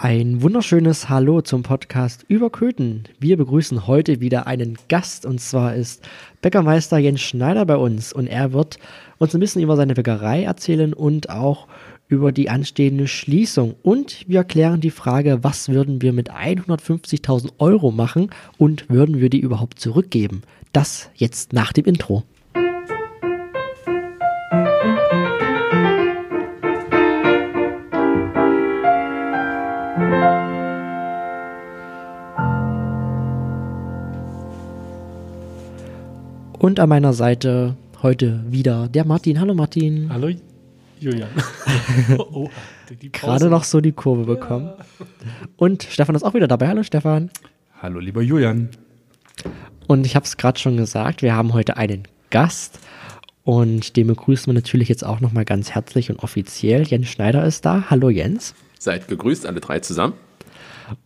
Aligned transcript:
Ein 0.00 0.42
wunderschönes 0.42 1.08
Hallo 1.08 1.40
zum 1.40 1.64
Podcast 1.64 2.24
über 2.28 2.50
Köthen. 2.50 3.02
Wir 3.18 3.36
begrüßen 3.36 3.88
heute 3.88 4.20
wieder 4.20 4.46
einen 4.46 4.78
Gast 4.88 5.26
und 5.26 5.40
zwar 5.40 5.74
ist 5.74 6.08
Bäckermeister 6.40 6.98
Jens 6.98 7.20
Schneider 7.20 7.66
bei 7.66 7.74
uns 7.74 8.12
und 8.12 8.28
er 8.28 8.52
wird 8.52 8.78
uns 9.18 9.34
ein 9.34 9.40
bisschen 9.40 9.60
über 9.60 9.74
seine 9.74 9.94
Bäckerei 9.94 10.44
erzählen 10.44 10.94
und 10.94 11.30
auch 11.30 11.66
über 12.06 12.30
die 12.30 12.48
anstehende 12.48 13.08
Schließung. 13.08 13.74
Und 13.82 14.24
wir 14.28 14.44
klären 14.44 14.80
die 14.80 14.92
Frage, 14.92 15.42
was 15.42 15.68
würden 15.68 16.00
wir 16.00 16.12
mit 16.12 16.30
150.000 16.30 17.54
Euro 17.58 17.90
machen 17.90 18.30
und 18.56 18.88
würden 18.88 19.18
wir 19.18 19.30
die 19.30 19.40
überhaupt 19.40 19.80
zurückgeben? 19.80 20.42
Das 20.72 21.10
jetzt 21.16 21.52
nach 21.52 21.72
dem 21.72 21.86
Intro. 21.86 22.22
Und 36.68 36.80
an 36.80 36.90
meiner 36.90 37.14
Seite 37.14 37.78
heute 38.02 38.44
wieder 38.46 38.88
der 38.88 39.06
Martin. 39.06 39.40
Hallo 39.40 39.54
Martin. 39.54 40.12
Hallo 40.12 40.28
Julian. 41.00 41.30
oh, 42.18 42.50
Gerade 43.10 43.48
noch 43.48 43.64
so 43.64 43.80
die 43.80 43.92
Kurve 43.92 44.26
bekommen. 44.26 44.72
Und 45.56 45.84
Stefan 45.84 46.14
ist 46.14 46.24
auch 46.24 46.34
wieder 46.34 46.46
dabei. 46.46 46.68
Hallo 46.68 46.82
Stefan. 46.82 47.30
Hallo 47.80 48.00
lieber 48.00 48.20
Julian. 48.20 48.68
Und 49.86 50.04
ich 50.04 50.14
habe 50.14 50.26
es 50.26 50.36
gerade 50.36 50.58
schon 50.58 50.76
gesagt, 50.76 51.22
wir 51.22 51.34
haben 51.34 51.54
heute 51.54 51.78
einen 51.78 52.02
Gast. 52.28 52.80
Und 53.44 53.96
den 53.96 54.06
begrüßen 54.06 54.48
wir 54.48 54.54
natürlich 54.54 54.90
jetzt 54.90 55.06
auch 55.06 55.20
nochmal 55.20 55.46
ganz 55.46 55.70
herzlich 55.70 56.10
und 56.10 56.18
offiziell. 56.18 56.82
Jens 56.82 57.08
Schneider 57.08 57.46
ist 57.46 57.64
da. 57.64 57.84
Hallo 57.88 58.10
Jens. 58.10 58.54
Seid 58.78 59.08
gegrüßt, 59.08 59.46
alle 59.46 59.60
drei 59.60 59.80
zusammen. 59.80 60.12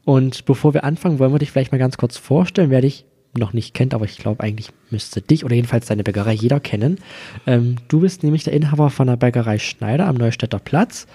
Und 0.05 0.45
bevor 0.45 0.75
wir 0.75 0.83
anfangen, 0.83 1.21
wollen 1.21 1.33
wir 1.33 1.39
dich 1.39 1.53
vielleicht 1.53 1.71
mal 1.71 1.79
ganz 1.79 1.99
kurz 1.99 2.17
vorstellen, 2.17 2.71
wer 2.71 2.81
dich 2.81 3.05
noch 3.35 3.53
nicht 3.53 3.75
kennt, 3.75 3.95
aber 3.95 4.05
ich 4.05 4.19
glaube, 4.19 4.43
eigentlich 4.43 4.71
müsste 4.91 5.23
dich 5.23 5.45
oder 5.45 5.55
jedenfalls 5.55 5.87
deine 5.87 6.05
Bäckerei 6.05 6.33
jeder 6.33 6.61
kennen. 6.61 6.99
Ähm, 7.47 7.77
du 7.89 8.01
bist 8.01 8.23
nämlich 8.23 8.45
der 8.45 8.53
Inhaber 8.53 8.91
von 8.91 9.07
der 9.07 9.17
Bäckerei 9.17 9.59
Schneider 9.59 10.07
am 10.07 10.17
Neustädter 10.17 10.59
Platz 10.59 11.07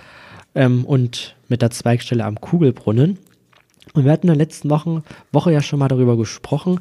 ähm, 0.55 0.85
und 0.85 1.35
mit 1.47 1.61
der 1.61 1.69
Zweigstelle 1.69 2.25
am 2.25 2.41
Kugelbrunnen. 2.41 3.19
Und 3.93 4.05
wir 4.05 4.11
hatten 4.11 4.27
in 4.27 4.33
der 4.33 4.37
letzten 4.37 4.69
Woche, 4.69 5.03
Woche 5.31 5.53
ja 5.53 5.61
schon 5.61 5.79
mal 5.79 5.87
darüber 5.87 6.17
gesprochen. 6.17 6.79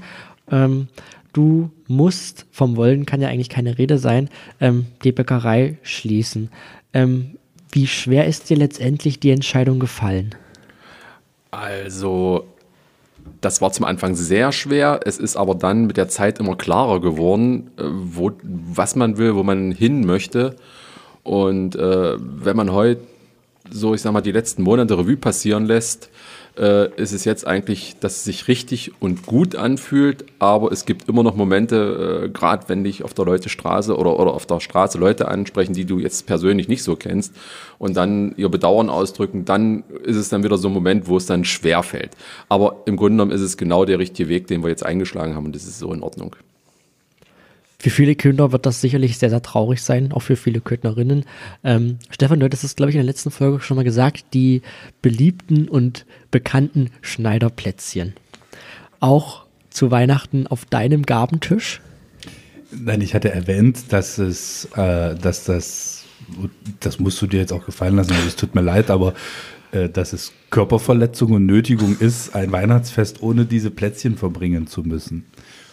Ähm, 0.50 0.88
du 1.32 1.70
musst, 1.86 2.46
vom 2.50 2.76
Wollen 2.76 3.06
kann 3.06 3.20
ja 3.20 3.28
eigentlich 3.28 3.50
keine 3.50 3.78
Rede 3.78 3.98
sein, 3.98 4.30
ähm, 4.60 4.86
die 5.04 5.12
Bäckerei 5.12 5.78
schließen. 5.82 6.50
Ähm, 6.92 7.36
wie 7.72 7.86
schwer 7.86 8.26
ist 8.26 8.48
dir 8.48 8.56
letztendlich 8.56 9.20
die 9.20 9.30
Entscheidung 9.30 9.78
gefallen? 9.78 10.34
Also 11.50 12.46
das 13.40 13.60
war 13.60 13.72
zum 13.72 13.84
Anfang 13.84 14.14
sehr 14.14 14.52
schwer. 14.52 15.00
Es 15.04 15.18
ist 15.18 15.36
aber 15.36 15.54
dann 15.54 15.86
mit 15.86 15.96
der 15.96 16.08
Zeit 16.08 16.38
immer 16.38 16.56
klarer 16.56 17.00
geworden, 17.00 17.70
äh, 17.76 17.82
wo, 17.84 18.32
was 18.42 18.96
man 18.96 19.18
will, 19.18 19.34
wo 19.34 19.42
man 19.42 19.72
hin 19.72 20.06
möchte. 20.06 20.56
Und 21.22 21.76
äh, 21.76 22.14
wenn 22.18 22.56
man 22.56 22.72
heute 22.72 23.00
so, 23.70 23.94
ich 23.94 24.02
sag 24.02 24.12
mal, 24.12 24.20
die 24.20 24.32
letzten 24.32 24.62
Monate 24.62 24.96
Revue 24.96 25.16
passieren 25.16 25.66
lässt, 25.66 26.08
äh, 26.58 26.90
ist 26.96 27.12
es 27.12 27.24
jetzt 27.24 27.46
eigentlich, 27.46 27.96
dass 28.00 28.16
es 28.16 28.24
sich 28.24 28.48
richtig 28.48 28.92
und 29.00 29.26
gut 29.26 29.56
anfühlt, 29.56 30.24
aber 30.38 30.72
es 30.72 30.86
gibt 30.86 31.08
immer 31.08 31.22
noch 31.22 31.36
Momente, 31.36 32.24
äh, 32.24 32.28
gerade 32.28 32.68
wenn 32.68 32.84
dich 32.84 33.04
auf 33.04 33.14
der 33.14 33.24
Leute 33.24 33.48
Straße 33.48 33.96
oder, 33.96 34.18
oder 34.18 34.32
auf 34.32 34.46
der 34.46 34.60
Straße 34.60 34.98
Leute 34.98 35.28
ansprechen, 35.28 35.74
die 35.74 35.84
du 35.84 35.98
jetzt 35.98 36.26
persönlich 36.26 36.68
nicht 36.68 36.82
so 36.82 36.96
kennst 36.96 37.34
und 37.78 37.96
dann 37.96 38.34
ihr 38.36 38.48
Bedauern 38.48 38.88
ausdrücken, 38.88 39.44
dann 39.44 39.84
ist 40.04 40.16
es 40.16 40.28
dann 40.28 40.44
wieder 40.44 40.58
so 40.58 40.68
ein 40.68 40.74
Moment, 40.74 41.08
wo 41.08 41.16
es 41.16 41.26
dann 41.26 41.44
schwer 41.44 41.82
fällt. 41.82 42.10
Aber 42.48 42.82
im 42.86 42.96
Grunde 42.96 43.16
genommen 43.16 43.32
ist 43.32 43.42
es 43.42 43.56
genau 43.56 43.84
der 43.84 43.98
richtige 43.98 44.28
Weg, 44.28 44.46
den 44.46 44.62
wir 44.62 44.70
jetzt 44.70 44.84
eingeschlagen 44.84 45.34
haben 45.34 45.46
und 45.46 45.54
das 45.54 45.64
ist 45.64 45.78
so 45.78 45.92
in 45.92 46.02
Ordnung. 46.02 46.36
Für 47.78 47.90
viele 47.90 48.14
Köhner 48.14 48.52
wird 48.52 48.64
das 48.64 48.80
sicherlich 48.80 49.18
sehr, 49.18 49.30
sehr 49.30 49.42
traurig 49.42 49.82
sein, 49.82 50.12
auch 50.12 50.20
für 50.20 50.36
viele 50.36 50.60
Köthnerinnen. 50.60 51.24
Ähm, 51.62 51.98
Stefan, 52.10 52.40
du 52.40 52.46
hattest 52.46 52.64
es, 52.64 52.74
glaube 52.74 52.90
ich, 52.90 52.96
in 52.96 53.00
der 53.00 53.06
letzten 53.06 53.30
Folge 53.30 53.60
schon 53.60 53.76
mal 53.76 53.84
gesagt, 53.84 54.26
die 54.32 54.62
beliebten 55.02 55.68
und 55.68 56.06
bekannten 56.30 56.90
Schneiderplätzchen. 57.02 58.14
Auch 59.00 59.44
zu 59.68 59.90
Weihnachten 59.90 60.46
auf 60.46 60.64
deinem 60.64 61.04
Gabentisch? 61.04 61.82
Nein, 62.70 63.02
ich 63.02 63.14
hatte 63.14 63.30
erwähnt, 63.30 63.92
dass 63.92 64.18
es, 64.18 64.68
äh, 64.74 65.14
dass 65.14 65.44
das, 65.44 66.04
das 66.80 66.98
musst 66.98 67.20
du 67.20 67.26
dir 67.26 67.40
jetzt 67.40 67.52
auch 67.52 67.66
gefallen 67.66 67.96
lassen, 67.96 68.12
also 68.12 68.26
es 68.26 68.36
tut 68.36 68.54
mir 68.54 68.62
leid, 68.62 68.90
aber 68.90 69.14
äh, 69.72 69.88
dass 69.88 70.12
es 70.12 70.32
Körperverletzung 70.50 71.32
und 71.32 71.46
Nötigung 71.46 71.96
ist, 71.98 72.34
ein 72.34 72.50
Weihnachtsfest 72.52 73.22
ohne 73.22 73.44
diese 73.44 73.70
Plätzchen 73.70 74.16
verbringen 74.16 74.66
zu 74.66 74.82
müssen. 74.82 75.26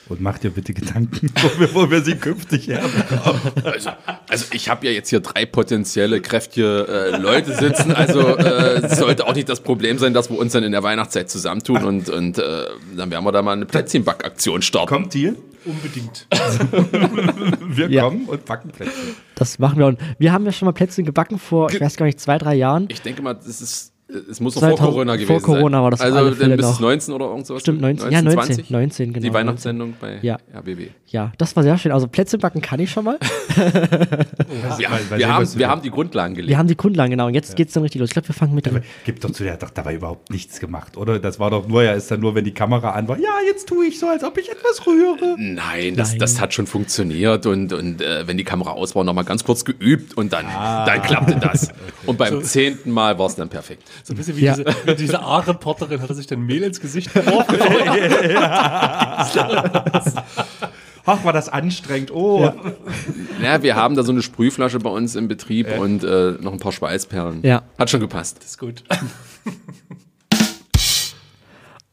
Und 0.09 0.19
mach 0.19 0.37
dir 0.37 0.49
bitte 0.51 0.73
Gedanken, 0.73 1.31
wo 1.73 1.89
wir, 1.89 2.01
sie 2.01 2.15
künftig 2.15 2.67
herbekommen. 2.67 3.41
Also, 3.63 3.91
also 4.29 4.45
ich 4.51 4.67
habe 4.69 4.85
ja 4.85 4.91
jetzt 4.91 5.09
hier 5.09 5.21
drei 5.21 5.45
potenzielle 5.45 6.19
kräftige 6.19 6.87
äh, 7.13 7.17
Leute 7.17 7.53
sitzen. 7.55 7.93
Also 7.93 8.19
äh, 8.37 8.81
es 8.83 8.97
sollte 8.99 9.25
auch 9.25 9.33
nicht 9.33 9.47
das 9.47 9.61
Problem 9.61 9.97
sein, 9.99 10.13
dass 10.13 10.29
wir 10.29 10.37
uns 10.37 10.51
dann 10.51 10.63
in 10.63 10.73
der 10.73 10.83
Weihnachtszeit 10.83 11.29
zusammentun 11.29 11.83
und, 11.85 12.09
und 12.09 12.37
äh, 12.37 12.65
dann 12.97 13.11
werden 13.11 13.23
wir 13.23 13.31
da 13.31 13.41
mal 13.41 13.53
eine 13.53 13.65
Plätzchenbackaktion 13.65 14.61
starten. 14.61 14.89
Kommt 14.89 15.15
ihr? 15.15 15.35
Unbedingt. 15.65 16.27
wir 17.61 17.89
Ja. 17.89 18.03
kommen 18.03 18.25
und 18.25 18.43
backen 18.45 18.71
Plätzchen. 18.71 19.15
Das 19.35 19.57
machen 19.59 19.79
wir. 19.79 19.85
Und 19.85 19.99
wir 20.19 20.33
haben 20.33 20.43
ja 20.45 20.51
schon 20.51 20.65
mal 20.65 20.73
Plätzchen 20.73 21.05
gebacken 21.05 21.39
vor, 21.39 21.71
ich 21.71 21.79
weiß 21.79 21.95
gar 21.95 22.05
nicht, 22.05 22.19
zwei, 22.19 22.37
drei 22.37 22.55
Jahren. 22.55 22.87
Ich 22.89 23.01
denke 23.01 23.21
mal, 23.21 23.33
das 23.33 23.61
ist, 23.61 23.92
es 24.29 24.39
muss 24.39 24.55
noch 24.55 24.61
2000 24.61 24.79
vor 24.79 24.89
Corona 24.91 25.13
gewesen 25.15 25.27
vor 25.27 25.41
Corona 25.41 25.77
sein. 25.77 25.83
war 25.83 25.91
das 25.91 26.01
Also 26.01 26.17
alle 26.17 26.31
dann 26.35 26.55
bis 26.57 26.65
noch. 26.65 26.79
19 26.79 27.13
oder 27.13 27.25
irgend 27.25 27.47
sowas. 27.47 27.61
Stimmt, 27.61 27.81
19. 27.81 28.11
Ja, 28.11 28.21
19, 28.21 28.43
20? 28.45 28.69
19, 28.69 29.13
genau, 29.13 29.23
Die 29.27 29.33
Weihnachtssendung 29.33 29.93
bei 29.99 30.19
Ja. 30.21 30.37
RBB. 30.53 30.89
Ja, 31.07 31.31
das 31.37 31.55
war 31.55 31.63
sehr 31.63 31.77
schön. 31.77 31.91
Also 31.91 32.07
Plätzchen 32.07 32.39
backen 32.39 32.61
kann 32.61 32.79
ich 32.79 32.91
schon 32.91 33.05
mal. 33.05 33.17
Wir, 34.77 34.89
weil- 34.89 34.99
weil 35.09 35.19
wir, 35.19 35.33
haben, 35.33 35.43
was 35.43 35.55
wir 35.55 35.59
wir- 35.59 35.69
haben 35.69 35.81
die 35.81 35.89
Grundlagen 35.89 36.33
gelegt. 36.35 36.49
Wir 36.49 36.57
haben 36.57 36.67
die 36.67 36.77
Grundlagen, 36.77 37.11
genau. 37.11 37.27
Und 37.27 37.33
jetzt 37.33 37.55
geht's 37.55 37.73
dann 37.73 37.83
richtig 37.83 37.99
los. 38.01 38.09
Ich 38.09 38.13
glaube, 38.13 38.27
wir 38.27 38.35
fangen 38.35 38.53
mit 38.55 38.65
dem. 38.65 38.81
Gibt 39.05 39.23
doch 39.23 39.31
zu 39.31 39.43
der 39.43 39.53
hat 39.53 39.63
doch 39.63 39.69
dabei 39.69 39.95
überhaupt 39.95 40.29
nichts 40.31 40.59
gemacht, 40.59 40.97
oder? 40.97 41.19
Das 41.19 41.39
war 41.39 41.49
doch 41.49 41.67
nur, 41.67 41.83
ja, 41.83 41.93
ist 41.93 42.11
dann 42.11 42.19
nur, 42.19 42.35
wenn 42.35 42.43
die 42.45 42.53
Kamera 42.53 42.91
an 42.91 43.07
war. 43.07 43.17
Ja, 43.19 43.29
jetzt 43.47 43.67
tue 43.67 43.85
ich 43.85 43.99
so, 43.99 44.07
als 44.07 44.23
ob 44.23 44.37
ich 44.37 44.49
etwas 44.51 44.85
rühre. 44.85 45.35
Nein, 45.37 45.95
das, 45.95 46.11
Nein. 46.11 46.19
das 46.19 46.39
hat 46.41 46.53
schon 46.53 46.67
funktioniert 46.67 47.45
und, 47.45 47.73
und 47.73 48.01
äh, 48.01 48.27
wenn 48.27 48.37
die 48.37 48.43
Kamera 48.43 48.71
aus 48.71 48.95
war, 48.95 49.03
nochmal 49.03 49.23
ganz 49.25 49.43
kurz 49.43 49.65
geübt 49.65 50.15
und 50.17 50.33
dann, 50.33 50.45
Ah. 50.45 50.85
dann 50.85 51.01
klappte 51.01 51.35
das. 51.39 51.69
Und 52.05 52.17
beim 52.17 52.43
zehnten 52.43 52.91
Mal 52.91 53.17
war 53.17 53.27
es 53.27 53.35
dann 53.35 53.47
perfekt. 53.47 53.83
So 54.03 54.13
ein 54.13 54.17
bisschen 54.17 54.37
wie 54.37 54.45
Ja. 54.45 54.55
diese, 54.55 54.75
wie 54.85 54.95
diese 54.95 55.19
A-Reporterin 55.21 56.01
hat 56.01 56.09
er 56.09 56.15
sich 56.15 56.27
dann 56.27 56.41
Mehl 56.45 56.63
ins 56.63 56.79
Gesicht 56.81 57.13
geworfen. 57.13 57.57
Ach, 61.05 61.23
war 61.25 61.33
das 61.33 61.49
anstrengend. 61.49 62.11
Oh. 62.11 62.49
Ja, 63.41 63.61
wir 63.61 63.75
haben 63.75 63.95
da 63.95 64.03
so 64.03 64.11
eine 64.13 64.21
Sprühflasche 64.21 64.79
bei 64.79 64.89
uns 64.89 65.15
im 65.15 65.27
Betrieb 65.27 65.67
und 65.77 66.03
äh, 66.03 66.31
noch 66.39 66.53
ein 66.53 66.59
paar 66.59 66.71
Schweißperlen. 66.71 67.41
Ja. 67.43 67.63
Hat 67.77 67.89
schon 67.89 67.99
gepasst. 67.99 68.43
ist 68.43 68.57
gut. 68.57 68.83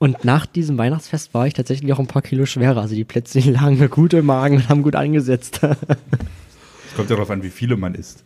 Und 0.02 0.24
nach 0.24 0.46
diesem 0.46 0.78
Weihnachtsfest 0.78 1.34
war 1.34 1.46
ich 1.46 1.52
tatsächlich 1.52 1.92
auch 1.92 1.98
ein 1.98 2.06
paar 2.06 2.22
Kilo 2.22 2.46
schwerer. 2.46 2.80
Also 2.80 2.94
die 2.94 3.04
Plätzchen 3.04 3.52
lagen 3.52 3.78
mir 3.78 3.90
gut 3.90 4.14
im 4.14 4.24
Magen 4.24 4.56
und 4.56 4.68
haben 4.70 4.82
gut 4.82 4.96
angesetzt. 4.96 5.60
Es 5.62 6.96
kommt 6.96 7.10
ja 7.10 7.16
darauf 7.16 7.28
an, 7.30 7.42
wie 7.42 7.50
viele 7.50 7.76
man 7.76 7.94
isst. 7.94 8.24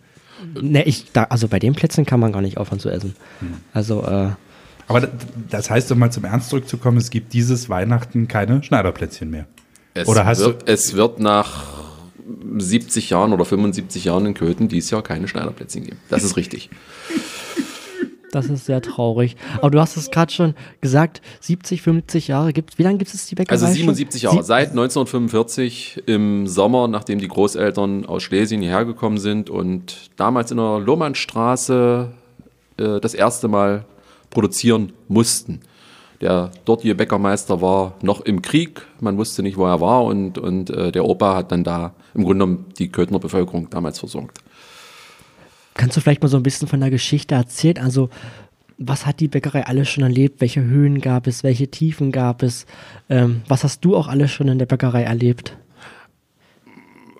Ne, 0.61 0.84
ich, 0.84 1.12
da, 1.12 1.25
also 1.25 1.49
bei 1.49 1.59
den 1.59 1.75
Plätzchen 1.75 2.05
kann 2.06 2.21
man 2.21 2.33
gar 2.33 2.43
nicht 2.43 2.56
aufhören 2.59 2.81
zu 2.81 2.89
essen. 2.91 3.15
Also, 3.72 4.03
äh, 4.03 4.31
Aber 4.89 5.00
da- 5.00 5.09
das 5.50 5.71
heißt, 5.71 5.91
um 5.93 5.99
mal 5.99 6.11
zum 6.11 6.25
Ernst 6.25 6.50
zurückzukommen, 6.50 6.99
es 6.99 7.11
gibt 7.11 7.33
dieses 7.33 7.69
Weihnachten 7.69 8.28
keine 8.28 8.62
Schneiderplätzchen 8.62 9.31
mehr. 9.31 9.47
Es, 9.95 10.09
Oder 10.09 10.27
hast 10.27 10.41
wird, 10.41 10.69
es 10.69 10.95
wird 10.95 11.21
nach 11.21 11.65
70 12.59 13.11
Jahren 13.11 13.33
oder 13.33 13.45
75 13.45 14.05
Jahren 14.05 14.27
in 14.27 14.34
Köthen 14.34 14.69
dieses 14.69 14.91
Jahr 14.91 15.03
keine 15.03 15.28
Schneiderplätzchen 15.28 15.84
geben. 15.84 15.99
Das 16.09 16.25
ist 16.25 16.37
richtig. 16.37 16.71
das 18.34 18.47
ist 18.47 18.66
sehr 18.66 18.81
traurig. 18.83 19.36
Aber 19.59 19.71
du 19.71 19.81
hast 19.81 19.97
es 19.97 20.10
gerade 20.10 20.33
schon 20.33 20.54
gesagt, 20.81 21.22
70, 21.41 21.83
75 21.83 22.28
Jahre 22.28 22.53
gibt 22.53 22.78
Wie 22.78 22.83
lange 22.83 22.98
gibt 22.98 23.13
es 23.15 23.27
die 23.27 23.34
Bäckerei 23.34 23.54
Also 23.54 23.66
schon? 23.66 23.75
77 23.77 24.22
Jahre. 24.22 24.36
Sie- 24.39 24.42
Seit 24.47 24.71
1945 24.71 26.03
im 26.07 26.47
Sommer, 26.47 26.89
nachdem 26.89 27.19
die 27.19 27.28
Großeltern 27.28 28.07
aus 28.07 28.22
Schlesien 28.22 28.60
hierher 28.63 28.84
gekommen 28.84 29.19
sind 29.19 29.51
und 29.51 30.10
damals 30.16 30.51
in 30.51 30.57
der 30.59 30.81
Lohmannstraße 30.81 32.09
äh, 32.78 33.01
das 33.01 33.15
erste 33.15 33.48
Mal 33.48 33.84
produzieren 34.31 34.92
mussten. 35.09 35.60
Der 36.21 36.51
dortige 36.65 36.95
Bäckermeister 36.95 37.60
war 37.60 37.95
noch 38.03 38.21
im 38.22 38.41
Krieg, 38.41 38.83
man 39.01 39.19
wusste 39.19 39.42
nicht, 39.42 39.57
wo 39.57 39.66
er 39.66 39.80
war 39.80 40.04
und, 40.04 40.39
und 40.39 40.71
äh, 40.71 40.91
der 40.91 41.04
Opa 41.04 41.37
hat 41.37 41.53
dann 41.53 41.65
da 41.65 41.92
im 42.15 42.22
Grunde 42.25 42.45
genommen 42.47 42.66
die 42.78 42.89
Köthner 42.89 43.19
Bevölkerung 43.19 43.69
damals 43.71 43.98
versorgt. 43.98 44.39
Kannst 45.74 45.97
du 45.97 46.00
vielleicht 46.00 46.22
mal 46.22 46.28
so 46.28 46.36
ein 46.36 46.42
bisschen 46.42 46.68
von 46.68 46.80
der 46.80 46.91
Geschichte 46.91 47.34
erzählen? 47.34 47.78
Also, 47.78 48.09
was 48.78 49.06
hat 49.06 49.21
die 49.21 49.28
Bäckerei 49.28 49.66
alles 49.66 49.88
schon 49.88 50.03
erlebt? 50.03 50.41
Welche 50.41 50.62
Höhen 50.62 51.00
gab 51.00 51.26
es? 51.26 51.44
Welche 51.44 51.68
Tiefen 51.68 52.12
gab 52.12 52.42
es? 52.42 52.66
Ähm, 53.09 53.42
was 53.48 53.65
hast 53.65 53.84
du 53.84 53.97
auch 53.97 54.09
alles 54.09 54.30
schon 54.30 54.48
in 54.48 54.59
der 54.59 54.66
Bäckerei 54.66 55.03
erlebt? 55.03 55.56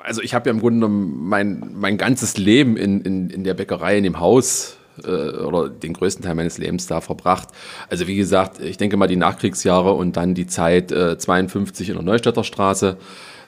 Also 0.02 0.20
ich 0.20 0.34
habe 0.34 0.48
ja 0.48 0.54
im 0.54 0.60
Grunde 0.60 0.80
genommen 0.80 1.28
mein, 1.28 1.70
mein 1.74 1.96
ganzes 1.96 2.36
Leben 2.36 2.76
in, 2.76 3.00
in, 3.00 3.30
in 3.30 3.44
der 3.44 3.54
Bäckerei, 3.54 3.96
in 3.96 4.04
dem 4.04 4.20
Haus 4.20 4.76
äh, 5.02 5.08
oder 5.08 5.70
den 5.70 5.94
größten 5.94 6.24
Teil 6.24 6.34
meines 6.34 6.58
Lebens 6.58 6.86
da 6.86 7.00
verbracht. 7.00 7.48
Also 7.88 8.06
wie 8.06 8.16
gesagt, 8.16 8.60
ich 8.60 8.76
denke 8.76 8.96
mal 8.96 9.06
die 9.06 9.16
Nachkriegsjahre 9.16 9.92
und 9.92 10.16
dann 10.16 10.34
die 10.34 10.46
Zeit 10.46 10.92
äh, 10.92 11.16
52 11.16 11.88
in 11.88 11.94
der 11.94 12.04
Neustädter 12.04 12.44
Straße. 12.44 12.98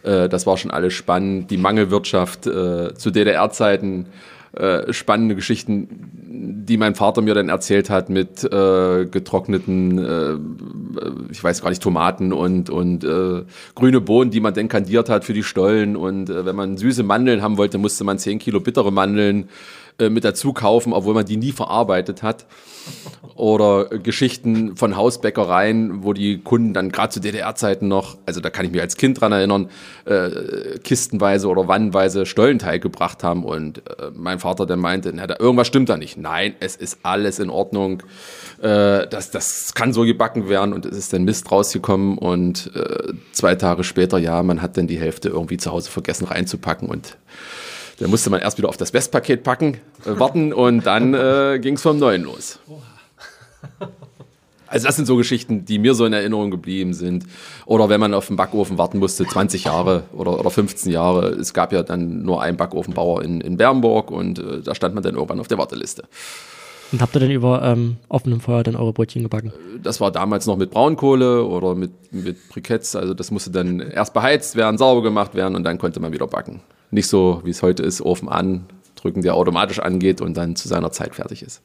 Äh, 0.02 0.28
das 0.28 0.46
war 0.46 0.56
schon 0.56 0.70
alles 0.70 0.94
spannend. 0.94 1.50
Die 1.50 1.58
Mangelwirtschaft 1.58 2.46
äh, 2.46 2.94
zu 2.94 3.10
DDR-Zeiten 3.10 4.06
äh, 4.56 4.92
spannende 4.92 5.34
Geschichten, 5.34 6.64
die 6.66 6.76
mein 6.76 6.94
Vater 6.94 7.22
mir 7.22 7.34
dann 7.34 7.48
erzählt 7.48 7.90
hat 7.90 8.08
mit 8.08 8.42
äh, 8.44 9.06
getrockneten, 9.06 9.98
äh, 9.98 10.36
ich 11.30 11.42
weiß 11.42 11.62
gar 11.62 11.70
nicht, 11.70 11.82
Tomaten 11.82 12.32
und, 12.32 12.70
und 12.70 13.04
äh, 13.04 13.44
grüne 13.74 14.00
Bohnen, 14.00 14.30
die 14.30 14.40
man 14.40 14.54
dann 14.54 14.68
kandiert 14.68 15.08
hat 15.08 15.24
für 15.24 15.34
die 15.34 15.42
Stollen. 15.42 15.96
Und 15.96 16.30
äh, 16.30 16.44
wenn 16.44 16.56
man 16.56 16.76
süße 16.76 17.02
Mandeln 17.02 17.42
haben 17.42 17.58
wollte, 17.58 17.78
musste 17.78 18.04
man 18.04 18.18
10 18.18 18.38
Kilo 18.38 18.60
bittere 18.60 18.92
Mandeln 18.92 19.48
äh, 19.98 20.10
mit 20.10 20.24
dazu 20.24 20.52
kaufen, 20.52 20.92
obwohl 20.92 21.14
man 21.14 21.24
die 21.24 21.36
nie 21.36 21.52
verarbeitet 21.52 22.22
hat. 22.22 22.46
Oder 23.34 23.86
Geschichten 23.86 24.76
von 24.76 24.96
Hausbäckereien, 24.96 26.04
wo 26.04 26.12
die 26.12 26.38
Kunden 26.38 26.72
dann 26.72 26.90
gerade 26.90 27.12
zu 27.12 27.20
DDR-Zeiten 27.20 27.88
noch, 27.88 28.16
also 28.24 28.40
da 28.40 28.48
kann 28.48 28.64
ich 28.64 28.72
mich 28.72 28.80
als 28.80 28.96
Kind 28.96 29.20
dran 29.20 29.32
erinnern, 29.32 29.68
äh, 30.06 30.78
kistenweise 30.82 31.48
oder 31.48 31.68
wannenweise 31.68 32.24
Stollenteig 32.24 32.80
gebracht 32.80 33.24
haben 33.24 33.44
und 33.44 33.78
äh, 33.78 34.10
mein 34.14 34.38
Vater 34.38 34.64
dann 34.64 34.78
meinte, 34.78 35.12
na, 35.14 35.26
da, 35.26 35.36
irgendwas 35.38 35.66
stimmt 35.66 35.88
da 35.88 35.96
nicht. 35.96 36.16
Nein, 36.16 36.54
es 36.60 36.76
ist 36.76 37.00
alles 37.02 37.38
in 37.38 37.50
Ordnung. 37.50 38.02
Äh, 38.62 39.06
das, 39.08 39.30
das 39.30 39.74
kann 39.74 39.92
so 39.92 40.02
gebacken 40.02 40.48
werden 40.48 40.72
und 40.72 40.86
es 40.86 40.96
ist 40.96 41.12
dann 41.12 41.24
Mist 41.24 41.50
rausgekommen 41.50 42.16
und 42.16 42.70
äh, 42.74 43.12
zwei 43.32 43.54
Tage 43.54 43.84
später, 43.84 44.18
ja, 44.18 44.42
man 44.42 44.62
hat 44.62 44.78
dann 44.78 44.86
die 44.86 44.98
Hälfte 44.98 45.28
irgendwie 45.28 45.58
zu 45.58 45.72
Hause 45.72 45.90
vergessen 45.90 46.26
reinzupacken 46.26 46.88
und 46.88 47.18
da 47.98 48.08
musste 48.08 48.30
man 48.30 48.40
erst 48.40 48.58
wieder 48.58 48.68
auf 48.68 48.76
das 48.76 48.92
Westpaket 48.92 49.42
packen, 49.42 49.78
äh, 50.04 50.18
warten 50.18 50.52
und 50.52 50.86
dann 50.86 51.14
äh, 51.14 51.58
ging 51.60 51.74
es 51.74 51.82
vom 51.82 51.98
Neuen 51.98 52.24
los. 52.24 52.58
Also 54.68 54.88
das 54.88 54.96
sind 54.96 55.06
so 55.06 55.16
Geschichten, 55.16 55.64
die 55.64 55.78
mir 55.78 55.94
so 55.94 56.04
in 56.04 56.12
Erinnerung 56.12 56.50
geblieben 56.50 56.92
sind. 56.92 57.24
Oder 57.66 57.88
wenn 57.88 58.00
man 58.00 58.14
auf 58.14 58.26
den 58.26 58.36
Backofen 58.36 58.78
warten 58.78 58.98
musste, 58.98 59.24
20 59.24 59.64
Jahre 59.64 60.04
oder, 60.12 60.38
oder 60.38 60.50
15 60.50 60.90
Jahre. 60.90 61.28
Es 61.28 61.54
gab 61.54 61.72
ja 61.72 61.82
dann 61.82 62.22
nur 62.22 62.42
einen 62.42 62.56
Backofenbauer 62.56 63.22
in, 63.22 63.40
in 63.40 63.56
Bernburg 63.56 64.10
und 64.10 64.38
äh, 64.38 64.62
da 64.62 64.74
stand 64.74 64.94
man 64.94 65.04
dann 65.04 65.14
irgendwann 65.14 65.40
auf 65.40 65.48
der 65.48 65.58
Warteliste. 65.58 66.04
Und 66.92 67.00
habt 67.00 67.16
ihr 67.16 67.20
denn 67.20 67.30
über 67.30 67.62
ähm, 67.62 67.96
offenem 68.08 68.40
Feuer 68.40 68.62
dann 68.62 68.76
eure 68.76 68.92
Brötchen 68.92 69.22
gebacken? 69.22 69.52
Das 69.82 70.00
war 70.00 70.12
damals 70.12 70.46
noch 70.46 70.56
mit 70.56 70.70
Braunkohle 70.70 71.44
oder 71.44 71.74
mit, 71.74 71.90
mit 72.12 72.48
Briketts. 72.48 72.94
Also 72.94 73.14
das 73.14 73.30
musste 73.30 73.50
dann 73.50 73.80
erst 73.80 74.14
beheizt 74.14 74.56
werden, 74.56 74.78
sauber 74.78 75.02
gemacht 75.02 75.34
werden 75.34 75.56
und 75.56 75.64
dann 75.64 75.78
konnte 75.78 76.00
man 76.00 76.12
wieder 76.12 76.26
backen. 76.26 76.60
Nicht 76.96 77.08
so, 77.08 77.42
wie 77.44 77.50
es 77.50 77.62
heute 77.62 77.82
ist, 77.82 78.00
Ofen 78.00 78.26
an, 78.30 78.64
drücken, 78.94 79.20
der 79.20 79.34
automatisch 79.34 79.80
angeht 79.80 80.22
und 80.22 80.34
dann 80.34 80.56
zu 80.56 80.66
seiner 80.66 80.90
Zeit 80.92 81.14
fertig 81.14 81.42
ist. 81.42 81.60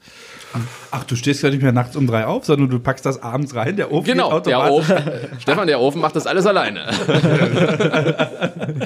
Ach, 0.92 1.06
du 1.06 1.16
stehst 1.16 1.42
ja 1.42 1.50
nicht 1.50 1.62
mehr 1.62 1.72
nachts 1.72 1.95
um 1.95 2.06
drei 2.06 2.25
auf, 2.25 2.44
sondern 2.44 2.69
du 2.69 2.80
packst 2.80 3.06
das 3.06 3.24
abends 3.24 3.56
rein, 3.56 3.78
der 3.78 3.94
Ofen 3.94 4.12
Genau, 4.12 4.36
geht 4.36 4.48
der 4.48 4.60
automatisch. 4.60 4.92
Ofen, 4.92 5.39
Stefan, 5.39 5.68
der 5.68 5.80
Ofen 5.80 6.01
macht 6.01 6.18
das 6.18 6.28
alles 6.28 6.45
alleine. 6.45 6.86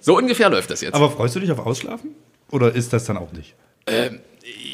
so 0.00 0.18
ungefähr 0.18 0.50
läuft 0.50 0.70
das 0.70 0.82
jetzt. 0.82 0.92
Aber 0.92 1.08
freust 1.08 1.34
du 1.34 1.40
dich 1.40 1.50
auf 1.50 1.60
Ausschlafen? 1.60 2.10
Oder 2.50 2.74
ist 2.74 2.92
das 2.92 3.06
dann 3.06 3.16
auch 3.16 3.32
nicht? 3.32 3.54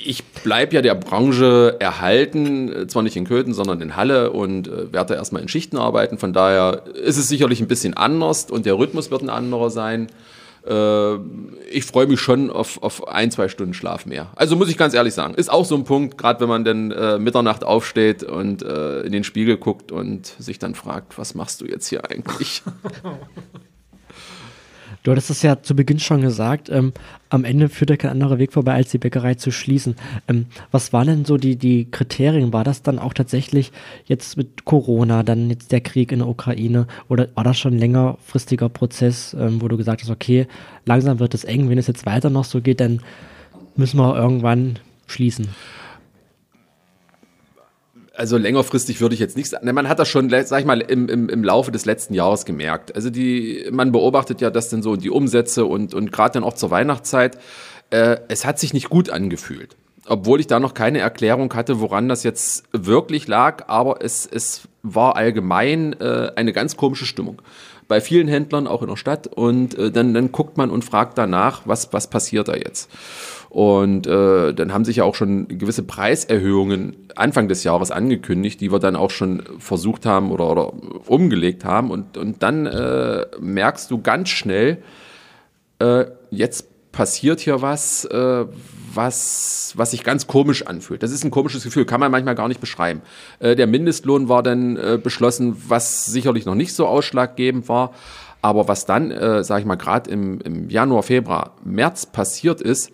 ich 0.05 0.25
bleibe 0.25 0.75
ja 0.75 0.83
der 0.83 0.95
Branche 0.95 1.77
erhalten, 1.79 2.73
äh, 2.73 2.87
zwar 2.89 3.03
nicht 3.03 3.17
in 3.17 3.27
Köthen, 3.27 3.55
sondern 3.55 3.81
in 3.81 3.95
Halle 3.95 4.33
und 4.33 4.67
äh, 4.67 4.93
werde 4.93 5.15
erstmal 5.15 5.43
in 5.43 5.49
Schichten 5.49 5.77
arbeiten. 5.77 6.19
Von 6.19 6.33
daher 6.33 6.85
ist 6.95 7.19
es 7.19 7.29
sicherlich 7.29 7.61
ein 7.61 7.69
bisschen 7.69 7.95
anders 7.95 8.51
und 8.51 8.67
der 8.67 8.79
Rhythmus 8.79 9.11
wird 9.11 9.23
ein 9.23 9.31
anderer 9.31 9.71
sein. 9.71 10.09
Äh, 10.67 11.15
ich 11.71 11.85
freue 11.85 12.07
mich 12.07 12.21
schon 12.21 12.51
auf, 12.51 12.83
auf 12.83 13.09
ein, 13.09 13.31
zwei 13.31 13.49
Stunden 13.49 13.75
Schlaf 13.75 14.07
mehr. 14.07 14.31
Also 14.37 14.57
muss 14.57 14.69
ich 14.69 14.77
ganz 14.77 14.95
ehrlich 14.95 15.15
sagen, 15.15 15.35
ist 15.35 15.51
auch 15.51 15.65
so 15.65 15.75
ein 15.75 15.85
Punkt, 15.85 16.19
gerade 16.19 16.41
wenn 16.41 16.49
man 16.49 16.65
dann 16.65 16.91
äh, 16.91 17.19
Mitternacht 17.19 17.65
aufsteht 17.65 18.23
und 18.23 18.63
äh, 18.63 19.01
in 19.01 19.13
den 19.13 19.25
Spiegel 19.25 19.57
guckt 19.57 19.93
und 19.93 20.27
sich 20.39 20.59
dann 20.59 20.75
fragt, 20.75 21.19
was 21.19 21.35
machst 21.35 21.61
du 21.61 21.67
jetzt 21.67 21.89
hier 21.89 22.09
eigentlich? 22.11 22.63
Du 25.03 25.11
hattest 25.11 25.31
es 25.31 25.43
ja 25.43 25.61
zu 25.61 25.75
Beginn 25.75 25.99
schon 25.99 26.21
gesagt, 26.21 26.69
ähm, 26.71 26.93
am 27.29 27.45
Ende 27.45 27.69
führt 27.69 27.91
ja 27.91 27.97
kein 27.97 28.13
anderer 28.13 28.39
Weg 28.39 28.53
vorbei, 28.53 28.75
als 28.75 28.91
die 28.91 28.99
Bäckerei 28.99 29.35
zu 29.35 29.51
schließen. 29.51 29.97
Ähm, 30.29 30.47
was 30.71 30.93
waren 30.93 31.09
denn 31.09 31.25
so 31.25 31.37
die, 31.37 31.57
die 31.57 31.91
Kriterien? 31.91 32.53
War 32.53 32.63
das 32.63 32.83
dann 32.83 33.01
auch 33.01 33.13
tatsächlich 33.13 33.73
jetzt 34.05 34.37
mit 34.37 34.65
Corona, 34.65 35.25
dann 35.25 35.51
jetzt 35.51 35.73
der 35.73 35.81
Krieg 35.81 36.13
in 36.13 36.21
der 36.21 36.29
Ukraine 36.29 36.87
oder 37.09 37.29
war 37.35 37.43
das 37.43 37.59
schon 37.59 37.75
ein 37.75 37.79
längerfristiger 37.81 38.69
Prozess, 38.69 39.35
ähm, 39.35 39.61
wo 39.61 39.67
du 39.67 39.77
gesagt 39.77 40.03
hast, 40.03 40.11
okay, 40.11 40.47
langsam 40.85 41.19
wird 41.19 41.35
es 41.35 41.43
eng, 41.43 41.69
wenn 41.69 41.79
es 41.79 41.89
jetzt 41.89 42.07
weiter 42.07 42.31
noch 42.31 42.45
so 42.45 42.61
geht, 42.61 42.79
dann 42.79 43.01
müssen 43.75 43.99
wir 43.99 44.15
irgendwann 44.15 44.79
schließen. 45.09 45.49
Also 48.23 48.37
längerfristig 48.37 49.01
würde 49.01 49.15
ich 49.15 49.21
jetzt 49.21 49.37
nicht 49.37 49.49
sagen. 49.49 49.75
Man 49.75 49.89
hat 49.89 49.99
das 49.99 50.09
schon, 50.09 50.31
sag 50.31 50.61
ich 50.61 50.65
mal, 50.65 50.81
im, 50.81 51.09
im, 51.09 51.29
im 51.29 51.43
Laufe 51.43 51.73
des 51.73 51.87
letzten 51.87 52.15
Jahres 52.15 52.45
gemerkt. 52.45 52.95
Also 52.95 53.11
die, 53.11 53.69
man 53.73 53.91
beobachtet 53.91 54.41
ja 54.41 54.51
das 54.51 54.69
dann 54.69 54.81
so 54.81 54.95
die 54.95 55.11
Umsätze 55.11 55.67
und, 55.67 55.93
und 55.93 56.13
gerade 56.13 56.35
dann 56.35 56.45
auch 56.45 56.53
zur 56.53 56.71
Weihnachtszeit. 56.71 57.37
Äh, 57.91 58.19
es 58.29 58.45
hat 58.45 58.61
sich 58.61 58.73
nicht 58.75 58.91
gut 58.91 59.11
angefühlt. 59.11 59.75
Obwohl 60.07 60.39
ich 60.39 60.47
da 60.47 60.61
noch 60.61 60.73
keine 60.73 61.01
Erklärung 61.01 61.53
hatte, 61.55 61.81
woran 61.81 62.09
das 62.09 62.23
jetzt 62.23 62.63
wirklich 62.71 63.27
lag, 63.27 63.65
aber 63.67 64.05
es, 64.05 64.25
es 64.25 64.69
war 64.85 65.17
allgemein 65.17 65.97
äh, 66.01 66.31
eine 66.37 66.53
ganz 66.53 66.77
komische 66.77 67.07
Stimmung. 67.07 67.43
Bei 67.89 68.01
vielen 68.01 68.29
Händlern, 68.29 68.69
auch 68.69 68.83
in 68.83 68.89
der 68.89 68.97
Stadt. 68.97 69.27
Und 69.27 69.77
äh, 69.77 69.91
dann, 69.91 70.15
dann 70.15 70.31
guckt 70.31 70.57
man 70.57 70.71
und 70.71 70.85
fragt 70.85 71.19
danach, 71.19 71.63
was, 71.65 71.93
was 71.93 72.09
passiert 72.09 72.47
da 72.47 72.55
jetzt. 72.55 72.89
Und 73.53 74.07
äh, 74.07 74.55
dann 74.55 74.73
haben 74.73 74.87
sich 74.87 74.97
ja 74.97 75.05
auch 75.05 75.15
schon 75.15 75.47
gewisse 75.47 75.83
Preiserhöhungen 75.83 76.97
Anfang 77.17 77.49
des 77.49 77.65
Jahres 77.65 77.91
angekündigt, 77.91 78.63
die 78.63 78.73
wir 78.73 78.79
dann 78.79 78.97
auch 78.97 79.11
schon 79.11 79.43
versucht 79.59 80.07
haben 80.07 80.31
oder, 80.31 80.51
oder 80.51 80.73
umgelegt 81.07 81.63
haben. 81.63 81.91
Und, 81.91 82.17
und 82.17 82.43
dann 82.43 82.65
äh, 82.65 83.27
merkst 83.39 83.91
du 83.91 84.01
ganz 84.01 84.31
schnell, 84.31 84.79
äh, 85.81 86.07
jetzt 86.31 86.93
passiert 86.93 87.41
hier 87.41 87.61
was, 87.61 88.07
äh, 88.07 88.47
was, 88.95 89.75
was 89.77 89.91
sich 89.91 90.03
ganz 90.03 90.27
komisch 90.27 90.67
anfühlt. 90.67 91.03
Das 91.03 91.13
ist 91.13 91.23
ein 91.23 91.31
komisches 91.31 91.63
Gefühl, 91.63 91.85
kann 91.85 92.01
man 92.01 92.11
manchmal 92.11 92.35
gar 92.35 92.49
nicht 92.49 92.61
beschreiben. 92.61 93.03
Äh, 93.39 93.55
der 93.55 93.67
Mindestlohn 93.67 94.31
war 94.31 94.43
dann 94.43 94.79
äh, 94.79 94.99
beschlossen, 95.03 95.63
was 95.69 96.07
sicherlich 96.07 96.47
noch 96.47 96.55
nicht 96.55 96.73
so 96.73 96.87
ausschlaggebend 96.87 97.69
war. 97.69 97.93
Aber 98.41 98.67
was 98.67 98.87
dann, 98.87 99.11
äh, 99.11 99.45
sage 99.45 99.61
ich 99.61 99.67
mal, 99.67 99.77
gerade 99.77 100.11
im, 100.11 100.41
im 100.41 100.71
Januar, 100.71 101.03
Februar, 101.03 101.55
März 101.65 102.07
passiert 102.07 102.63
ist, 102.63 102.91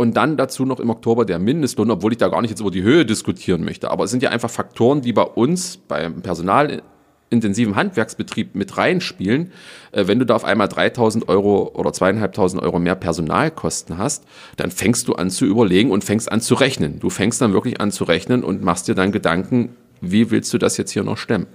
und 0.00 0.16
dann 0.16 0.36
dazu 0.38 0.64
noch 0.64 0.80
im 0.80 0.88
Oktober 0.88 1.26
der 1.26 1.38
Mindestlohn, 1.38 1.90
obwohl 1.90 2.12
ich 2.12 2.18
da 2.18 2.28
gar 2.28 2.40
nicht 2.40 2.50
jetzt 2.50 2.60
über 2.60 2.70
die 2.70 2.82
Höhe 2.82 3.04
diskutieren 3.04 3.64
möchte. 3.64 3.90
Aber 3.90 4.04
es 4.04 4.10
sind 4.10 4.22
ja 4.22 4.30
einfach 4.30 4.48
Faktoren, 4.48 5.02
die 5.02 5.12
bei 5.12 5.22
uns, 5.22 5.76
beim 5.76 6.22
personalintensiven 6.22 7.76
Handwerksbetrieb 7.76 8.54
mit 8.54 8.78
reinspielen. 8.78 9.52
Äh, 9.92 10.06
wenn 10.06 10.18
du 10.18 10.24
da 10.24 10.36
auf 10.36 10.44
einmal 10.44 10.68
3000 10.68 11.28
Euro 11.28 11.70
oder 11.74 11.92
2500 11.92 12.64
Euro 12.64 12.78
mehr 12.78 12.94
Personalkosten 12.94 13.98
hast, 13.98 14.24
dann 14.56 14.70
fängst 14.70 15.06
du 15.06 15.12
an 15.12 15.28
zu 15.28 15.44
überlegen 15.44 15.90
und 15.90 16.02
fängst 16.02 16.32
an 16.32 16.40
zu 16.40 16.54
rechnen. 16.54 16.98
Du 16.98 17.10
fängst 17.10 17.42
dann 17.42 17.52
wirklich 17.52 17.80
an 17.80 17.92
zu 17.92 18.04
rechnen 18.04 18.42
und 18.42 18.64
machst 18.64 18.88
dir 18.88 18.94
dann 18.94 19.12
Gedanken, 19.12 19.76
wie 20.00 20.30
willst 20.30 20.50
du 20.54 20.56
das 20.56 20.78
jetzt 20.78 20.92
hier 20.92 21.04
noch 21.04 21.18
stemmen? 21.18 21.46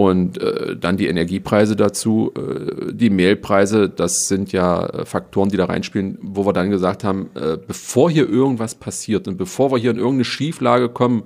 Und 0.00 0.40
äh, 0.40 0.76
dann 0.76 0.96
die 0.96 1.08
Energiepreise 1.08 1.76
dazu, 1.76 2.32
äh, 2.34 2.90
die 2.90 3.10
Mehlpreise, 3.10 3.90
das 3.90 4.28
sind 4.28 4.50
ja 4.50 4.86
äh, 4.86 5.04
Faktoren, 5.04 5.50
die 5.50 5.58
da 5.58 5.66
reinspielen, 5.66 6.16
wo 6.22 6.46
wir 6.46 6.54
dann 6.54 6.70
gesagt 6.70 7.04
haben, 7.04 7.28
äh, 7.34 7.58
bevor 7.58 8.10
hier 8.10 8.26
irgendwas 8.26 8.74
passiert 8.74 9.28
und 9.28 9.36
bevor 9.36 9.70
wir 9.70 9.76
hier 9.76 9.90
in 9.90 9.98
irgendeine 9.98 10.24
Schieflage 10.24 10.88
kommen, 10.88 11.24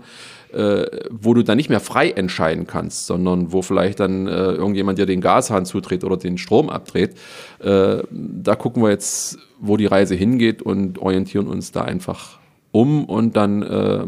äh, 0.53 0.87
wo 1.09 1.35
du 1.35 1.45
dann 1.45 1.57
nicht 1.57 1.69
mehr 1.69 1.79
frei 1.79 2.11
entscheiden 2.11 2.67
kannst, 2.67 3.07
sondern 3.07 3.53
wo 3.53 3.63
vielleicht 3.63 4.01
dann 4.01 4.27
äh, 4.27 4.31
irgendjemand 4.33 4.99
dir 4.99 5.07
den 5.07 5.21
Gashahn 5.21 5.67
zudreht 5.67 6.03
oder 6.03 6.17
den 6.17 6.37
Strom 6.37 6.69
abdreht, 6.69 7.13
da 7.61 8.57
gucken 8.57 8.83
wir 8.83 8.91
jetzt, 8.91 9.39
wo 9.61 9.77
die 9.77 9.87
Reise 9.87 10.17
hingeht 10.17 10.63
und 10.63 10.99
orientieren 10.99 11.47
uns 11.47 11.71
da 11.71 11.83
einfach 11.83 12.41
um. 12.73 13.05
Und 13.05 13.37
dann 13.37 13.63
äh, 13.63 14.05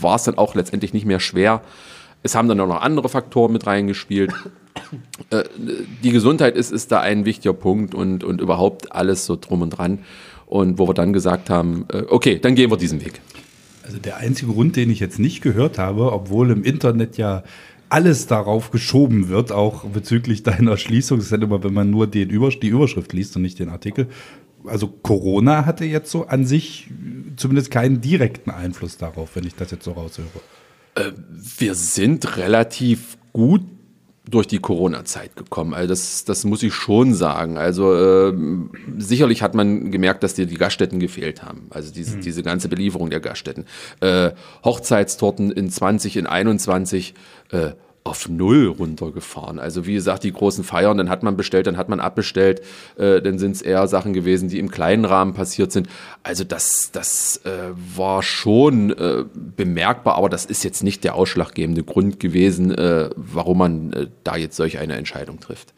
war 0.00 0.14
es 0.14 0.22
dann 0.22 0.38
auch 0.38 0.54
letztendlich 0.54 0.94
nicht 0.94 1.04
mehr 1.06 1.20
schwer, 1.20 1.60
es 2.22 2.34
haben 2.34 2.48
dann 2.48 2.60
auch 2.60 2.66
noch 2.66 2.82
andere 2.82 3.08
Faktoren 3.08 3.52
mit 3.52 3.66
reingespielt. 3.66 4.32
Äh, 5.30 5.42
die 6.04 6.12
Gesundheit 6.12 6.56
ist, 6.56 6.70
ist 6.70 6.92
da 6.92 7.00
ein 7.00 7.24
wichtiger 7.24 7.52
Punkt 7.52 7.96
und, 7.96 8.22
und 8.22 8.40
überhaupt 8.40 8.92
alles 8.92 9.26
so 9.26 9.36
drum 9.36 9.60
und 9.62 9.70
dran. 9.70 9.98
Und 10.46 10.78
wo 10.78 10.88
wir 10.88 10.94
dann 10.94 11.12
gesagt 11.12 11.50
haben, 11.50 11.84
äh, 11.92 12.04
okay, 12.08 12.38
dann 12.38 12.54
gehen 12.54 12.70
wir 12.70 12.76
diesen 12.76 13.04
Weg. 13.04 13.20
Also 13.82 13.98
der 13.98 14.18
einzige 14.18 14.52
Grund, 14.52 14.76
den 14.76 14.88
ich 14.88 15.00
jetzt 15.00 15.18
nicht 15.18 15.42
gehört 15.42 15.76
habe, 15.78 16.12
obwohl 16.12 16.52
im 16.52 16.62
Internet 16.62 17.18
ja 17.18 17.42
alles 17.88 18.26
darauf 18.26 18.70
geschoben 18.70 19.28
wird, 19.28 19.50
auch 19.50 19.84
bezüglich 19.84 20.42
deiner 20.42 20.76
Schließung, 20.76 21.18
das 21.18 21.26
ist 21.26 21.32
halt 21.32 21.42
immer, 21.42 21.64
wenn 21.64 21.74
man 21.74 21.90
nur 21.90 22.06
den 22.06 22.30
Übersch 22.30 22.60
die 22.60 22.68
Überschrift 22.68 23.12
liest 23.12 23.34
und 23.36 23.42
nicht 23.42 23.58
den 23.58 23.68
Artikel. 23.68 24.08
Also 24.64 24.88
Corona 24.88 25.66
hatte 25.66 25.84
jetzt 25.84 26.10
so 26.10 26.26
an 26.26 26.46
sich 26.46 26.88
zumindest 27.36 27.70
keinen 27.70 28.00
direkten 28.00 28.50
Einfluss 28.50 28.96
darauf, 28.96 29.34
wenn 29.36 29.46
ich 29.46 29.54
das 29.54 29.70
jetzt 29.70 29.84
so 29.84 29.92
raushöre. 29.92 30.28
Wir 31.58 31.74
sind 31.74 32.36
relativ 32.36 33.18
gut 33.32 33.62
durch 34.28 34.46
die 34.46 34.58
Corona-Zeit 34.58 35.36
gekommen. 35.36 35.74
Also 35.74 35.88
das, 35.88 36.24
das 36.24 36.44
muss 36.44 36.62
ich 36.62 36.74
schon 36.74 37.14
sagen. 37.14 37.56
Also 37.56 37.94
äh, 37.94 38.34
sicherlich 38.98 39.42
hat 39.42 39.54
man 39.54 39.90
gemerkt, 39.90 40.22
dass 40.22 40.34
dir 40.34 40.46
die 40.46 40.56
Gaststätten 40.56 41.00
gefehlt 41.00 41.42
haben. 41.42 41.68
Also 41.70 41.92
diese, 41.92 42.16
mhm. 42.16 42.20
diese 42.20 42.42
ganze 42.42 42.68
Belieferung 42.68 43.10
der 43.10 43.20
Gaststätten. 43.20 43.64
Äh, 44.00 44.32
Hochzeitstorten 44.64 45.50
in 45.50 45.70
20, 45.70 46.16
in 46.16 46.26
21. 46.26 47.14
Äh, 47.50 47.70
auf 48.08 48.28
null 48.28 48.66
runtergefahren. 48.66 49.58
Also 49.58 49.86
wie 49.86 49.94
gesagt, 49.94 50.24
die 50.24 50.32
großen 50.32 50.64
Feiern, 50.64 50.98
dann 50.98 51.08
hat 51.08 51.22
man 51.22 51.36
bestellt, 51.36 51.66
dann 51.66 51.76
hat 51.76 51.88
man 51.88 52.00
abbestellt, 52.00 52.62
äh, 52.96 53.20
dann 53.20 53.38
sind 53.38 53.52
es 53.52 53.62
eher 53.62 53.86
Sachen 53.86 54.12
gewesen, 54.12 54.48
die 54.48 54.58
im 54.58 54.70
kleinen 54.70 55.04
Rahmen 55.04 55.34
passiert 55.34 55.70
sind. 55.70 55.88
Also 56.22 56.44
das, 56.44 56.90
das 56.92 57.42
äh, 57.44 57.50
war 57.96 58.22
schon 58.22 58.90
äh, 58.90 59.24
bemerkbar, 59.34 60.16
aber 60.16 60.28
das 60.28 60.44
ist 60.44 60.64
jetzt 60.64 60.82
nicht 60.82 61.04
der 61.04 61.14
ausschlaggebende 61.14 61.84
Grund 61.84 62.18
gewesen, 62.20 62.70
äh, 62.72 63.10
warum 63.16 63.58
man 63.58 63.92
äh, 63.92 64.06
da 64.24 64.36
jetzt 64.36 64.56
solch 64.56 64.78
eine 64.78 64.96
Entscheidung 64.96 65.40
trifft. 65.40 65.74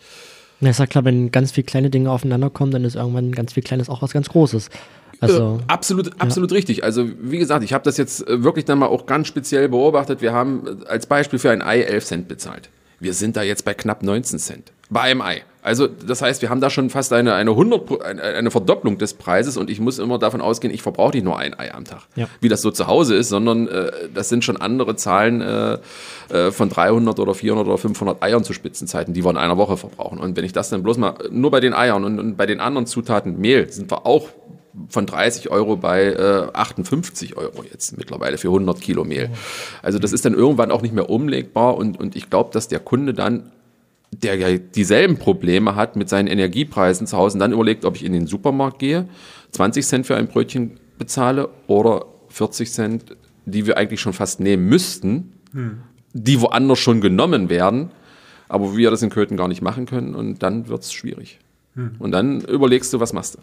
Ja, 0.60 0.68
ist 0.68 0.78
ja 0.78 0.86
klar, 0.86 1.04
wenn 1.04 1.30
ganz 1.30 1.52
viele 1.52 1.64
kleine 1.64 1.88
Dinge 1.88 2.10
aufeinander 2.10 2.50
kommen, 2.50 2.70
dann 2.70 2.84
ist 2.84 2.94
irgendwann 2.94 3.32
ganz 3.32 3.54
viel 3.54 3.62
Kleines 3.62 3.88
auch 3.88 4.02
was 4.02 4.12
ganz 4.12 4.28
Großes. 4.28 4.68
Also, 5.20 5.60
äh, 5.60 5.64
absolut, 5.68 6.20
absolut 6.20 6.50
ja. 6.50 6.56
richtig. 6.56 6.82
Also 6.82 7.06
wie 7.20 7.38
gesagt, 7.38 7.62
ich 7.62 7.72
habe 7.72 7.84
das 7.84 7.96
jetzt 7.96 8.26
äh, 8.26 8.42
wirklich 8.42 8.64
dann 8.64 8.78
mal 8.78 8.86
auch 8.86 9.06
ganz 9.06 9.28
speziell 9.28 9.68
beobachtet. 9.68 10.22
Wir 10.22 10.32
haben 10.32 10.66
äh, 10.66 10.86
als 10.86 11.06
Beispiel 11.06 11.38
für 11.38 11.50
ein 11.50 11.62
Ei 11.62 11.82
11 11.82 12.04
Cent 12.04 12.28
bezahlt. 12.28 12.70
Wir 13.00 13.14
sind 13.14 13.36
da 13.36 13.42
jetzt 13.42 13.64
bei 13.64 13.74
knapp 13.74 14.02
19 14.02 14.38
Cent. 14.38 14.72
Bei 14.88 15.02
einem 15.02 15.20
Ei. 15.22 15.42
Also 15.62 15.86
das 15.86 16.22
heißt, 16.22 16.40
wir 16.40 16.48
haben 16.48 16.60
da 16.62 16.70
schon 16.70 16.88
fast 16.88 17.12
eine, 17.12 17.34
eine, 17.34 17.50
100, 17.50 18.02
eine 18.02 18.50
Verdopplung 18.50 18.96
des 18.96 19.12
Preises 19.14 19.58
und 19.58 19.68
ich 19.68 19.78
muss 19.78 19.98
immer 19.98 20.18
davon 20.18 20.40
ausgehen, 20.40 20.72
ich 20.72 20.80
verbrauche 20.80 21.12
nicht 21.12 21.24
nur 21.24 21.38
ein 21.38 21.58
Ei 21.58 21.72
am 21.72 21.84
Tag, 21.84 22.00
ja. 22.16 22.28
wie 22.40 22.48
das 22.48 22.62
so 22.62 22.70
zu 22.70 22.86
Hause 22.86 23.14
ist, 23.14 23.28
sondern 23.28 23.68
äh, 23.68 23.92
das 24.14 24.30
sind 24.30 24.42
schon 24.42 24.56
andere 24.56 24.96
Zahlen 24.96 25.40
äh 25.40 25.78
von 26.52 26.68
300 26.68 27.18
oder 27.18 27.34
400 27.34 27.66
oder 27.66 27.76
500 27.76 28.22
Eiern 28.22 28.44
zu 28.44 28.52
Spitzenzeiten, 28.52 29.14
die 29.14 29.24
wir 29.24 29.30
in 29.30 29.36
einer 29.36 29.56
Woche 29.56 29.76
verbrauchen. 29.76 30.20
Und 30.20 30.36
wenn 30.36 30.44
ich 30.44 30.52
das 30.52 30.70
dann 30.70 30.84
bloß 30.84 30.96
mal 30.96 31.14
nur 31.28 31.50
bei 31.50 31.58
den 31.58 31.74
Eiern 31.74 32.04
und, 32.04 32.20
und 32.20 32.36
bei 32.36 32.46
den 32.46 32.60
anderen 32.60 32.86
Zutaten 32.86 33.40
Mehl 33.40 33.68
sind 33.72 33.90
wir 33.90 34.06
auch 34.06 34.28
von 34.88 35.06
30 35.06 35.50
Euro 35.50 35.76
bei 35.76 36.12
äh, 36.12 36.48
58 36.52 37.36
Euro 37.36 37.64
jetzt 37.70 37.96
mittlerweile 37.98 38.38
für 38.38 38.48
100 38.48 38.80
Kilo 38.80 39.04
Mehl. 39.04 39.30
Also 39.82 39.98
das 39.98 40.12
ist 40.12 40.24
dann 40.24 40.34
irgendwann 40.34 40.70
auch 40.70 40.82
nicht 40.82 40.94
mehr 40.94 41.10
umlegbar 41.10 41.76
und, 41.76 41.98
und 41.98 42.16
ich 42.16 42.30
glaube, 42.30 42.50
dass 42.52 42.68
der 42.68 42.80
Kunde 42.80 43.14
dann, 43.14 43.50
der 44.12 44.36
ja 44.36 44.58
dieselben 44.58 45.18
Probleme 45.18 45.74
hat 45.74 45.96
mit 45.96 46.08
seinen 46.08 46.28
Energiepreisen 46.28 47.06
zu 47.06 47.16
Hause, 47.16 47.38
dann 47.38 47.52
überlegt, 47.52 47.84
ob 47.84 47.96
ich 47.96 48.04
in 48.04 48.12
den 48.12 48.26
Supermarkt 48.26 48.78
gehe, 48.78 49.08
20 49.52 49.84
Cent 49.86 50.06
für 50.06 50.16
ein 50.16 50.28
Brötchen 50.28 50.78
bezahle 50.98 51.48
oder 51.66 52.06
40 52.28 52.70
Cent, 52.70 53.16
die 53.46 53.66
wir 53.66 53.76
eigentlich 53.76 54.00
schon 54.00 54.12
fast 54.12 54.38
nehmen 54.40 54.66
müssten, 54.66 55.32
hm. 55.52 55.78
die 56.12 56.40
woanders 56.40 56.78
schon 56.78 57.00
genommen 57.00 57.50
werden, 57.50 57.90
aber 58.48 58.76
wir 58.76 58.90
das 58.90 59.02
in 59.02 59.10
Köthen 59.10 59.36
gar 59.36 59.48
nicht 59.48 59.62
machen 59.62 59.86
können 59.86 60.14
und 60.14 60.42
dann 60.42 60.68
wird 60.68 60.82
es 60.82 60.92
schwierig. 60.92 61.40
Hm. 61.74 61.96
Und 61.98 62.12
dann 62.12 62.40
überlegst 62.42 62.92
du, 62.92 63.00
was 63.00 63.12
machst 63.12 63.34
du? 63.34 63.38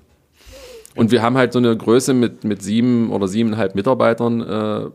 Und 0.97 1.11
wir 1.11 1.21
haben 1.21 1.37
halt 1.37 1.53
so 1.53 1.59
eine 1.59 1.75
Größe 1.75 2.13
mit, 2.13 2.43
mit 2.43 2.61
sieben 2.61 3.11
oder 3.11 3.27
siebeneinhalb 3.27 3.75
Mitarbeitern, 3.75 4.41
äh, 4.41 4.89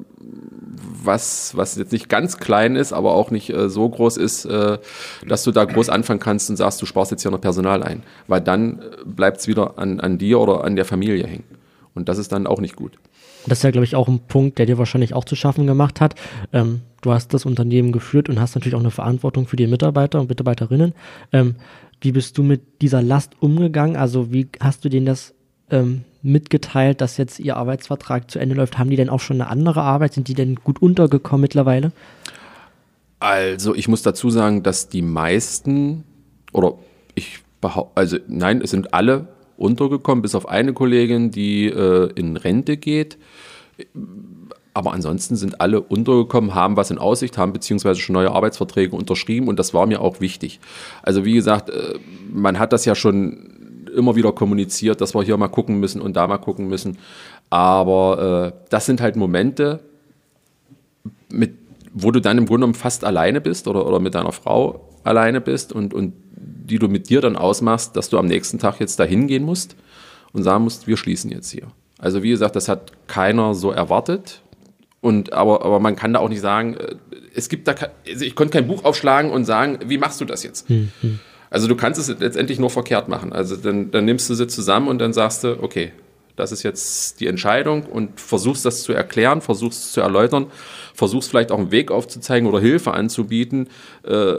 was, 1.04 1.56
was 1.56 1.76
jetzt 1.76 1.92
nicht 1.92 2.08
ganz 2.08 2.38
klein 2.38 2.76
ist, 2.76 2.92
aber 2.92 3.14
auch 3.14 3.30
nicht 3.30 3.50
äh, 3.50 3.68
so 3.68 3.88
groß 3.88 4.16
ist, 4.16 4.44
äh, 4.44 4.78
dass 5.26 5.44
du 5.44 5.52
da 5.52 5.64
groß 5.64 5.88
anfangen 5.88 6.20
kannst 6.20 6.50
und 6.50 6.56
sagst, 6.56 6.82
du 6.82 6.86
sparst 6.86 7.10
jetzt 7.10 7.22
hier 7.22 7.30
noch 7.30 7.40
Personal 7.40 7.82
ein. 7.82 8.02
Weil 8.26 8.40
dann 8.40 8.78
äh, 8.78 8.82
bleibt 9.04 9.40
es 9.40 9.48
wieder 9.48 9.78
an, 9.78 10.00
an 10.00 10.18
dir 10.18 10.40
oder 10.40 10.64
an 10.64 10.76
der 10.76 10.84
Familie 10.84 11.26
hängen. 11.26 11.44
Und 11.94 12.08
das 12.08 12.18
ist 12.18 12.32
dann 12.32 12.46
auch 12.46 12.60
nicht 12.60 12.76
gut. 12.76 12.98
Das 13.46 13.58
ist 13.58 13.64
ja, 13.64 13.70
glaube 13.70 13.84
ich, 13.84 13.96
auch 13.96 14.08
ein 14.08 14.20
Punkt, 14.20 14.58
der 14.58 14.66
dir 14.66 14.78
wahrscheinlich 14.78 15.14
auch 15.14 15.24
zu 15.24 15.34
schaffen 15.34 15.66
gemacht 15.66 16.00
hat. 16.00 16.14
Ähm, 16.52 16.82
du 17.00 17.12
hast 17.12 17.34
das 17.34 17.44
Unternehmen 17.44 17.92
geführt 17.92 18.28
und 18.28 18.40
hast 18.40 18.54
natürlich 18.54 18.74
auch 18.74 18.80
eine 18.80 18.90
Verantwortung 18.90 19.46
für 19.46 19.56
die 19.56 19.66
Mitarbeiter 19.66 20.20
und 20.20 20.28
Mitarbeiterinnen. 20.28 20.94
Ähm, 21.32 21.56
wie 22.00 22.12
bist 22.12 22.38
du 22.38 22.42
mit 22.42 22.82
dieser 22.82 23.02
Last 23.02 23.34
umgegangen? 23.40 23.96
Also 23.96 24.32
wie 24.32 24.48
hast 24.60 24.84
du 24.84 24.88
denen 24.88 25.06
das 25.06 25.34
ähm, 25.72 26.04
mitgeteilt, 26.22 27.00
dass 27.00 27.16
jetzt 27.16 27.40
ihr 27.40 27.56
Arbeitsvertrag 27.56 28.30
zu 28.30 28.38
Ende 28.38 28.54
läuft. 28.54 28.78
Haben 28.78 28.90
die 28.90 28.96
denn 28.96 29.08
auch 29.08 29.20
schon 29.20 29.40
eine 29.40 29.50
andere 29.50 29.82
Arbeit? 29.82 30.14
Sind 30.14 30.28
die 30.28 30.34
denn 30.34 30.54
gut 30.56 30.80
untergekommen 30.80 31.42
mittlerweile? 31.42 31.92
Also 33.18 33.74
ich 33.74 33.88
muss 33.88 34.02
dazu 34.02 34.30
sagen, 34.30 34.62
dass 34.62 34.88
die 34.88 35.02
meisten 35.02 36.04
oder 36.52 36.74
ich 37.14 37.40
behaupte, 37.60 37.92
also 37.94 38.18
nein, 38.28 38.60
es 38.62 38.70
sind 38.70 38.94
alle 38.94 39.28
untergekommen, 39.56 40.22
bis 40.22 40.34
auf 40.34 40.48
eine 40.48 40.72
Kollegin, 40.72 41.30
die 41.30 41.66
äh, 41.66 42.10
in 42.14 42.36
Rente 42.36 42.76
geht. 42.76 43.18
Aber 44.74 44.92
ansonsten 44.92 45.36
sind 45.36 45.60
alle 45.60 45.80
untergekommen, 45.80 46.54
haben 46.54 46.76
was 46.76 46.90
in 46.90 46.98
Aussicht, 46.98 47.38
haben 47.38 47.52
beziehungsweise 47.52 48.00
schon 48.00 48.14
neue 48.14 48.30
Arbeitsverträge 48.30 48.96
unterschrieben 48.96 49.48
und 49.48 49.58
das 49.58 49.74
war 49.74 49.86
mir 49.86 50.00
auch 50.00 50.20
wichtig. 50.20 50.60
Also 51.02 51.24
wie 51.24 51.34
gesagt, 51.34 51.70
äh, 51.70 51.98
man 52.32 52.58
hat 52.58 52.72
das 52.72 52.84
ja 52.84 52.94
schon 52.94 53.61
immer 53.96 54.16
wieder 54.16 54.32
kommuniziert, 54.32 55.00
dass 55.00 55.14
wir 55.14 55.22
hier 55.22 55.36
mal 55.36 55.48
gucken 55.48 55.80
müssen 55.80 56.00
und 56.00 56.16
da 56.16 56.26
mal 56.26 56.38
gucken 56.38 56.68
müssen. 56.68 56.98
Aber 57.50 58.52
äh, 58.54 58.66
das 58.70 58.86
sind 58.86 59.00
halt 59.00 59.16
Momente, 59.16 59.80
mit, 61.30 61.54
wo 61.92 62.10
du 62.10 62.20
dann 62.20 62.38
im 62.38 62.46
Grunde 62.46 62.60
genommen 62.60 62.74
fast 62.74 63.04
alleine 63.04 63.40
bist 63.40 63.68
oder, 63.68 63.86
oder 63.86 64.00
mit 64.00 64.14
deiner 64.14 64.32
Frau 64.32 64.88
alleine 65.04 65.40
bist 65.40 65.72
und, 65.72 65.94
und 65.94 66.14
die 66.34 66.78
du 66.78 66.88
mit 66.88 67.08
dir 67.08 67.20
dann 67.20 67.36
ausmachst, 67.36 67.96
dass 67.96 68.08
du 68.08 68.18
am 68.18 68.26
nächsten 68.26 68.58
Tag 68.58 68.80
jetzt 68.80 68.98
da 68.98 69.04
hingehen 69.04 69.44
musst 69.44 69.76
und 70.32 70.42
sagen 70.42 70.64
musst, 70.64 70.86
wir 70.86 70.96
schließen 70.96 71.30
jetzt 71.30 71.50
hier. 71.50 71.68
Also 71.98 72.22
wie 72.22 72.30
gesagt, 72.30 72.56
das 72.56 72.68
hat 72.68 72.92
keiner 73.06 73.54
so 73.54 73.70
erwartet. 73.70 74.42
Und 75.00 75.32
aber, 75.32 75.64
aber 75.64 75.80
man 75.80 75.96
kann 75.96 76.12
da 76.12 76.20
auch 76.20 76.28
nicht 76.28 76.40
sagen, 76.40 76.74
äh, 76.74 76.94
es 77.34 77.48
gibt 77.48 77.66
da, 77.66 77.74
also 78.06 78.24
ich 78.24 78.34
konnte 78.34 78.52
kein 78.52 78.68
Buch 78.68 78.84
aufschlagen 78.84 79.30
und 79.30 79.44
sagen, 79.44 79.78
wie 79.86 79.98
machst 79.98 80.20
du 80.20 80.24
das 80.24 80.42
jetzt? 80.42 80.68
Hm, 80.68 80.90
hm. 81.00 81.20
Also 81.52 81.68
du 81.68 81.76
kannst 81.76 82.00
es 82.00 82.08
letztendlich 82.08 82.58
nur 82.58 82.70
verkehrt 82.70 83.08
machen. 83.08 83.34
Also 83.34 83.56
dann, 83.56 83.90
dann 83.90 84.06
nimmst 84.06 84.28
du 84.30 84.34
sie 84.34 84.46
zusammen 84.46 84.88
und 84.88 84.98
dann 84.98 85.12
sagst 85.12 85.44
du, 85.44 85.62
okay, 85.62 85.92
das 86.34 86.50
ist 86.50 86.62
jetzt 86.62 87.20
die 87.20 87.26
Entscheidung 87.26 87.84
und 87.84 88.18
versuchst 88.18 88.64
das 88.64 88.82
zu 88.82 88.94
erklären, 88.94 89.42
versuchst 89.42 89.84
es 89.84 89.92
zu 89.92 90.00
erläutern, 90.00 90.46
versuchst 90.94 91.28
vielleicht 91.28 91.52
auch 91.52 91.58
einen 91.58 91.70
Weg 91.70 91.90
aufzuzeigen 91.90 92.48
oder 92.48 92.58
Hilfe 92.58 92.94
anzubieten. 92.94 93.68
Äh, 94.02 94.36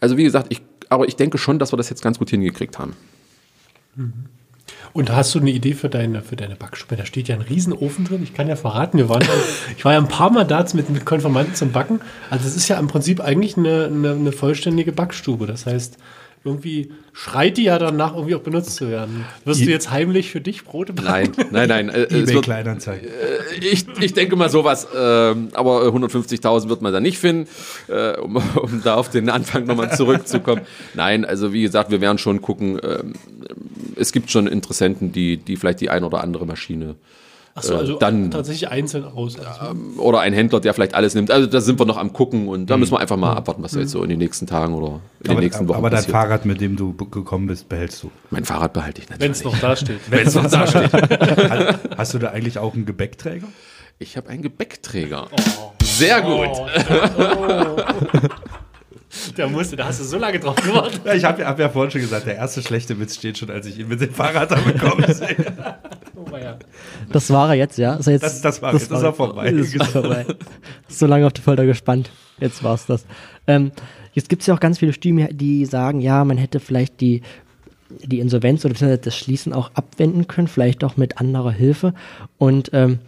also 0.00 0.18
wie 0.18 0.24
gesagt, 0.24 0.48
ich, 0.50 0.60
aber 0.90 1.08
ich 1.08 1.16
denke 1.16 1.38
schon, 1.38 1.58
dass 1.58 1.72
wir 1.72 1.78
das 1.78 1.88
jetzt 1.88 2.02
ganz 2.02 2.18
gut 2.18 2.28
hingekriegt 2.28 2.78
haben. 2.78 2.94
Mhm. 3.96 4.12
Und 4.92 5.10
hast 5.10 5.34
du 5.34 5.38
eine 5.38 5.50
Idee 5.50 5.72
für 5.72 5.88
deine, 5.88 6.22
für 6.22 6.36
deine 6.36 6.54
Backstube? 6.54 6.96
Da 6.96 7.06
steht 7.06 7.28
ja 7.28 7.34
ein 7.34 7.40
Riesenofen 7.40 8.04
drin. 8.04 8.22
Ich 8.22 8.34
kann 8.34 8.48
ja 8.48 8.56
verraten, 8.56 8.98
wir 8.98 9.08
waren, 9.08 9.22
ich 9.76 9.84
war 9.84 9.92
ja 9.92 9.98
ein 9.98 10.08
paar 10.08 10.30
Mal 10.30 10.44
da 10.44 10.64
mit, 10.74 10.90
mit 10.90 11.04
Konformanten 11.06 11.54
zum 11.54 11.72
Backen. 11.72 12.00
Also 12.30 12.46
es 12.46 12.56
ist 12.56 12.68
ja 12.68 12.78
im 12.78 12.88
Prinzip 12.88 13.20
eigentlich 13.20 13.56
eine, 13.56 13.86
eine, 13.86 14.12
eine 14.12 14.32
vollständige 14.32 14.92
Backstube. 14.92 15.46
Das 15.46 15.66
heißt, 15.66 15.96
irgendwie 16.44 16.90
schreit 17.12 17.56
die 17.56 17.64
ja 17.64 17.78
danach, 17.78 18.14
irgendwie 18.14 18.34
auch 18.34 18.40
benutzt 18.40 18.74
zu 18.74 18.88
werden. 18.88 19.24
Wirst 19.44 19.60
I 19.60 19.66
du 19.66 19.70
jetzt 19.70 19.90
heimlich 19.90 20.30
für 20.30 20.40
dich 20.40 20.64
Brote 20.64 20.92
backen? 20.92 21.32
Nein, 21.36 21.68
nein, 21.68 21.68
nein. 21.68 21.88
Äh, 21.88 22.02
eBay 22.04 22.40
Kleinanzeigen. 22.40 23.08
Äh, 23.08 23.64
ich, 23.64 23.86
ich 24.00 24.12
denke 24.12 24.34
mal 24.34 24.50
sowas, 24.50 24.86
äh, 24.92 24.98
aber 24.98 25.82
150.000 25.82 26.68
wird 26.68 26.82
man 26.82 26.92
da 26.92 27.00
nicht 27.00 27.18
finden, 27.18 27.48
äh, 27.88 28.16
um, 28.18 28.36
um 28.56 28.82
da 28.82 28.96
auf 28.96 29.08
den 29.08 29.30
Anfang 29.30 29.64
nochmal 29.66 29.96
zurückzukommen. 29.96 30.62
Nein, 30.94 31.24
also 31.24 31.52
wie 31.52 31.62
gesagt, 31.62 31.90
wir 31.90 32.00
werden 32.00 32.18
schon 32.18 32.42
gucken. 32.42 32.80
Ähm, 32.82 33.12
es 33.96 34.12
gibt 34.12 34.30
schon 34.30 34.46
Interessenten, 34.46 35.12
die, 35.12 35.36
die 35.36 35.56
vielleicht 35.56 35.80
die 35.80 35.90
ein 35.90 36.02
oder 36.02 36.22
andere 36.22 36.46
Maschine 36.46 36.96
Achso, 37.54 37.74
äh, 37.74 37.76
also 37.76 37.98
dann, 37.98 38.30
tatsächlich 38.30 38.70
einzeln 38.70 39.04
aus. 39.04 39.38
Also. 39.38 39.76
Oder 40.00 40.20
ein 40.20 40.32
Händler, 40.32 40.60
der 40.60 40.72
vielleicht 40.72 40.94
alles 40.94 41.14
nimmt. 41.14 41.30
Also 41.30 41.46
da 41.46 41.60
sind 41.60 41.78
wir 41.78 41.84
noch 41.84 41.98
am 41.98 42.12
gucken 42.12 42.48
und 42.48 42.70
da 42.70 42.76
mhm. 42.76 42.80
müssen 42.80 42.92
wir 42.92 43.00
einfach 43.00 43.16
mal 43.16 43.34
abwarten, 43.34 43.62
was 43.62 43.72
mhm. 43.72 43.80
jetzt 43.82 43.90
so 43.90 44.02
in 44.02 44.08
den 44.08 44.18
nächsten 44.18 44.46
Tagen 44.46 44.74
oder 44.74 45.00
in 45.20 45.30
aber, 45.30 45.40
den 45.40 45.44
nächsten 45.44 45.68
Wochen 45.68 45.78
Aber 45.78 45.90
dein 45.90 45.98
passiert. 45.98 46.12
Fahrrad, 46.12 46.46
mit 46.46 46.60
dem 46.60 46.76
du 46.76 46.94
gekommen 46.94 47.46
bist, 47.48 47.68
behältst 47.68 48.02
du? 48.02 48.10
Mein 48.30 48.44
Fahrrad 48.44 48.72
behalte 48.72 49.02
ich 49.02 49.10
natürlich. 49.10 49.22
Wenn 49.22 49.32
es 49.32 49.44
noch 49.44 49.58
da 49.58 49.76
steht. 49.76 50.00
Wenn 50.10 50.26
es 50.26 50.34
noch 50.34 50.50
da 50.50 50.66
steht. 50.66 50.92
Hast 51.98 52.14
du 52.14 52.18
da 52.18 52.30
eigentlich 52.30 52.58
auch 52.58 52.74
einen 52.74 52.86
Gepäckträger? 52.86 53.48
Ich 53.98 54.16
habe 54.16 54.30
einen 54.30 54.42
Gepäckträger. 54.42 55.28
Oh. 55.30 55.72
Sehr 55.82 56.22
gut. 56.22 56.48
Oh, 56.48 56.66
oh. 57.18 57.82
Da, 59.36 59.46
musst, 59.46 59.78
da 59.78 59.86
hast 59.86 60.00
du 60.00 60.04
so 60.04 60.16
lange 60.16 60.40
drauf 60.40 60.56
gewartet. 60.56 61.02
Ja, 61.04 61.14
ich 61.14 61.24
habe 61.24 61.46
hab 61.46 61.58
ja 61.58 61.68
vorhin 61.68 61.90
schon 61.90 62.00
gesagt, 62.00 62.26
der 62.26 62.36
erste 62.36 62.62
schlechte 62.62 62.98
Witz 62.98 63.16
steht 63.16 63.36
schon, 63.36 63.50
als 63.50 63.66
ich 63.66 63.78
ihn 63.78 63.88
mit 63.88 64.00
dem 64.00 64.12
Fahrrad 64.12 64.48
bekommen 64.64 65.04
sehe. 65.12 65.36
Oh, 66.30 66.36
ja. 66.36 66.58
Das 67.10 67.30
war 67.30 67.50
er 67.50 67.54
jetzt, 67.54 67.78
ja? 67.78 67.94
Also 67.94 68.10
jetzt, 68.10 68.22
das, 68.22 68.40
das 68.40 68.62
war 68.62 68.72
das 68.72 68.82
jetzt, 68.82 68.90
war, 68.90 68.98
ist 68.98 69.04
er 69.04 69.12
vorbei. 69.12 69.48
Ist 69.48 69.74
er 69.74 69.84
vorbei. 69.84 70.26
so 70.88 71.06
lange 71.06 71.26
auf 71.26 71.32
die 71.32 71.40
Folter 71.40 71.66
gespannt. 71.66 72.10
Jetzt 72.38 72.62
war 72.62 72.74
es 72.74 72.86
das. 72.86 73.04
Ähm, 73.46 73.72
jetzt 74.12 74.28
gibt 74.28 74.42
es 74.42 74.46
ja 74.46 74.54
auch 74.54 74.60
ganz 74.60 74.78
viele 74.78 74.92
Stimmen, 74.92 75.28
die 75.36 75.64
sagen, 75.64 76.00
ja, 76.00 76.24
man 76.24 76.36
hätte 76.36 76.60
vielleicht 76.60 77.00
die 77.00 77.22
die 78.00 78.20
Insolvenz 78.20 78.64
oder 78.64 78.96
das 78.96 79.16
Schließen 79.16 79.52
auch 79.52 79.70
abwenden 79.74 80.26
können, 80.26 80.48
vielleicht 80.48 80.84
auch 80.84 80.96
mit 80.96 81.18
anderer 81.18 81.52
Hilfe. 81.52 81.94
Und 82.38 82.70
ähm, 82.72 83.00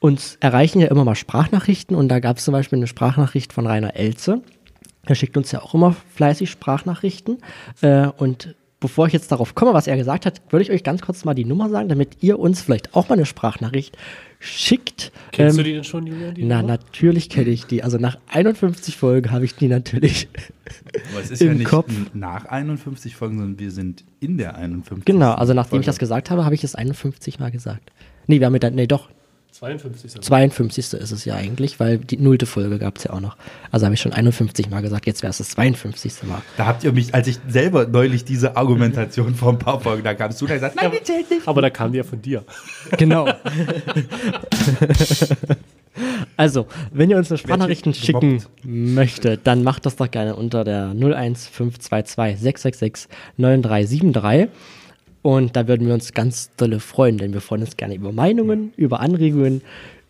uns 0.00 0.36
erreichen 0.40 0.80
ja 0.80 0.88
immer 0.88 1.04
mal 1.04 1.14
Sprachnachrichten 1.14 1.96
und 1.96 2.08
da 2.08 2.20
gab 2.20 2.38
es 2.38 2.44
zum 2.44 2.52
Beispiel 2.52 2.78
eine 2.78 2.86
Sprachnachricht 2.86 3.52
von 3.52 3.66
Rainer 3.66 3.96
Elze. 3.96 4.42
Er 5.06 5.14
schickt 5.14 5.36
uns 5.36 5.52
ja 5.52 5.62
auch 5.62 5.74
immer 5.74 5.94
fleißig 6.14 6.50
Sprachnachrichten 6.50 7.38
äh, 7.82 8.08
und 8.08 8.54
bevor 8.84 9.06
ich 9.06 9.14
jetzt 9.14 9.32
darauf 9.32 9.54
komme, 9.54 9.72
was 9.72 9.86
er 9.86 9.96
gesagt 9.96 10.26
hat, 10.26 10.42
würde 10.50 10.62
ich 10.62 10.70
euch 10.70 10.84
ganz 10.84 11.00
kurz 11.00 11.24
mal 11.24 11.32
die 11.32 11.46
Nummer 11.46 11.70
sagen, 11.70 11.88
damit 11.88 12.18
ihr 12.22 12.38
uns 12.38 12.60
vielleicht 12.60 12.94
auch 12.94 13.08
mal 13.08 13.14
eine 13.14 13.24
Sprachnachricht 13.24 13.96
schickt. 14.40 15.10
Kennst 15.32 15.56
Ähm, 15.58 15.64
du 15.64 15.70
die 15.70 15.72
denn 15.74 15.84
schon, 15.84 16.06
Julian? 16.06 16.34
Die 16.34 16.44
Na, 16.44 16.60
Nummer? 16.60 16.74
natürlich 16.74 17.30
kenne 17.30 17.48
ich 17.48 17.64
die. 17.64 17.82
Also 17.82 17.96
nach 17.96 18.18
51 18.28 18.94
Folgen 18.98 19.30
habe 19.32 19.46
ich 19.46 19.54
die 19.56 19.68
natürlich. 19.68 20.28
Aber 21.12 21.22
es 21.22 21.30
ist 21.30 21.40
Im 21.40 21.48
ja 21.48 21.54
nicht 21.54 21.66
Kopf. 21.70 21.90
nach 22.12 22.44
51 22.44 23.16
Folgen, 23.16 23.38
sondern 23.38 23.58
wir 23.58 23.70
sind 23.70 24.04
in 24.20 24.36
der 24.36 24.56
51. 24.56 25.06
Genau, 25.06 25.32
also 25.32 25.54
nachdem 25.54 25.80
ich 25.80 25.86
Folge. 25.86 25.86
das 25.86 25.98
gesagt 25.98 26.30
habe, 26.30 26.44
habe 26.44 26.54
ich 26.54 26.62
es 26.62 26.74
51 26.74 27.38
Mal 27.38 27.50
gesagt. 27.50 27.90
Nee, 28.26 28.38
wir 28.40 28.46
haben 28.46 28.52
mit 28.52 28.62
der, 28.62 28.70
nee, 28.70 28.86
doch, 28.86 29.08
52. 29.64 30.04
ist 30.04 30.16
er. 30.16 30.22
52. 30.22 30.92
ist 30.94 31.10
es 31.10 31.24
ja 31.24 31.36
eigentlich, 31.36 31.80
weil 31.80 31.98
die 31.98 32.18
nullte 32.18 32.46
Folge 32.46 32.78
gab 32.78 32.98
es 32.98 33.04
ja 33.04 33.12
auch 33.12 33.20
noch. 33.20 33.36
Also 33.70 33.86
habe 33.86 33.94
ich 33.94 34.00
schon 34.00 34.12
51 34.12 34.68
Mal 34.70 34.82
gesagt, 34.82 35.06
jetzt 35.06 35.22
wäre 35.22 35.30
es 35.30 35.38
das 35.38 35.50
52. 35.50 36.24
Mal. 36.24 36.42
Da 36.56 36.66
habt 36.66 36.84
ihr 36.84 36.92
mich, 36.92 37.14
als 37.14 37.26
ich 37.28 37.38
selber 37.48 37.86
neulich 37.86 38.24
diese 38.24 38.56
Argumentation 38.56 39.34
vor 39.34 39.52
ein 39.52 39.58
paar 39.58 39.80
Folgen, 39.80 40.04
da 40.04 40.14
kamst 40.14 40.40
du 40.40 40.46
da 40.46 40.54
gesagt, 40.54 40.76
nein, 40.76 40.90
die 40.92 41.02
zählt 41.02 41.30
nicht. 41.30 41.48
Aber 41.48 41.62
da 41.62 41.70
kam 41.70 41.92
die 41.92 41.98
ja 41.98 42.04
von 42.04 42.20
dir. 42.20 42.44
Genau. 42.98 43.26
also, 46.36 46.66
wenn 46.92 47.10
ihr 47.10 47.16
uns 47.16 47.30
eine 47.30 47.38
Sprachnachrichten 47.38 47.94
schicken 47.94 48.42
möchtet, 48.62 49.46
dann 49.46 49.62
macht 49.62 49.86
das 49.86 49.96
doch 49.96 50.10
gerne 50.10 50.36
unter 50.36 50.64
der 50.64 50.90
01522 50.90 52.40
666 52.40 53.08
9373. 53.38 54.48
Und 55.24 55.56
da 55.56 55.66
würden 55.66 55.86
wir 55.86 55.94
uns 55.94 56.12
ganz 56.12 56.54
dolle 56.56 56.80
freuen, 56.80 57.16
denn 57.16 57.32
wir 57.32 57.40
freuen 57.40 57.62
uns 57.62 57.78
gerne 57.78 57.94
über 57.94 58.12
Meinungen, 58.12 58.74
über 58.76 59.00
Anregungen, 59.00 59.62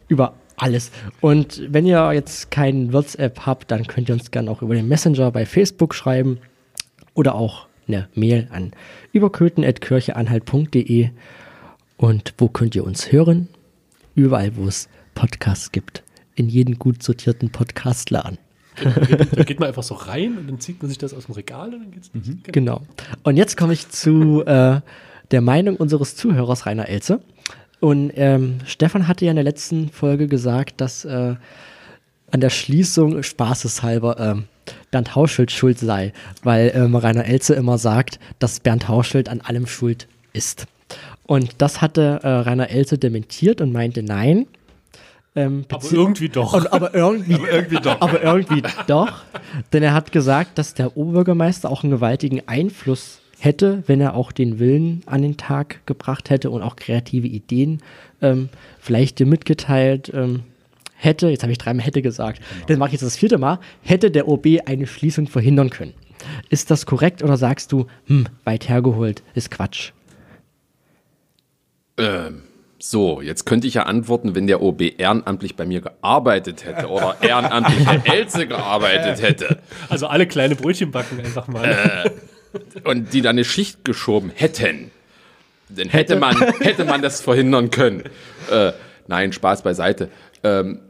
über 0.08 0.34
alles. 0.56 0.90
Und 1.20 1.62
wenn 1.68 1.86
ihr 1.86 2.12
jetzt 2.12 2.50
kein 2.50 2.92
WhatsApp 2.92 3.46
habt, 3.46 3.70
dann 3.70 3.86
könnt 3.86 4.08
ihr 4.08 4.16
uns 4.16 4.32
gerne 4.32 4.50
auch 4.50 4.60
über 4.60 4.74
den 4.74 4.88
Messenger 4.88 5.30
bei 5.30 5.46
Facebook 5.46 5.94
schreiben 5.94 6.38
oder 7.14 7.36
auch 7.36 7.68
eine 7.86 8.08
Mail 8.16 8.48
an 8.50 8.72
überköten.kircheanhalt.de. 9.12 11.10
Und 11.96 12.34
wo 12.38 12.48
könnt 12.48 12.74
ihr 12.74 12.84
uns 12.84 13.12
hören? 13.12 13.46
Überall, 14.16 14.56
wo 14.56 14.66
es 14.66 14.88
Podcasts 15.14 15.70
gibt. 15.70 16.02
In 16.34 16.48
jeden 16.48 16.76
gut 16.76 17.04
sortierten 17.04 17.50
Podcastladen. 17.50 18.38
Da 19.34 19.44
geht 19.44 19.60
man 19.60 19.68
einfach 19.68 19.82
so 19.82 19.94
rein 19.94 20.38
und 20.38 20.48
dann 20.48 20.60
zieht 20.60 20.82
man 20.82 20.88
sich 20.88 20.98
das 20.98 21.14
aus 21.14 21.26
dem 21.26 21.34
Regal 21.34 21.72
und 21.74 21.80
dann 21.80 21.90
geht's 21.90 22.10
los. 22.12 22.24
Genau. 22.44 22.82
Und 23.22 23.36
jetzt 23.36 23.56
komme 23.56 23.72
ich 23.72 23.88
zu 23.88 24.44
äh, 24.44 24.80
der 25.30 25.40
Meinung 25.40 25.76
unseres 25.76 26.16
Zuhörers 26.16 26.66
Rainer 26.66 26.88
Elze. 26.88 27.20
Und 27.80 28.12
ähm, 28.16 28.58
Stefan 28.66 29.08
hatte 29.08 29.24
ja 29.24 29.30
in 29.30 29.36
der 29.36 29.44
letzten 29.44 29.90
Folge 29.90 30.26
gesagt, 30.26 30.80
dass 30.80 31.04
äh, 31.04 31.34
an 32.30 32.40
der 32.40 32.50
Schließung 32.50 33.22
spaßeshalber 33.22 34.18
ähm, 34.18 34.44
Bernd 34.90 35.14
Hauschild 35.14 35.50
schuld 35.50 35.78
sei, 35.78 36.12
weil 36.42 36.72
ähm, 36.74 36.96
Rainer 36.96 37.26
Elze 37.26 37.54
immer 37.54 37.78
sagt, 37.78 38.18
dass 38.38 38.60
Bernd 38.60 38.88
Hauschild 38.88 39.28
an 39.28 39.40
allem 39.40 39.66
schuld 39.66 40.08
ist. 40.32 40.66
Und 41.26 41.56
das 41.58 41.80
hatte 41.80 42.20
äh, 42.22 42.28
Rainer 42.28 42.70
Elze 42.70 42.98
dementiert 42.98 43.60
und 43.60 43.72
meinte, 43.72 44.02
nein. 44.02 44.46
Ähm, 45.36 45.64
Aber 45.68 45.92
irgendwie 45.92 46.28
doch. 46.28 46.54
und, 46.54 46.72
aber 46.72 46.94
irgendwie, 46.94 47.32
irgendwie 47.32 47.76
doch. 47.76 48.00
Aber 48.00 48.22
irgendwie 48.22 48.62
doch. 48.86 49.22
Denn 49.72 49.82
er 49.82 49.92
hat 49.92 50.12
gesagt, 50.12 50.58
dass 50.58 50.74
der 50.74 50.96
Oberbürgermeister 50.96 51.68
auch 51.70 51.82
einen 51.82 51.90
gewaltigen 51.90 52.46
Einfluss 52.46 53.20
hätte, 53.40 53.82
wenn 53.86 54.00
er 54.00 54.14
auch 54.14 54.32
den 54.32 54.58
Willen 54.58 55.02
an 55.06 55.22
den 55.22 55.36
Tag 55.36 55.84
gebracht 55.86 56.30
hätte 56.30 56.50
und 56.50 56.62
auch 56.62 56.76
kreative 56.76 57.26
Ideen 57.26 57.82
ähm, 58.22 58.48
vielleicht 58.78 59.18
dir 59.18 59.26
mitgeteilt 59.26 60.12
ähm, 60.14 60.44
hätte. 60.94 61.28
Jetzt 61.28 61.42
habe 61.42 61.52
ich 61.52 61.58
dreimal 61.58 61.84
hätte 61.84 62.00
gesagt. 62.00 62.40
Dann 62.68 62.78
mache 62.78 62.88
ich 62.88 62.92
jetzt 62.94 63.02
das 63.02 63.16
vierte 63.16 63.38
Mal. 63.38 63.58
Hätte 63.82 64.10
der 64.10 64.28
OB 64.28 64.46
eine 64.66 64.86
Schließung 64.86 65.26
verhindern 65.26 65.70
können. 65.70 65.94
Ist 66.48 66.70
das 66.70 66.86
korrekt 66.86 67.22
oder 67.22 67.36
sagst 67.36 67.72
du, 67.72 67.86
hm, 68.06 68.26
weit 68.44 68.68
hergeholt, 68.68 69.22
ist 69.34 69.50
Quatsch? 69.50 69.92
Ähm, 71.98 72.42
so, 72.90 73.22
jetzt 73.22 73.46
könnte 73.46 73.66
ich 73.66 73.74
ja 73.74 73.84
antworten, 73.84 74.34
wenn 74.34 74.46
der 74.46 74.60
OB 74.60 74.98
ehrenamtlich 74.98 75.56
bei 75.56 75.64
mir 75.64 75.80
gearbeitet 75.80 76.66
hätte 76.66 76.88
oder 76.88 77.16
ehrenamtlich 77.22 77.86
Herr 77.86 78.14
Elze 78.14 78.46
gearbeitet 78.46 79.22
hätte 79.22 79.58
Also 79.88 80.06
alle 80.06 80.26
kleine 80.26 80.54
Brötchen 80.54 80.90
backen 80.90 81.18
einfach 81.18 81.48
mal. 81.48 82.12
und 82.84 83.14
die 83.14 83.22
dann 83.22 83.36
eine 83.36 83.44
Schicht 83.44 83.86
geschoben 83.86 84.30
hätten, 84.34 84.90
dann 85.70 85.88
hätte 85.88 86.16
man, 86.16 86.36
hätte 86.60 86.84
man 86.84 87.00
das 87.00 87.22
verhindern 87.22 87.70
können. 87.70 88.02
Äh, 88.50 88.72
nein, 89.06 89.32
Spaß 89.32 89.62
beiseite. 89.62 90.10
Ähm, 90.42 90.80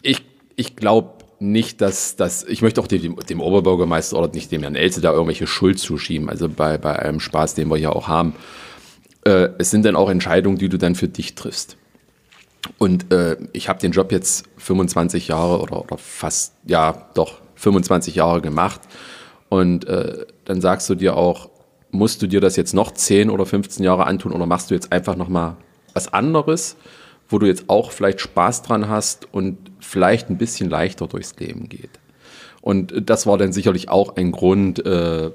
ich 0.00 0.22
ich 0.56 0.74
glaube 0.74 1.24
nicht, 1.38 1.82
dass 1.82 2.16
das, 2.16 2.44
ich 2.44 2.62
möchte 2.62 2.80
auch 2.80 2.86
dem, 2.86 3.16
dem 3.28 3.40
Oberbürgermeister 3.40 4.18
oder 4.18 4.28
nicht 4.32 4.50
dem 4.52 4.62
Herrn 4.62 4.74
Elze 4.74 5.02
da 5.02 5.12
irgendwelche 5.12 5.46
Schuld 5.46 5.78
zuschieben, 5.78 6.30
also 6.30 6.48
bei, 6.48 6.78
bei 6.78 6.96
allem 6.96 7.20
Spaß, 7.20 7.54
den 7.54 7.68
wir 7.68 7.76
hier 7.76 7.94
auch 7.94 8.08
haben. 8.08 8.34
Äh, 9.24 9.50
es 9.58 9.70
sind 9.70 9.84
dann 9.84 9.96
auch 9.96 10.10
Entscheidungen, 10.10 10.58
die 10.58 10.68
du 10.68 10.78
dann 10.78 10.94
für 10.94 11.08
dich 11.08 11.34
triffst. 11.34 11.76
Und 12.78 13.12
äh, 13.12 13.36
ich 13.52 13.68
habe 13.68 13.78
den 13.78 13.92
Job 13.92 14.12
jetzt 14.12 14.46
25 14.58 15.28
Jahre 15.28 15.60
oder, 15.60 15.82
oder 15.82 15.98
fast, 15.98 16.54
ja, 16.66 17.08
doch 17.14 17.40
25 17.56 18.14
Jahre 18.14 18.40
gemacht. 18.40 18.80
Und 19.48 19.86
äh, 19.86 20.26
dann 20.44 20.60
sagst 20.60 20.88
du 20.88 20.94
dir 20.94 21.16
auch, 21.16 21.50
musst 21.90 22.22
du 22.22 22.26
dir 22.26 22.40
das 22.40 22.56
jetzt 22.56 22.74
noch 22.74 22.90
10 22.90 23.30
oder 23.30 23.46
15 23.46 23.84
Jahre 23.84 24.06
antun 24.06 24.32
oder 24.32 24.46
machst 24.46 24.70
du 24.70 24.74
jetzt 24.74 24.92
einfach 24.92 25.16
nochmal 25.16 25.56
was 25.92 26.12
anderes, 26.12 26.76
wo 27.28 27.38
du 27.38 27.46
jetzt 27.46 27.64
auch 27.68 27.92
vielleicht 27.92 28.20
Spaß 28.20 28.62
dran 28.62 28.88
hast 28.88 29.32
und 29.32 29.58
vielleicht 29.80 30.28
ein 30.28 30.38
bisschen 30.38 30.68
leichter 30.68 31.06
durchs 31.06 31.36
Leben 31.38 31.68
geht. 31.68 31.90
Und 32.60 32.94
das 33.08 33.26
war 33.26 33.38
dann 33.38 33.52
sicherlich 33.52 33.90
auch 33.90 34.16
ein 34.16 34.32
Grund, 34.32 34.84
äh, 34.84 35.30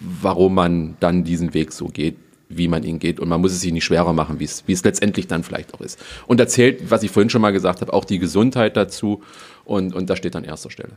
warum 0.00 0.54
man 0.54 0.96
dann 1.00 1.22
diesen 1.22 1.54
Weg 1.54 1.72
so 1.72 1.86
geht, 1.86 2.16
wie 2.56 2.68
man 2.68 2.82
ihn 2.82 2.98
geht. 2.98 3.20
Und 3.20 3.28
man 3.28 3.40
muss 3.40 3.52
es 3.52 3.60
sich 3.60 3.72
nicht 3.72 3.84
schwerer 3.84 4.12
machen, 4.12 4.40
wie 4.40 4.44
es, 4.44 4.64
wie 4.66 4.72
es 4.72 4.84
letztendlich 4.84 5.26
dann 5.26 5.42
vielleicht 5.42 5.74
auch 5.74 5.80
ist. 5.80 5.98
Und 6.26 6.40
da 6.40 6.46
zählt, 6.46 6.90
was 6.90 7.02
ich 7.02 7.10
vorhin 7.10 7.30
schon 7.30 7.42
mal 7.42 7.52
gesagt 7.52 7.80
habe, 7.80 7.92
auch 7.92 8.04
die 8.04 8.18
Gesundheit 8.18 8.76
dazu. 8.76 9.22
Und, 9.64 9.94
und 9.94 10.08
das 10.10 10.18
steht 10.18 10.34
an 10.36 10.44
erster 10.44 10.70
Stelle. 10.70 10.92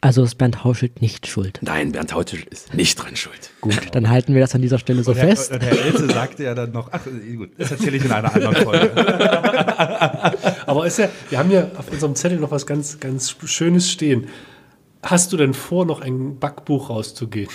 Also 0.00 0.22
ist 0.22 0.34
Bernd 0.34 0.64
Hauschild 0.64 1.00
nicht 1.00 1.26
schuld. 1.26 1.60
Nein, 1.62 1.92
Bernd 1.92 2.12
Hautisch 2.12 2.44
ist 2.50 2.74
nicht 2.74 2.96
dran 2.96 3.16
schuld. 3.16 3.50
Gut, 3.62 3.80
dann 3.92 4.10
halten 4.10 4.34
wir 4.34 4.42
das 4.42 4.54
an 4.54 4.60
dieser 4.60 4.78
Stelle 4.78 5.02
so 5.02 5.12
Und 5.12 5.16
Herr, 5.16 5.28
fest. 5.28 5.50
und 5.50 5.62
Herr 5.62 5.82
Elze 5.82 6.06
sagte 6.08 6.44
ja 6.44 6.54
dann 6.54 6.72
noch, 6.72 6.90
ach 6.92 7.00
gut, 7.04 7.52
das 7.56 7.70
erzähle 7.70 7.96
ich 7.96 8.04
in 8.04 8.12
einer 8.12 8.34
anderen 8.34 8.54
Folge. 8.56 8.92
Aber 10.66 10.86
ist 10.86 10.98
ja, 10.98 11.08
wir 11.30 11.38
haben 11.38 11.50
ja 11.50 11.68
auf 11.78 11.90
unserem 11.90 12.14
Zettel 12.16 12.38
noch 12.38 12.50
was 12.50 12.66
ganz, 12.66 13.00
ganz 13.00 13.34
Schönes 13.46 13.90
stehen. 13.90 14.26
Hast 15.02 15.32
du 15.32 15.38
denn 15.38 15.54
vor, 15.54 15.86
noch 15.86 16.02
ein 16.02 16.38
Backbuch 16.38 16.90
rauszugehen? 16.90 17.48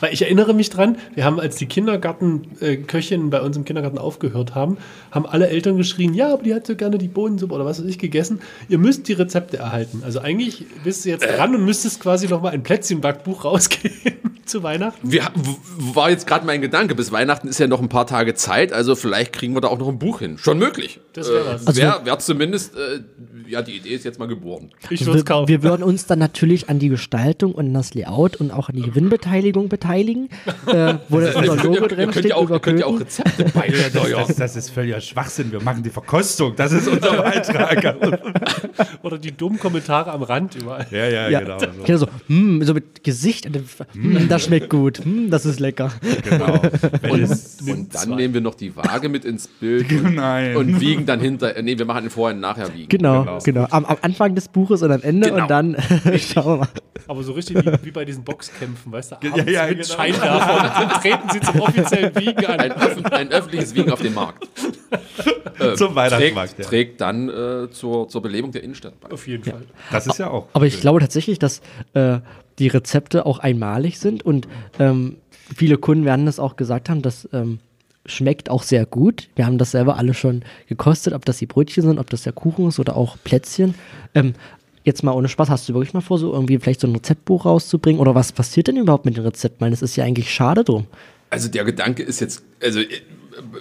Weil 0.00 0.12
ich 0.12 0.22
erinnere 0.22 0.54
mich 0.54 0.70
dran, 0.70 0.96
wir 1.14 1.24
haben, 1.24 1.40
als 1.40 1.56
die 1.56 1.66
Kindergartenköchinnen 1.66 3.30
bei 3.30 3.40
uns 3.40 3.56
im 3.56 3.64
Kindergarten 3.64 3.98
aufgehört 3.98 4.54
haben, 4.54 4.76
haben 5.10 5.26
alle 5.26 5.48
Eltern 5.48 5.76
geschrien, 5.76 6.14
ja, 6.14 6.32
aber 6.32 6.42
die 6.42 6.54
hat 6.54 6.66
so 6.66 6.76
gerne 6.76 6.98
die 6.98 7.08
Bohnensuppe 7.08 7.54
oder 7.54 7.64
was 7.64 7.80
weiß 7.80 7.86
ich 7.88 7.98
gegessen. 7.98 8.40
Ihr 8.68 8.78
müsst 8.78 9.08
die 9.08 9.12
Rezepte 9.12 9.58
erhalten. 9.58 10.02
Also 10.04 10.20
eigentlich 10.20 10.64
bist 10.84 11.04
du 11.04 11.10
jetzt 11.10 11.24
dran 11.26 11.54
und 11.54 11.64
müsstest 11.64 12.00
quasi 12.00 12.28
noch 12.28 12.42
mal 12.42 12.50
ein 12.50 12.62
Plätzchenbackbuch 12.62 13.44
rausgeben 13.44 14.16
zu 14.44 14.62
Weihnachten. 14.62 15.10
Wir, 15.10 15.30
war 15.78 16.10
jetzt 16.10 16.26
gerade 16.26 16.46
mein 16.46 16.60
Gedanke, 16.60 16.94
bis 16.94 17.12
Weihnachten 17.12 17.48
ist 17.48 17.58
ja 17.58 17.66
noch 17.66 17.80
ein 17.80 17.88
paar 17.88 18.06
Tage 18.06 18.34
Zeit, 18.34 18.72
also 18.72 18.94
vielleicht 18.94 19.32
kriegen 19.32 19.54
wir 19.54 19.60
da 19.60 19.68
auch 19.68 19.78
noch 19.78 19.88
ein 19.88 19.98
Buch 19.98 20.20
hin. 20.20 20.38
Schon 20.38 20.58
möglich. 20.58 21.00
Das 21.12 21.28
wär 21.30 21.46
was. 21.46 21.66
Also- 21.66 21.80
Wäre 21.80 22.00
wär 22.04 22.18
zumindest, 22.18 22.74
äh, 22.76 23.00
ja, 23.48 23.62
die 23.62 23.76
Idee 23.76 23.90
ist 23.90 24.04
jetzt 24.04 24.18
mal 24.18 24.26
geboren. 24.28 24.70
Ich 24.90 25.00
Also 25.00 25.06
würde 25.06 25.18
es 25.20 25.24
wir, 25.24 25.24
kaufen. 25.24 25.48
wir 25.48 25.62
würden 25.62 25.82
uns 25.82 26.06
dann 26.06 26.18
natürlich 26.18 26.68
an 26.68 26.78
die 26.78 26.88
Gestaltung 26.88 27.52
und 27.52 27.66
an 27.66 27.74
das 27.74 27.94
Layout 27.94 28.36
und 28.36 28.50
auch 28.50 28.68
an 28.68 28.76
die 28.76 28.82
Gewinnbeteiligung 28.82 29.68
beteiligen, 29.68 30.28
äh, 30.66 30.94
wo 31.08 31.20
dann 31.20 31.34
unser 31.34 31.56
Logo 31.56 31.74
ihr, 31.82 31.88
drin 31.88 31.96
könnt 32.04 32.12
steht 32.14 32.24
ja 32.26 32.36
auch, 32.36 32.50
ihr 32.50 32.58
könnt 32.60 32.80
ja 32.80 32.86
auch. 32.86 33.00
Rezepte 33.00 33.44
beisteuern. 33.44 34.24
Das, 34.28 34.36
das 34.36 34.56
ist 34.56 34.70
völliger 34.70 35.00
Schwachsinn. 35.00 35.52
Wir 35.52 35.62
machen 35.62 35.82
die 35.82 35.90
Verkostung. 35.90 36.54
Das 36.56 36.72
ist 36.72 36.88
unser 36.88 37.16
Beitrag. 37.22 37.96
Oder 39.02 39.18
die 39.18 39.32
dummen 39.32 39.58
Kommentare 39.58 40.10
am 40.12 40.22
Rand 40.22 40.54
überall. 40.56 40.86
Ja, 40.90 41.08
ja, 41.08 41.28
Ja, 41.28 41.40
genau. 41.40 41.58
genau 41.84 41.98
so, 41.98 42.06
hm, 42.28 42.62
so 42.64 42.74
mit 42.74 43.02
Gesicht, 43.04 43.46
hm, 43.92 44.28
das 44.28 44.44
schmeckt 44.44 44.70
gut, 44.70 45.04
hm, 45.04 45.30
das 45.30 45.46
ist 45.46 45.60
lecker. 45.60 45.92
genau. 46.22 46.60
Es, 47.26 47.58
Und 47.66 47.94
dann 47.94 48.10
nehmen 48.10 48.34
wir 48.34 48.40
noch 48.40 48.54
die 48.54 48.74
Waage 48.76 49.08
mit 49.08 49.24
ins 49.24 49.48
Bild 49.48 49.90
und, 49.90 50.14
Nein. 50.16 50.56
und 50.56 50.80
wiegen 50.80 51.06
dann 51.06 51.20
hinter. 51.20 51.56
äh, 51.56 51.62
Nee, 51.62 51.78
wir 51.78 51.84
machen 51.84 52.04
den 52.04 52.10
vorher 52.10 52.34
und 52.34 52.40
nachher 52.40 52.72
wiegen. 52.74 52.88
Genau, 52.88 53.20
Genau. 53.24 53.35
Genau. 53.44 53.66
Am, 53.70 53.84
am 53.84 53.96
Anfang 54.02 54.34
des 54.34 54.48
Buches 54.48 54.82
und 54.82 54.90
am 54.92 55.02
Ende 55.02 55.30
Genau. 55.30 55.42
und 55.42 55.50
dann 55.50 55.76
schauen 56.18 56.46
wir 56.46 56.56
mal. 56.58 56.68
Aber 57.08 57.22
so 57.22 57.32
richtig 57.32 57.56
wie, 57.64 57.84
wie 57.86 57.90
bei 57.90 58.04
diesen 58.04 58.24
Boxkämpfen, 58.24 58.90
weißt 58.92 59.12
du? 59.12 59.16
Abends 59.16 59.50
ja, 59.50 59.66
mit 59.66 59.78
genau. 59.78 59.94
Scheinwerfer 59.94 60.54
und 60.56 60.90
dann 60.92 61.00
treten 61.00 61.28
sie 61.30 61.40
zum 61.40 61.60
offiziellen 61.60 62.16
Wiegen 62.16 62.46
Ein, 62.46 62.72
an. 62.72 62.82
öff 62.82 63.04
ein 63.12 63.30
öffentliches 63.30 63.74
Wiegen 63.74 63.92
auf 63.92 64.00
den 64.00 64.14
Markt. 64.14 64.46
Äh, 65.58 65.74
Zum 65.74 65.94
Weihnachtsmarkt, 65.94 66.50
Trägt, 66.56 66.58
ja. 66.58 66.64
trägt 66.68 67.00
dann 67.00 67.28
äh, 67.30 67.70
zur, 67.70 68.08
zur 68.08 68.20
Belebung 68.20 68.52
der 68.52 68.62
Innenstadt 68.62 69.00
bei. 69.00 69.10
Auf 69.10 69.26
jeden 69.26 69.42
Fall. 69.42 69.62
das 69.90 70.06
ist 70.06 70.18
ja 70.18 70.28
auch. 70.28 70.48
Aber 70.52 70.66
ich 70.66 70.82
glaube 70.82 71.00
tatsächlich, 71.00 71.38
dass 71.38 71.62
äh, 71.94 72.18
die 72.58 72.68
Rezepte 72.68 73.24
auch 73.24 73.38
einmalig 73.38 73.98
sind 73.98 74.22
und 74.22 74.46
ähm, 74.78 75.16
viele 75.56 75.78
Kunden 75.78 76.04
werden 76.04 76.26
das 76.26 76.38
auch 76.38 76.56
gesagt 76.56 76.90
haben, 76.90 77.00
das 77.00 77.26
ähm, 77.32 77.58
schmeckt 78.06 78.50
auch 78.50 78.62
sehr 78.62 78.86
gut. 78.86 79.28
Wir 79.36 79.46
haben 79.46 79.58
das 79.58 79.72
selber 79.72 79.96
alle 79.96 80.14
schon 80.14 80.42
gekostet, 80.68 81.12
ob 81.12 81.24
das 81.24 81.38
die 81.38 81.46
Brötchen 81.46 81.82
sind, 81.82 81.98
ob 81.98 82.10
das 82.10 82.22
der 82.22 82.32
Kuchen 82.32 82.68
ist 82.68 82.78
oder 82.78 82.96
auch 82.96 83.16
Plätzchen. 83.22 83.74
Ähm, 84.14 84.34
jetzt 84.84 85.02
mal 85.02 85.12
ohne 85.12 85.28
Spaß, 85.28 85.50
hast 85.50 85.68
du 85.68 85.74
wirklich 85.74 85.94
mal 85.94 86.00
vor, 86.00 86.18
so 86.18 86.32
irgendwie 86.32 86.58
vielleicht 86.58 86.80
so 86.80 86.86
ein 86.86 86.94
Rezeptbuch 86.94 87.44
rauszubringen? 87.44 88.00
Oder 88.00 88.14
was 88.14 88.32
passiert 88.32 88.68
denn 88.68 88.76
überhaupt 88.76 89.04
mit 89.04 89.16
den 89.16 89.24
Rezepten? 89.24 89.60
Weil 89.60 89.70
das 89.70 89.82
ist 89.82 89.96
ja 89.96 90.04
eigentlich 90.04 90.32
schade 90.32 90.64
drum. 90.64 90.86
Also 91.28 91.48
der 91.48 91.64
Gedanke 91.64 92.02
ist 92.02 92.20
jetzt, 92.20 92.42
also 92.62 92.80
äh, 92.80 92.86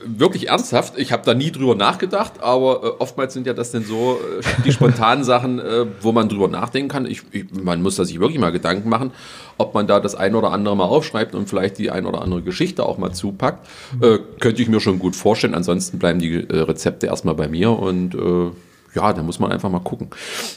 wirklich 0.06 0.50
ernsthaft, 0.50 0.98
ich 0.98 1.12
habe 1.12 1.24
da 1.26 1.34
nie 1.34 1.52
drüber 1.52 1.76
nachgedacht, 1.76 2.42
aber 2.42 2.84
äh, 2.84 2.88
oftmals 3.02 3.34
sind 3.34 3.48
ja 3.48 3.54
das 3.54 3.72
dann 3.72 3.84
so 3.84 4.20
äh, 4.40 4.62
die 4.64 4.72
spontanen 4.72 5.24
Sachen, 5.26 5.60
äh, 5.60 5.86
wo 6.02 6.12
man 6.12 6.30
drüber 6.30 6.48
nachdenken 6.48 6.90
kann. 6.90 7.06
Ich, 7.06 7.24
ich, 7.32 7.46
man 7.52 7.82
muss 7.82 7.96
da 7.96 8.06
sich 8.06 8.20
wirklich 8.20 8.40
mal 8.40 8.52
Gedanken 8.52 8.90
machen, 8.90 9.12
ob 9.58 9.74
man 9.74 9.88
da 9.88 10.00
das 10.00 10.15
ein 10.15 10.36
oder 10.36 10.52
andere 10.52 10.76
mal 10.76 10.86
aufschreibt 10.86 11.36
und 11.36 11.50
vielleicht 11.50 11.78
die 11.78 11.91
ein 11.91 12.06
oder 12.06 12.22
andere 12.22 12.41
Geschichte 12.41 12.86
auch 12.86 12.98
mal 12.98 13.13
zupackt. 13.13 13.68
Äh, 14.02 14.20
könnte 14.39 14.62
ich 14.62 14.68
mir 14.68 14.80
schon 14.80 15.00
gut 15.00 15.15
vorstellen. 15.15 15.56
Ansonsten 15.56 16.00
bleiben 16.00 16.20
die 16.20 16.34
äh, 16.34 16.60
Rezepte 16.60 17.08
erstmal 17.08 17.36
bei 17.36 17.48
mir 17.48 17.72
und 17.72 18.15
äh, 18.15 18.52
ja, 18.96 19.14
da 19.14 19.22
muss 19.24 19.40
man 19.40 19.52
einfach 19.52 19.70
mal 19.70 19.80
gucken. 19.80 20.08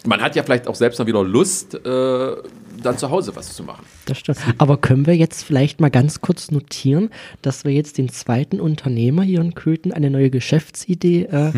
Man 0.07 0.20
hat 0.20 0.37
ja 0.37 0.42
vielleicht 0.42 0.66
auch 0.68 0.74
selbst 0.74 0.98
mal 0.98 1.07
wieder 1.07 1.22
Lust, 1.24 1.74
äh, 1.74 2.37
dann 2.83 2.96
zu 2.96 3.11
Hause 3.11 3.35
was 3.35 3.55
zu 3.55 3.62
machen. 3.64 3.85
Das 4.07 4.18
stimmt. 4.18 4.38
Aber 4.59 4.77
können 4.77 5.07
wir 5.07 5.16
jetzt 5.16 5.42
vielleicht 5.42 5.81
mal 5.81 5.90
ganz 5.90 6.20
kurz 6.20 6.51
notieren, 6.51 7.11
dass 7.42 7.64
wir 7.64 7.72
jetzt 7.72 7.98
den 7.98 8.09
zweiten 8.09 8.61
Unternehmer 8.61 9.22
hier 9.22 9.40
in 9.40 9.55
Köthen 9.55 9.92
eine 9.92 10.11
neue 10.11 10.31
Geschäftsidee, 10.31 11.22
äh, 11.24 11.53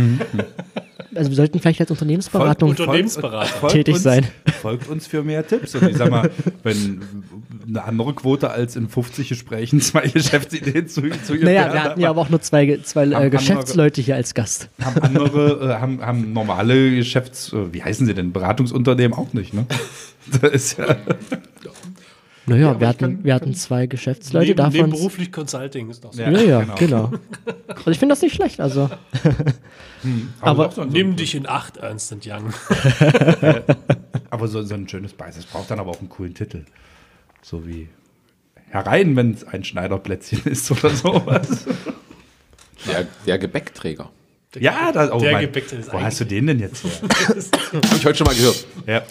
also 1.14 1.30
wir 1.30 1.36
sollten 1.36 1.58
vielleicht 1.58 1.80
als 1.80 1.90
Unternehmensberatung 1.90 2.68
Folgt- 2.70 2.80
Unternehmensberater. 2.80 3.46
folgt 3.48 3.74
Tätig 3.74 3.94
uns, 3.94 4.02
sein. 4.04 4.26
Folgt 4.62 4.88
uns 4.88 5.06
für 5.06 5.22
mehr 5.22 5.44
Tipps. 5.46 5.74
Und 5.74 5.88
ich 5.90 5.96
sag 5.96 6.10
mal, 6.10 6.30
wenn 6.62 7.02
eine 7.68 7.82
andere 7.84 8.14
Quote 8.14 8.50
als 8.50 8.76
in 8.76 8.88
50 8.88 9.28
Gesprächen 9.28 9.80
zwei 9.80 10.06
Geschäftsideen 10.06 10.88
zu, 10.88 11.02
zu 11.02 11.34
Naja, 11.34 11.46
werden, 11.64 11.72
wir 11.72 11.82
hatten 11.82 12.00
ja 12.00 12.10
aber 12.10 12.20
auch 12.20 12.28
nur 12.28 12.40
zwei, 12.40 12.78
zwei 12.84 13.08
Haben 13.10 13.24
äh, 13.26 13.30
Geschäftsleute 13.30 14.00
hier 14.00 14.14
als 14.14 14.34
Gast. 14.34 14.68
haben 14.82 15.00
andere, 15.02 15.70
äh, 15.76 15.80
haben, 15.80 16.04
haben 16.04 16.32
normale 16.32 16.69
Geschäfts-, 16.74 17.52
äh, 17.52 17.72
wie 17.72 17.82
heißen 17.82 18.06
sie 18.06 18.14
denn, 18.14 18.32
Beratungsunternehmen 18.32 19.16
auch 19.18 19.32
nicht, 19.32 19.54
ne? 19.54 19.66
Das 20.42 20.52
ist 20.52 20.78
ja, 20.78 20.96
Naja, 22.46 22.70
aber 22.70 22.80
wir, 22.80 22.88
hatten, 22.88 22.98
kann- 23.16 23.24
wir 23.24 23.34
hatten 23.34 23.54
zwei 23.54 23.86
Geschäftsleute, 23.86 24.46
Neben, 24.48 24.56
davon. 24.58 24.72
nebenberuflich 24.72 25.32
Consulting 25.32 25.88
ist 25.90 26.04
doch 26.04 26.12
so. 26.12 26.20
Ja. 26.22 26.30
Ja, 26.30 26.40
ja, 26.40 26.60
genau. 26.60 26.74
genau. 27.08 27.12
Also 27.68 27.90
ich 27.92 27.98
finde 27.98 28.12
das 28.14 28.22
nicht 28.22 28.34
schlecht, 28.34 28.60
also. 28.60 28.90
Aber- 30.40 30.66
auch 30.68 30.72
so, 30.72 30.82
so, 30.82 30.88
Nimm 30.88 31.16
dich 31.16 31.34
in 31.34 31.48
Acht, 31.48 31.78
Ernst 31.78 32.14
Young. 32.26 32.52
aber 34.30 34.48
so, 34.48 34.62
so 34.62 34.74
ein 34.74 34.88
schönes 34.88 35.12
Beiß. 35.14 35.36
Es 35.38 35.46
braucht 35.46 35.70
dann 35.70 35.78
aber 35.80 35.90
auch 35.90 36.00
einen 36.00 36.08
coolen 36.10 36.34
Titel. 36.34 36.64
So 37.42 37.66
wie 37.66 37.88
herein, 38.68 39.16
wenn 39.16 39.32
es 39.32 39.44
ein 39.44 39.64
Schneiderplätzchen 39.64 40.42
ist 40.44 40.70
oder 40.70 40.90
sowas. 40.90 41.64
Der, 42.86 43.06
der 43.26 43.38
Gebäckträger. 43.38 44.10
Ja, 44.58 44.90
das, 44.92 45.10
oh 45.12 45.20
Der 45.20 45.32
mein, 45.32 45.42
Gebäckte 45.42 45.76
ist 45.76 45.92
wo 45.92 46.00
hast 46.00 46.20
du 46.20 46.24
den 46.24 46.46
denn 46.48 46.58
jetzt 46.58 46.82
her? 46.84 46.90
Habe 47.72 47.96
ich 47.96 48.04
heute 48.04 48.18
schon 48.18 48.26
mal 48.26 48.34
gehört. 48.34 48.66
ja. 48.86 49.02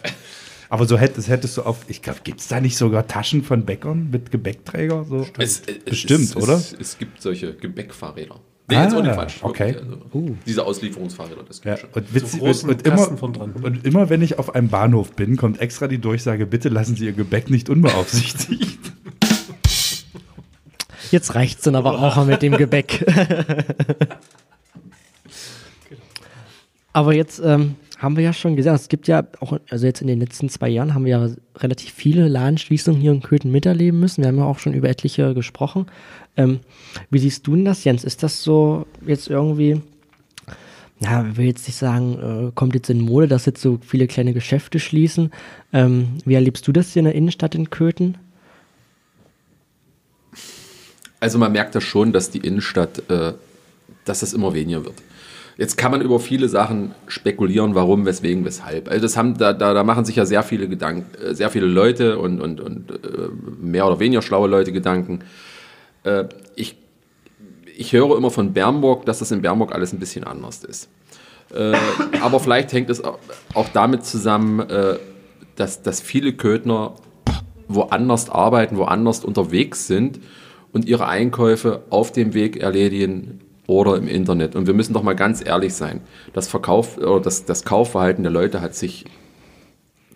Aber 0.71 0.85
so 0.85 0.99
hättest, 0.99 1.29
hättest 1.29 1.57
du 1.57 1.63
auf, 1.63 1.77
ich 1.87 2.01
glaube, 2.03 2.19
gibt 2.23 2.41
es 2.41 2.47
da 2.47 2.61
nicht 2.61 2.77
sogar 2.77 3.07
Taschen 3.07 3.43
von 3.43 3.65
Bäckern 3.65 4.09
mit 4.11 4.29
Gebäckträger? 4.29 5.03
So? 5.03 5.25
Es, 5.39 5.61
es, 5.65 5.83
Bestimmt, 5.83 6.25
es, 6.25 6.35
oder? 6.35 6.53
Es, 6.53 6.73
es 6.79 6.97
gibt 6.99 7.21
solche 7.21 7.55
Gebäckfahrräder. 7.55 8.39
Nee, 8.69 8.75
Ah, 8.75 8.83
jetzt 8.83 8.93
ohne 8.93 9.11
Quatsch. 9.13 9.37
okay. 9.41 9.77
Also, 9.77 10.35
Diese 10.45 10.63
Auslieferungsfahrräder, 10.63 11.41
das 11.47 11.61
Ja, 11.63 11.73
gibt 11.73 11.91
schon. 11.91 12.03
und, 12.03 12.13
witzig, 12.13 12.39
großen 12.39 12.69
und, 12.69 12.85
immer, 12.85 12.95
Kasten 12.97 13.17
von 13.17 13.33
dran. 13.33 13.53
und 13.63 13.83
immer 13.83 14.11
wenn 14.11 14.21
ich 14.21 14.37
auf 14.37 14.53
einem 14.53 14.69
Bahnhof 14.69 15.13
bin, 15.13 15.37
kommt 15.37 15.59
extra 15.59 15.87
die 15.87 15.97
Durchsage, 15.97 16.45
bitte 16.45 16.69
lassen 16.69 16.95
Sie 16.95 17.05
Ihr 17.05 17.13
Gebäck 17.13 17.49
nicht 17.49 17.67
unbeaufsichtigt. 17.71 18.77
Jetzt 21.09 21.33
reicht's 21.33 21.63
dann 21.63 21.75
aber 21.75 21.97
auch 21.99 22.15
mal 22.17 22.25
mit 22.27 22.43
dem 22.43 22.55
Gebäck. 22.57 23.03
aber 26.93 27.13
jetzt 27.13 27.41
ähm, 27.43 27.75
haben 27.99 28.15
wir 28.15 28.23
ja 28.23 28.33
schon 28.33 28.55
gesagt, 28.55 28.79
es 28.79 28.89
gibt 28.89 29.07
ja 29.07 29.27
auch, 29.41 29.59
also 29.69 29.85
jetzt 29.85 30.01
in 30.01 30.07
den 30.07 30.19
letzten 30.19 30.49
zwei 30.49 30.69
Jahren 30.69 30.93
haben 30.93 31.05
wir 31.05 31.11
ja 31.11 31.29
relativ 31.57 31.91
viele 31.91 32.27
Ladenschließungen 32.27 32.99
hier 32.99 33.11
in 33.11 33.21
Köthen 33.21 33.51
miterleben 33.51 33.99
müssen. 33.99 34.23
Wir 34.23 34.29
haben 34.29 34.37
ja 34.37 34.45
auch 34.45 34.59
schon 34.59 34.73
über 34.73 34.89
etliche 34.89 35.33
gesprochen. 35.33 35.87
Ähm, 36.37 36.61
wie 37.09 37.19
siehst 37.19 37.45
du 37.45 37.55
denn 37.55 37.65
das, 37.65 37.83
Jens? 37.83 38.03
Ist 38.03 38.23
das 38.23 38.41
so 38.41 38.87
jetzt 39.05 39.29
irgendwie, 39.29 39.81
ja, 40.99 41.27
ich 41.27 41.37
will 41.37 41.45
jetzt 41.45 41.67
nicht 41.67 41.77
sagen, 41.77 42.47
äh, 42.47 42.51
kommt 42.55 42.73
jetzt 42.73 42.89
in 42.89 43.01
Mode, 43.01 43.27
dass 43.27 43.45
jetzt 43.45 43.61
so 43.61 43.79
viele 43.85 44.07
kleine 44.07 44.33
Geschäfte 44.33 44.79
schließen. 44.79 45.31
Ähm, 45.73 46.19
wie 46.23 46.35
erlebst 46.35 46.67
du 46.67 46.71
das 46.71 46.93
hier 46.93 47.01
in 47.01 47.05
der 47.05 47.15
Innenstadt 47.15 47.53
in 47.53 47.69
Köthen? 47.69 48.17
Also 51.19 51.37
man 51.37 51.51
merkt 51.51 51.75
das 51.75 51.83
schon, 51.83 52.13
dass 52.13 52.31
die 52.31 52.39
Innenstadt, 52.39 53.09
äh, 53.09 53.33
dass 54.05 54.21
das 54.21 54.31
immer 54.31 54.53
weniger 54.53 54.85
wird. 54.85 54.95
Jetzt 55.59 55.75
kann 55.77 55.91
man 55.91 55.99
über 55.99 56.21
viele 56.21 56.47
Sachen 56.47 56.95
spekulieren, 57.09 57.75
warum, 57.75 58.05
weswegen, 58.05 58.45
weshalb. 58.45 58.87
Also 58.87 59.01
das 59.01 59.17
haben, 59.17 59.37
da, 59.37 59.51
da, 59.51 59.73
da 59.73 59.83
machen 59.83 60.05
sich 60.05 60.15
ja 60.15 60.25
sehr 60.25 60.41
viele 60.41 60.69
Gedanken, 60.69 61.21
äh, 61.21 61.35
sehr 61.35 61.49
viele 61.49 61.65
Leute 61.65 62.17
und, 62.17 62.39
und, 62.39 62.61
und 62.61 62.91
äh, 62.91 62.95
mehr 63.59 63.85
oder 63.85 63.99
weniger 63.99 64.21
schlaue 64.21 64.47
Leute 64.47 64.71
Gedanken. 64.71 65.19
Äh, 66.05 66.29
ich, 66.55 66.77
ich 67.75 67.91
höre 67.91 68.15
immer 68.15 68.31
von 68.31 68.53
Bernburg, 68.53 69.05
dass 69.05 69.19
das 69.19 69.31
in 69.31 69.41
Bernburg 69.41 69.75
alles 69.75 69.91
ein 69.91 69.99
bisschen 69.99 70.23
anders 70.23 70.63
ist. 70.63 70.89
Aber 72.21 72.39
vielleicht 72.39 72.71
hängt 72.73 72.91
es 72.91 73.03
auch 73.03 73.69
damit 73.73 74.05
zusammen, 74.05 74.67
dass, 75.55 75.81
dass 75.81 75.99
viele 75.99 76.33
Köthner 76.33 76.93
woanders 77.67 78.29
arbeiten, 78.29 78.77
woanders 78.77 79.25
unterwegs 79.25 79.87
sind 79.87 80.19
und 80.73 80.85
ihre 80.85 81.07
Einkäufe 81.07 81.81
auf 81.89 82.11
dem 82.11 82.35
Weg 82.35 82.57
erledigen 82.57 83.39
oder 83.69 83.95
im 83.95 84.07
Internet. 84.07 84.55
Und 84.55 84.67
wir 84.67 84.73
müssen 84.73 84.93
doch 84.93 85.03
mal 85.03 85.15
ganz 85.15 85.45
ehrlich 85.45 85.73
sein, 85.73 86.01
das 86.33 86.47
Verkauf 86.47 86.97
oder 86.97 87.19
das, 87.21 87.45
das 87.45 87.63
Kaufverhalten 87.63 88.23
der 88.23 88.31
Leute 88.31 88.61
hat 88.61 88.75
sich 88.75 89.05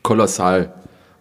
kolossal 0.01 0.73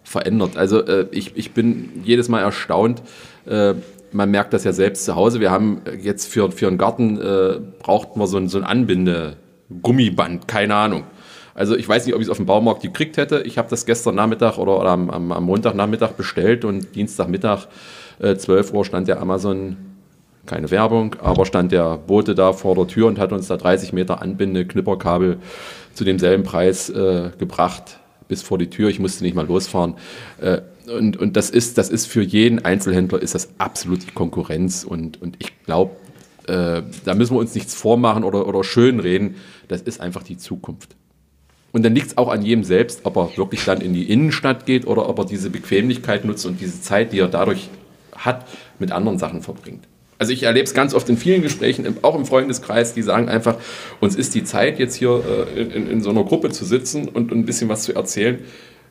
verändert. 0.03 0.57
Also 0.57 0.85
äh, 0.85 1.07
ich, 1.11 1.35
ich 1.37 1.53
bin 1.53 2.01
jedes 2.03 2.29
Mal 2.29 2.41
erstaunt. 2.41 3.01
Äh, 3.45 3.75
man 4.11 4.29
merkt 4.29 4.53
das 4.53 4.63
ja 4.63 4.73
selbst 4.73 5.05
zu 5.05 5.15
Hause. 5.15 5.39
Wir 5.39 5.51
haben 5.51 5.81
jetzt 6.01 6.27
für, 6.27 6.51
für 6.51 6.67
einen 6.67 6.77
Garten 6.77 7.19
äh, 7.19 7.59
brauchten 7.79 8.19
wir 8.19 8.27
so 8.27 8.37
ein, 8.37 8.47
so 8.47 8.57
ein 8.57 8.63
Anbinde-Gummiband, 8.63 10.47
keine 10.47 10.75
Ahnung. 10.75 11.03
Also 11.55 11.75
ich 11.75 11.87
weiß 11.87 12.05
nicht, 12.05 12.15
ob 12.15 12.21
ich 12.21 12.27
es 12.27 12.31
auf 12.31 12.37
dem 12.37 12.45
Baumarkt 12.45 12.81
gekriegt 12.81 13.17
hätte. 13.17 13.41
Ich 13.41 13.57
habe 13.57 13.69
das 13.69 13.85
gestern 13.85 14.15
Nachmittag 14.15 14.57
oder, 14.57 14.79
oder 14.79 14.89
am, 14.89 15.09
am, 15.09 15.43
Montagnachmittag 15.43 16.11
bestellt 16.11 16.65
und 16.65 16.95
Dienstagmittag 16.95 17.67
äh, 18.19 18.35
12 18.35 18.73
Uhr 18.73 18.85
stand 18.85 19.07
der 19.07 19.21
Amazon, 19.21 19.77
keine 20.45 20.71
Werbung, 20.71 21.15
aber 21.21 21.45
stand 21.45 21.71
der 21.71 21.97
Bote 21.97 22.35
da 22.35 22.53
vor 22.53 22.75
der 22.75 22.87
Tür 22.87 23.07
und 23.07 23.19
hat 23.19 23.31
uns 23.31 23.47
da 23.47 23.57
30 23.57 23.93
Meter 23.93 24.21
Anbinde, 24.21 24.65
Knipperkabel 24.65 25.37
zu 25.93 26.03
demselben 26.03 26.43
Preis 26.43 26.89
äh, 26.89 27.31
gebracht 27.37 27.99
bis 28.27 28.41
vor 28.41 28.57
die 28.57 28.69
Tür. 28.69 28.89
Ich 28.89 28.99
musste 28.99 29.23
nicht 29.23 29.35
mal 29.35 29.45
losfahren. 29.45 29.95
Äh, 30.41 30.61
und, 30.87 31.17
und 31.17 31.37
das 31.37 31.49
ist, 31.49 31.77
das 31.77 31.89
ist 31.89 32.07
für 32.07 32.21
jeden 32.21 32.65
Einzelhändler 32.65 33.21
ist 33.21 33.35
das 33.35 33.49
absolut 33.57 34.05
die 34.07 34.11
Konkurrenz. 34.11 34.83
Und, 34.83 35.21
und 35.21 35.37
ich 35.39 35.51
glaube, 35.65 35.95
äh, 36.47 36.81
da 37.05 37.15
müssen 37.15 37.35
wir 37.35 37.39
uns 37.39 37.55
nichts 37.55 37.73
vormachen 37.73 38.23
oder, 38.23 38.47
oder 38.47 38.63
schönreden. 38.63 39.35
Das 39.67 39.81
ist 39.81 40.01
einfach 40.01 40.23
die 40.23 40.37
Zukunft. 40.37 40.95
Und 41.71 41.83
dann 41.83 41.95
liegt 41.95 42.07
es 42.07 42.17
auch 42.17 42.29
an 42.29 42.43
jedem 42.43 42.63
selbst, 42.63 43.01
ob 43.03 43.17
er 43.17 43.35
wirklich 43.37 43.65
dann 43.65 43.81
in 43.81 43.93
die 43.93 44.09
Innenstadt 44.09 44.65
geht 44.65 44.85
oder 44.85 45.09
ob 45.09 45.19
er 45.19 45.25
diese 45.25 45.49
Bequemlichkeit 45.49 46.23
nutzt 46.25 46.45
und 46.45 46.59
diese 46.59 46.81
Zeit, 46.81 47.13
die 47.13 47.19
er 47.19 47.29
dadurch 47.29 47.69
hat, 48.15 48.45
mit 48.77 48.91
anderen 48.91 49.17
Sachen 49.17 49.41
verbringt. 49.41 49.87
Also 50.23 50.31
ich 50.31 50.43
erlebe 50.43 50.63
es 50.63 50.73
ganz 50.73 50.93
oft 50.93 51.09
in 51.09 51.17
vielen 51.17 51.41
Gesprächen, 51.41 51.97
auch 52.01 52.15
im 52.15 52.25
Freundeskreis, 52.25 52.93
die 52.93 53.01
sagen 53.01 53.27
einfach, 53.27 53.57
uns 53.99 54.15
ist 54.15 54.33
die 54.35 54.45
Zeit, 54.45 54.79
jetzt 54.79 54.95
hier 54.95 55.21
äh, 55.53 55.59
in, 55.59 55.71
in, 55.71 55.89
in 55.89 56.01
so 56.01 56.11
einer 56.11 56.23
Gruppe 56.23 56.49
zu 56.49 56.63
sitzen 56.63 57.09
und 57.09 57.33
ein 57.33 57.43
bisschen 57.43 57.67
was 57.67 57.83
zu 57.83 57.93
erzählen, 57.93 58.39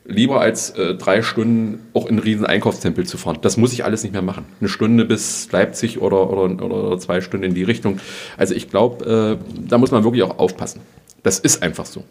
lieber 0.05 0.41
als 0.41 0.69
äh, 0.77 0.93
drei 0.93 1.23
Stunden 1.23 1.87
auch 1.95 2.03
in 2.05 2.09
einen 2.09 2.19
riesen 2.19 2.45
Einkaufstempel 2.45 3.07
zu 3.07 3.17
fahren. 3.17 3.39
Das 3.41 3.57
muss 3.57 3.73
ich 3.73 3.83
alles 3.83 4.03
nicht 4.03 4.11
mehr 4.11 4.21
machen. 4.21 4.45
Eine 4.59 4.69
Stunde 4.69 5.05
bis 5.05 5.51
Leipzig 5.51 5.99
oder, 5.99 6.29
oder, 6.29 6.63
oder 6.63 6.99
zwei 6.99 7.19
Stunden 7.19 7.47
in 7.47 7.55
die 7.55 7.63
Richtung. 7.63 7.99
Also 8.37 8.53
ich 8.53 8.69
glaube, 8.69 9.39
äh, 9.41 9.67
da 9.67 9.79
muss 9.79 9.89
man 9.89 10.03
wirklich 10.03 10.21
auch 10.21 10.37
aufpassen. 10.37 10.81
Das 11.23 11.39
ist 11.39 11.63
einfach 11.63 11.87
so. 11.87 12.03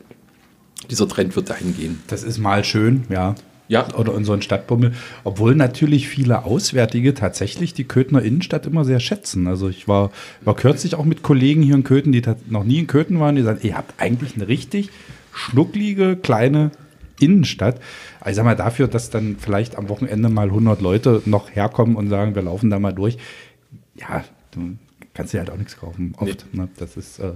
Dieser 0.90 1.06
Trend 1.06 1.36
wird 1.36 1.48
dahin 1.48 1.76
gehen. 1.76 2.02
Das 2.08 2.24
ist 2.24 2.38
mal 2.38 2.64
schön, 2.64 3.04
ja. 3.08 3.36
Ja. 3.68 3.86
Oder 3.94 4.14
in 4.14 4.24
so 4.24 4.32
ein 4.32 4.42
Stadtbummel. 4.42 4.92
Obwohl 5.24 5.54
natürlich 5.54 6.08
viele 6.08 6.44
Auswärtige 6.44 7.14
tatsächlich 7.14 7.74
die 7.74 7.84
Köthener 7.84 8.22
Innenstadt 8.22 8.66
immer 8.66 8.84
sehr 8.84 9.00
schätzen. 9.00 9.46
Also 9.46 9.68
ich 9.68 9.88
war, 9.88 10.10
war 10.42 10.54
kürzlich 10.54 10.94
auch 10.94 11.04
mit 11.04 11.22
Kollegen 11.22 11.62
hier 11.62 11.74
in 11.74 11.84
Köthen, 11.84 12.12
die 12.12 12.22
noch 12.48 12.64
nie 12.64 12.80
in 12.80 12.86
Köthen 12.86 13.18
waren, 13.20 13.36
die 13.36 13.42
sagen, 13.42 13.60
ihr 13.62 13.76
habt 13.76 14.00
eigentlich 14.00 14.34
eine 14.34 14.48
richtig 14.48 14.90
schnucklige, 15.32 16.16
kleine 16.16 16.70
Innenstadt. 17.20 17.80
Also 18.20 18.30
ich 18.30 18.36
sag 18.36 18.44
mal, 18.44 18.56
dafür, 18.56 18.88
dass 18.88 19.10
dann 19.10 19.36
vielleicht 19.38 19.76
am 19.76 19.88
Wochenende 19.88 20.28
mal 20.28 20.48
100 20.48 20.80
Leute 20.80 21.22
noch 21.24 21.54
herkommen 21.54 21.96
und 21.96 22.08
sagen, 22.08 22.34
wir 22.34 22.42
laufen 22.42 22.68
da 22.68 22.78
mal 22.78 22.92
durch. 22.92 23.16
Ja, 23.94 24.24
du 24.50 24.76
kannst 25.14 25.32
dir 25.32 25.38
halt 25.38 25.50
auch 25.50 25.56
nichts 25.56 25.78
kaufen, 25.78 26.14
oft. 26.18 26.52
Ne? 26.52 26.68
Das 26.76 26.96
ist, 26.96 27.18
äh, 27.20 27.32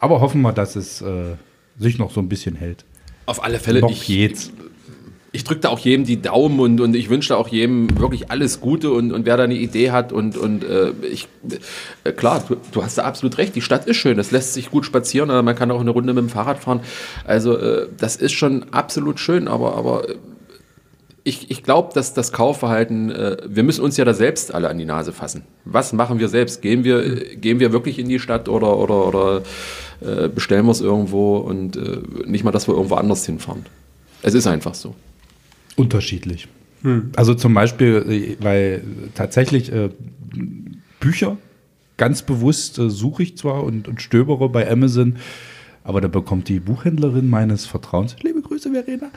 aber 0.00 0.20
hoffen 0.20 0.42
wir, 0.42 0.52
dass 0.52 0.76
es 0.76 1.02
äh, 1.02 1.34
sich 1.78 1.98
noch 1.98 2.10
so 2.10 2.20
ein 2.20 2.28
bisschen 2.28 2.56
hält. 2.56 2.84
Auf 3.26 3.42
alle 3.42 3.58
Fälle. 3.58 3.80
Noch 3.80 3.90
ich, 3.90 4.06
geht's. 4.06 4.50
Ich 5.38 5.44
drücke 5.44 5.60
da 5.60 5.68
auch 5.68 5.78
jedem 5.78 6.04
die 6.04 6.20
Daumen 6.20 6.58
und, 6.58 6.80
und 6.80 6.96
ich 6.96 7.10
wünsche 7.10 7.28
da 7.28 7.36
auch 7.36 7.46
jedem 7.46 7.96
wirklich 8.00 8.28
alles 8.28 8.60
Gute 8.60 8.90
und, 8.90 9.12
und 9.12 9.24
wer 9.24 9.36
da 9.36 9.44
eine 9.44 9.54
Idee 9.54 9.92
hat 9.92 10.12
und, 10.12 10.36
und 10.36 10.64
äh, 10.64 10.90
ich, 11.08 11.28
äh, 12.02 12.10
klar, 12.10 12.42
du, 12.48 12.56
du, 12.72 12.82
hast 12.82 12.98
da 12.98 13.04
absolut 13.04 13.38
recht, 13.38 13.54
die 13.54 13.60
Stadt 13.60 13.86
ist 13.86 13.98
schön, 13.98 14.16
das 14.16 14.32
lässt 14.32 14.54
sich 14.54 14.68
gut 14.68 14.84
spazieren, 14.84 15.28
man 15.44 15.54
kann 15.54 15.70
auch 15.70 15.80
eine 15.80 15.90
Runde 15.90 16.12
mit 16.12 16.24
dem 16.24 16.28
Fahrrad 16.28 16.58
fahren, 16.58 16.80
also 17.24 17.56
äh, 17.56 17.86
das 17.96 18.16
ist 18.16 18.32
schon 18.32 18.72
absolut 18.72 19.20
schön, 19.20 19.46
aber, 19.46 19.76
aber 19.76 20.06
ich, 21.22 21.52
ich 21.52 21.62
glaube, 21.62 21.94
dass 21.94 22.14
das 22.14 22.32
Kaufverhalten, 22.32 23.12
äh, 23.12 23.36
wir 23.46 23.62
müssen 23.62 23.84
uns 23.84 23.96
ja 23.96 24.04
da 24.04 24.14
selbst 24.14 24.52
alle 24.52 24.68
an 24.68 24.76
die 24.76 24.86
Nase 24.86 25.12
fassen. 25.12 25.44
Was 25.64 25.92
machen 25.92 26.18
wir 26.18 26.28
selbst? 26.28 26.62
Gehen 26.62 26.82
wir, 26.82 26.98
äh, 26.98 27.36
gehen 27.36 27.60
wir 27.60 27.72
wirklich 27.72 28.00
in 28.00 28.08
die 28.08 28.18
Stadt 28.18 28.48
oder, 28.48 28.76
oder, 28.76 29.06
oder 29.06 29.42
äh, 30.00 30.28
bestellen 30.28 30.66
wir 30.66 30.72
es 30.72 30.80
irgendwo 30.80 31.36
und 31.36 31.76
äh, 31.76 32.00
nicht 32.26 32.42
mal, 32.42 32.50
dass 32.50 32.66
wir 32.66 32.74
irgendwo 32.74 32.96
anders 32.96 33.24
hinfahren? 33.24 33.66
Es 34.22 34.34
ist 34.34 34.48
einfach 34.48 34.74
so. 34.74 34.96
Unterschiedlich. 35.78 36.48
Hm. 36.82 37.10
Also 37.16 37.34
zum 37.34 37.54
Beispiel, 37.54 38.36
äh, 38.40 38.42
weil 38.42 38.82
tatsächlich 39.14 39.72
äh, 39.72 39.90
Bücher 41.00 41.36
ganz 41.96 42.22
bewusst 42.22 42.78
äh, 42.78 42.90
suche 42.90 43.22
ich 43.22 43.36
zwar 43.36 43.64
und, 43.64 43.88
und 43.88 44.00
stöbere 44.00 44.48
bei 44.48 44.70
Amazon, 44.70 45.16
aber 45.84 46.00
da 46.00 46.08
bekommt 46.08 46.48
die 46.48 46.60
Buchhändlerin 46.60 47.28
meines 47.28 47.66
Vertrauens, 47.66 48.16
liebe 48.22 48.42
Grüße 48.42 48.70
Verena, 48.70 49.10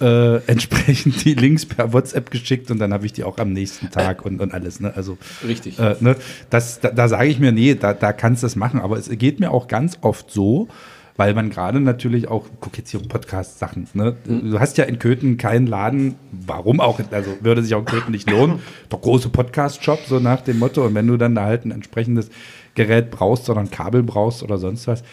äh, 0.00 0.36
entsprechend 0.46 1.24
die 1.24 1.34
Links 1.34 1.66
per 1.66 1.92
WhatsApp 1.92 2.30
geschickt 2.30 2.70
und 2.70 2.78
dann 2.78 2.92
habe 2.92 3.06
ich 3.06 3.12
die 3.12 3.24
auch 3.24 3.38
am 3.38 3.52
nächsten 3.52 3.90
Tag 3.90 4.24
und, 4.24 4.40
und 4.40 4.52
alles. 4.52 4.80
Ne? 4.80 4.92
Also, 4.94 5.18
Richtig. 5.46 5.78
Äh, 5.78 5.96
ne? 6.00 6.16
das, 6.50 6.80
da, 6.80 6.90
da 6.90 7.08
sage 7.08 7.28
ich 7.28 7.38
mir, 7.38 7.52
nee, 7.52 7.74
da, 7.74 7.94
da 7.94 8.12
kannst 8.12 8.42
du 8.42 8.46
das 8.46 8.56
machen. 8.56 8.80
Aber 8.80 8.98
es 8.98 9.08
geht 9.10 9.38
mir 9.38 9.50
auch 9.50 9.68
ganz 9.68 9.98
oft 10.00 10.30
so, 10.30 10.68
weil 11.16 11.34
man 11.34 11.50
gerade 11.50 11.80
natürlich 11.80 12.28
auch, 12.28 12.46
guck 12.60 12.76
jetzt 12.76 12.90
hier 12.90 13.00
um 13.00 13.08
Podcast-Sachen, 13.08 13.86
ne? 13.94 14.16
Du 14.24 14.58
hast 14.58 14.78
ja 14.78 14.84
in 14.84 14.98
Köthen 14.98 15.36
keinen 15.36 15.66
Laden, 15.66 16.16
warum 16.32 16.80
auch, 16.80 17.00
also 17.12 17.30
würde 17.40 17.62
sich 17.62 17.74
auch 17.74 17.80
in 17.80 17.84
Köthen 17.84 18.10
nicht 18.10 18.28
lohnen, 18.28 18.58
doch 18.88 19.00
große 19.00 19.28
Podcast-Shop, 19.28 20.00
so 20.08 20.18
nach 20.18 20.40
dem 20.40 20.58
Motto. 20.58 20.84
Und 20.84 20.94
wenn 20.94 21.06
du 21.06 21.16
dann 21.16 21.34
da 21.34 21.44
halt 21.44 21.64
ein 21.64 21.70
entsprechendes 21.70 22.30
Gerät 22.74 23.10
brauchst, 23.12 23.44
sondern 23.44 23.70
Kabel 23.70 24.02
brauchst 24.02 24.42
oder 24.42 24.58
sonst 24.58 24.88
was, 24.88 25.04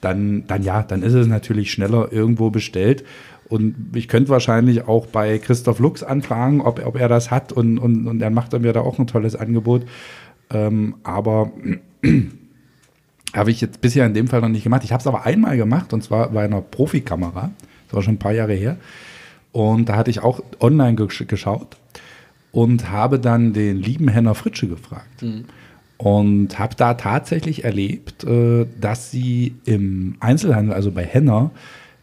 dann, 0.00 0.46
dann 0.48 0.62
ja, 0.62 0.82
dann 0.82 1.02
ist 1.02 1.14
es 1.14 1.28
natürlich 1.28 1.70
schneller 1.70 2.12
irgendwo 2.12 2.50
bestellt. 2.50 3.04
Und 3.48 3.92
ich 3.94 4.08
könnte 4.08 4.30
wahrscheinlich 4.30 4.88
auch 4.88 5.06
bei 5.06 5.38
Christoph 5.38 5.78
Lux 5.78 6.02
anfragen, 6.02 6.60
ob, 6.62 6.84
ob 6.84 6.96
er 6.96 7.08
das 7.08 7.30
hat 7.30 7.52
und, 7.52 7.78
und, 7.78 8.08
und 8.08 8.20
er 8.20 8.30
macht 8.30 8.58
mir 8.58 8.72
da 8.72 8.80
auch 8.80 8.98
ein 8.98 9.06
tolles 9.06 9.36
Angebot. 9.36 9.82
Ähm, 10.50 10.96
aber 11.04 11.52
habe 13.34 13.50
ich 13.50 13.60
jetzt 13.60 13.80
bisher 13.80 14.06
in 14.06 14.14
dem 14.14 14.28
Fall 14.28 14.40
noch 14.40 14.48
nicht 14.48 14.64
gemacht. 14.64 14.84
Ich 14.84 14.92
habe 14.92 15.00
es 15.00 15.06
aber 15.06 15.26
einmal 15.26 15.56
gemacht 15.56 15.92
und 15.92 16.02
zwar 16.02 16.30
bei 16.30 16.44
einer 16.44 16.60
Profikamera. 16.60 17.50
Das 17.86 17.94
war 17.94 18.02
schon 18.02 18.14
ein 18.14 18.18
paar 18.18 18.32
Jahre 18.32 18.54
her. 18.54 18.76
Und 19.52 19.88
da 19.88 19.96
hatte 19.96 20.10
ich 20.10 20.20
auch 20.20 20.42
online 20.60 20.94
gesch 20.94 21.24
geschaut 21.26 21.76
und 22.52 22.90
habe 22.90 23.18
dann 23.18 23.52
den 23.52 23.76
lieben 23.76 24.08
Henner 24.08 24.34
Fritsche 24.34 24.68
gefragt. 24.68 25.22
Mhm. 25.22 25.44
Und 25.96 26.58
habe 26.58 26.74
da 26.76 26.94
tatsächlich 26.94 27.64
erlebt, 27.64 28.24
äh, 28.24 28.66
dass 28.80 29.10
sie 29.10 29.54
im 29.64 30.16
Einzelhandel, 30.20 30.74
also 30.74 30.90
bei 30.90 31.04
Henner, 31.04 31.50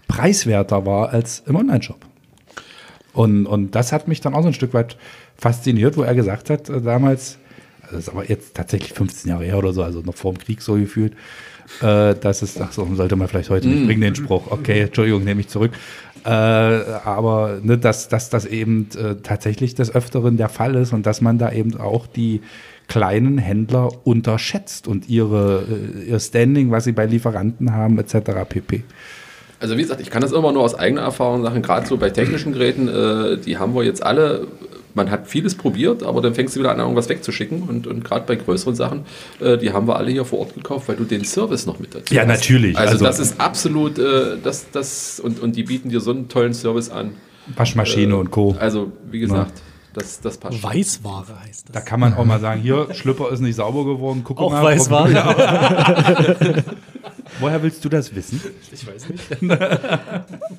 preiswerter 0.07 0.85
war 0.85 1.09
als 1.09 1.43
im 1.45 1.55
Onlineshop. 1.55 2.05
Und, 3.13 3.45
und 3.45 3.75
das 3.75 3.91
hat 3.91 4.07
mich 4.07 4.21
dann 4.21 4.33
auch 4.33 4.41
so 4.41 4.47
ein 4.47 4.53
Stück 4.53 4.73
weit 4.73 4.97
fasziniert, 5.35 5.97
wo 5.97 6.03
er 6.03 6.15
gesagt 6.15 6.49
hat, 6.49 6.69
äh, 6.69 6.81
damals, 6.81 7.37
das 7.91 8.03
ist 8.03 8.09
aber 8.09 8.29
jetzt 8.29 8.55
tatsächlich 8.55 8.93
15 8.93 9.29
Jahre 9.29 9.43
her 9.43 9.57
oder 9.57 9.73
so, 9.73 9.83
also 9.83 10.01
noch 10.01 10.15
vor 10.15 10.33
dem 10.33 10.39
Krieg 10.39 10.61
so 10.61 10.75
gefühlt, 10.75 11.13
äh, 11.81 12.15
dass 12.15 12.41
es, 12.41 12.59
ach 12.59 12.71
so, 12.71 12.87
sollte 12.95 13.15
man 13.15 13.27
vielleicht 13.27 13.49
heute 13.49 13.67
nicht 13.67 13.83
mm. 13.83 13.85
bringen, 13.87 14.01
den 14.01 14.15
Spruch. 14.15 14.49
Okay, 14.49 14.81
Entschuldigung, 14.81 15.23
nehme 15.23 15.41
ich 15.41 15.47
zurück. 15.47 15.71
Äh, 16.23 16.29
aber 16.29 17.59
ne, 17.63 17.77
dass, 17.77 18.07
dass 18.07 18.29
das 18.29 18.45
eben 18.45 18.89
äh, 18.95 19.15
tatsächlich 19.23 19.73
des 19.73 19.93
Öfteren 19.93 20.37
der 20.37 20.49
Fall 20.49 20.75
ist 20.75 20.93
und 20.93 21.05
dass 21.05 21.21
man 21.21 21.39
da 21.39 21.51
eben 21.51 21.79
auch 21.79 22.05
die 22.05 22.41
kleinen 22.87 23.37
Händler 23.37 23.89
unterschätzt 24.05 24.87
und 24.87 25.09
ihre, 25.09 25.65
äh, 26.05 26.09
ihr 26.09 26.19
Standing, 26.19 26.69
was 26.69 26.83
sie 26.83 26.91
bei 26.91 27.05
Lieferanten 27.05 27.73
haben, 27.73 27.97
etc. 27.97 28.31
pp. 28.47 28.83
Also 29.59 29.77
wie 29.77 29.81
gesagt, 29.81 30.01
ich 30.01 30.09
kann 30.09 30.21
das 30.21 30.31
immer 30.31 30.51
nur 30.51 30.63
aus 30.63 30.75
eigener 30.75 31.01
Erfahrung 31.01 31.43
sagen, 31.43 31.61
gerade 31.61 31.87
so 31.87 31.97
bei 31.97 32.09
technischen 32.09 32.51
Geräten, 32.53 32.87
äh, 32.87 33.37
die 33.37 33.57
haben 33.57 33.73
wir 33.73 33.83
jetzt 33.83 34.03
alle 34.03 34.47
man 34.93 35.11
hat 35.11 35.27
vieles 35.27 35.55
probiert, 35.55 36.03
aber 36.03 36.21
dann 36.21 36.35
fängst 36.35 36.55
du 36.55 36.59
wieder 36.59 36.71
an, 36.71 36.79
irgendwas 36.79 37.09
wegzuschicken. 37.09 37.63
Und, 37.63 37.87
und 37.87 38.03
gerade 38.03 38.25
bei 38.25 38.35
größeren 38.35 38.75
Sachen, 38.75 39.05
äh, 39.39 39.57
die 39.57 39.73
haben 39.73 39.87
wir 39.87 39.95
alle 39.95 40.11
hier 40.11 40.25
vor 40.25 40.39
Ort 40.39 40.53
gekauft, 40.53 40.87
weil 40.87 40.95
du 40.95 41.03
den 41.03 41.25
Service 41.25 41.65
noch 41.65 41.79
mit 41.79 41.95
dazu 41.95 42.13
Ja, 42.13 42.21
hast. 42.21 42.27
natürlich. 42.27 42.77
Also, 42.77 42.93
also, 42.93 43.05
das 43.05 43.19
ist 43.19 43.39
absolut, 43.39 43.99
äh, 43.99 44.37
das, 44.43 44.67
das, 44.71 45.19
und, 45.19 45.39
und 45.39 45.55
die 45.55 45.63
bieten 45.63 45.89
dir 45.89 45.99
so 45.99 46.11
einen 46.11 46.27
tollen 46.27 46.53
Service 46.53 46.89
an. 46.89 47.11
Waschmaschine 47.55 48.13
äh, 48.13 48.17
und 48.17 48.31
Co. 48.31 48.55
Also, 48.59 48.91
wie 49.09 49.19
gesagt. 49.19 49.57
Ja. 49.57 49.63
Das, 49.93 50.21
das 50.21 50.37
passt. 50.37 50.63
Weißware 50.63 51.41
heißt 51.45 51.67
das. 51.67 51.73
Da 51.73 51.81
kann 51.81 51.99
man 51.99 52.13
auch 52.13 52.23
mal 52.23 52.39
sagen, 52.39 52.61
hier, 52.61 52.93
Schlüpper 52.93 53.29
ist 53.29 53.41
nicht 53.41 53.55
sauber 53.55 53.83
geworden, 53.83 54.21
guck 54.23 54.39
auch 54.39 54.49
mal. 54.49 54.59
Auch 54.59 54.63
Weißware. 54.63 56.63
Woher 57.39 57.63
willst 57.63 57.83
du 57.83 57.89
das 57.89 58.13
wissen? 58.15 58.41
Ich 58.71 58.85
weiß 58.85 59.09
nicht. 59.09 59.51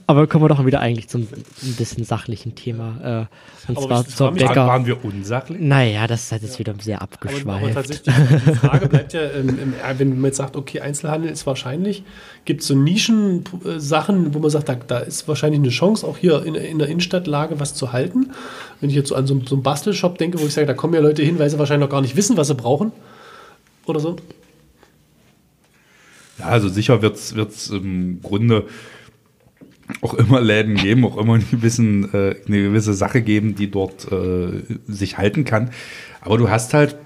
Aber 0.07 0.27
kommen 0.27 0.45
wir 0.45 0.49
doch 0.49 0.65
wieder 0.65 0.81
eigentlich 0.81 1.09
zum 1.09 1.23
ein 1.23 1.75
bisschen 1.75 2.05
sachlichen 2.05 2.55
Thema. 2.55 3.29
Äh, 3.29 3.71
und 3.71 3.77
aber 3.79 3.89
zwar 3.89 4.07
zur 4.07 4.33
Bäcker. 4.33 4.67
Waren 4.67 4.87
wir 4.87 5.05
unsachlich? 5.05 5.61
Naja, 5.61 6.07
das 6.07 6.33
hat 6.33 6.43
jetzt 6.43 6.59
wieder 6.59 6.75
sehr 6.81 7.03
abgeschweift. 7.03 7.47
Aber, 7.47 7.57
aber 7.57 7.75
tatsächlich, 7.75 8.15
die 8.15 8.55
Frage 8.55 8.89
bleibt 8.89 9.13
ja, 9.13 9.23
ähm, 9.23 9.75
wenn 9.97 10.17
man 10.17 10.25
jetzt 10.25 10.39
sagt, 10.39 10.57
okay, 10.57 10.81
Einzelhandel 10.81 11.31
ist 11.31 11.47
wahrscheinlich, 11.47 12.03
gibt 12.45 12.63
es 12.63 12.69
so 12.69 12.75
Nischen-Sachen, 12.75 14.35
wo 14.35 14.39
man 14.39 14.51
sagt, 14.51 14.69
da, 14.69 14.75
da, 14.75 14.99
ist 14.99 15.29
wahrscheinlich 15.29 15.61
eine 15.61 15.71
Chance, 15.71 16.07
auch 16.07 16.17
hier 16.17 16.45
in, 16.45 16.55
in 16.55 16.79
der 16.79 16.89
Innenstadtlage 16.89 17.61
was 17.61 17.75
zu 17.75 17.93
halten. 17.93 18.33
Wenn 18.81 18.91
ich 18.91 18.97
jetzt 18.97 19.11
so 19.11 19.15
an 19.15 19.27
so, 19.27 19.41
so 19.47 19.55
einen 19.55 19.63
Bastelshop 19.63 20.19
denke, 20.19 20.41
wo 20.41 20.47
ich 20.47 20.55
sage, 20.55 20.67
da 20.67 20.75
kommen 20.75 20.95
ja 20.95 21.01
Leute 21.01 21.23
hin, 21.23 21.39
weil 21.39 21.49
sie 21.49 21.59
wahrscheinlich 21.59 21.87
noch 21.87 21.93
gar 21.93 22.01
nicht 22.01 22.17
wissen, 22.17 22.37
was 22.37 22.49
sie 22.49 22.55
brauchen. 22.55 22.93
Oder 23.87 24.01
so. 24.01 24.17
Ja, 26.39 26.47
also 26.47 26.69
sicher 26.69 27.03
wird 27.03 27.17
es 27.17 27.71
im 27.71 28.21
Grunde 28.23 28.67
auch 30.01 30.15
immer 30.15 30.41
Läden 30.41 30.77
geben, 30.77 31.05
auch 31.05 31.17
immer 31.17 31.35
einen 31.35 31.51
gewissen, 31.51 32.13
äh, 32.15 32.37
eine 32.47 32.63
gewisse 32.63 32.95
Sache 32.95 33.23
geben, 33.23 33.55
die 33.55 33.71
dort 33.71 34.11
äh, 34.11 34.63
sich 34.87 35.19
halten 35.19 35.45
kann. 35.45 35.71
Aber 36.21 36.39
du 36.39 36.49
hast 36.49 36.75
halt, 36.75 36.97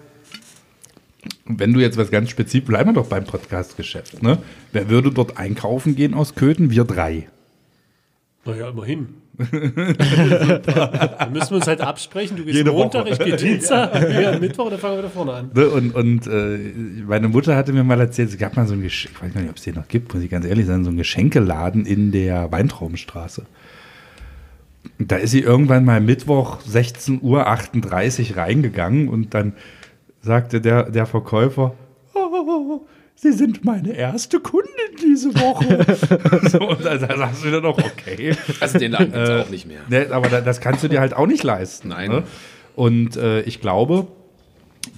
wenn 1.44 1.72
du 1.72 1.80
jetzt 1.80 1.96
was 1.96 2.10
ganz 2.10 2.30
spezifisch, 2.30 2.68
bleiben 2.68 2.90
wir 2.90 2.94
doch 2.94 3.08
beim 3.08 3.24
Podcast-Geschäft, 3.24 4.22
ne? 4.22 4.38
Wer 4.72 4.88
würde 4.88 5.10
dort 5.10 5.38
einkaufen 5.38 5.96
gehen 5.96 6.14
aus 6.14 6.34
Köthen? 6.34 6.70
Wir 6.70 6.84
drei. 6.84 7.28
Naja, 8.46 8.68
immerhin. 8.70 9.08
Dann 9.38 11.32
müssen 11.32 11.50
wir 11.50 11.56
uns 11.56 11.66
halt 11.66 11.80
absprechen. 11.80 12.36
Du 12.36 12.44
gehst 12.44 12.56
Jede 12.56 12.72
Montag, 12.72 13.04
Woche. 13.04 13.12
ich 13.12 13.18
gehe 13.18 13.36
Dienstag, 13.50 13.94
ja. 14.10 14.38
Mittwoch, 14.38 14.70
dann 14.70 14.78
fangen 14.78 14.94
wir 14.94 14.98
wieder 15.00 15.10
vorne 15.10 15.32
an. 15.32 15.50
Ne, 15.52 15.68
und, 15.68 15.94
und 15.94 16.26
äh, 16.26 16.58
meine 17.06 17.28
Mutter 17.28 17.54
hatte 17.54 17.72
mir 17.72 17.84
mal 17.84 18.00
erzählt, 18.00 18.30
es 18.30 18.38
gab 18.38 18.56
mal 18.56 18.66
so 18.66 18.72
ein 18.74 18.82
Geschenk, 18.82 19.14
ich 19.14 19.22
weiß 19.22 19.34
gar 19.34 19.40
nicht, 19.42 19.50
ob 19.50 19.56
es 19.56 19.64
den 19.64 19.74
noch 19.74 19.88
gibt, 19.88 20.14
muss 20.14 20.22
ich 20.22 20.30
ganz 20.30 20.46
ehrlich 20.46 20.64
sein, 20.64 20.84
so 20.84 20.90
ein 20.90 20.96
Geschenkeladen 20.96 21.84
in 21.84 22.12
der 22.12 22.50
Weintraubenstraße. 22.50 23.44
Da 24.98 25.16
ist 25.16 25.32
sie 25.32 25.40
irgendwann 25.40 25.84
mal 25.84 26.00
Mittwoch 26.00 26.60
16.38 26.62 28.30
Uhr 28.30 28.36
reingegangen 28.38 29.08
und 29.08 29.34
dann 29.34 29.52
sagte 30.22 30.60
der, 30.62 30.90
der 30.90 31.04
Verkäufer, 31.04 31.74
oh, 32.14 32.80
Sie 33.18 33.32
sind 33.32 33.64
meine 33.64 33.94
erste 33.94 34.40
Kundin 34.40 34.70
diese 35.02 35.34
Woche. 35.34 36.48
so, 36.50 36.58
und 36.68 36.84
da 36.84 36.98
sagst 36.98 37.44
du 37.44 37.50
dann 37.50 37.64
auch, 37.64 37.78
okay. 37.78 38.36
Also 38.60 38.78
den 38.78 38.92
Laden 38.92 39.12
gibt 39.12 39.16
es 39.16 39.30
äh, 39.30 39.40
auch 39.40 39.48
nicht 39.48 39.66
mehr. 39.66 39.80
Ne, 39.88 40.08
aber 40.10 40.28
da, 40.28 40.42
das 40.42 40.60
kannst 40.60 40.84
du 40.84 40.88
dir 40.88 41.00
halt 41.00 41.14
auch 41.14 41.26
nicht 41.26 41.42
leisten. 41.42 41.88
Nein. 41.88 42.10
Ne? 42.10 42.22
Und 42.74 43.16
äh, 43.16 43.40
ich 43.42 43.62
glaube, 43.62 44.06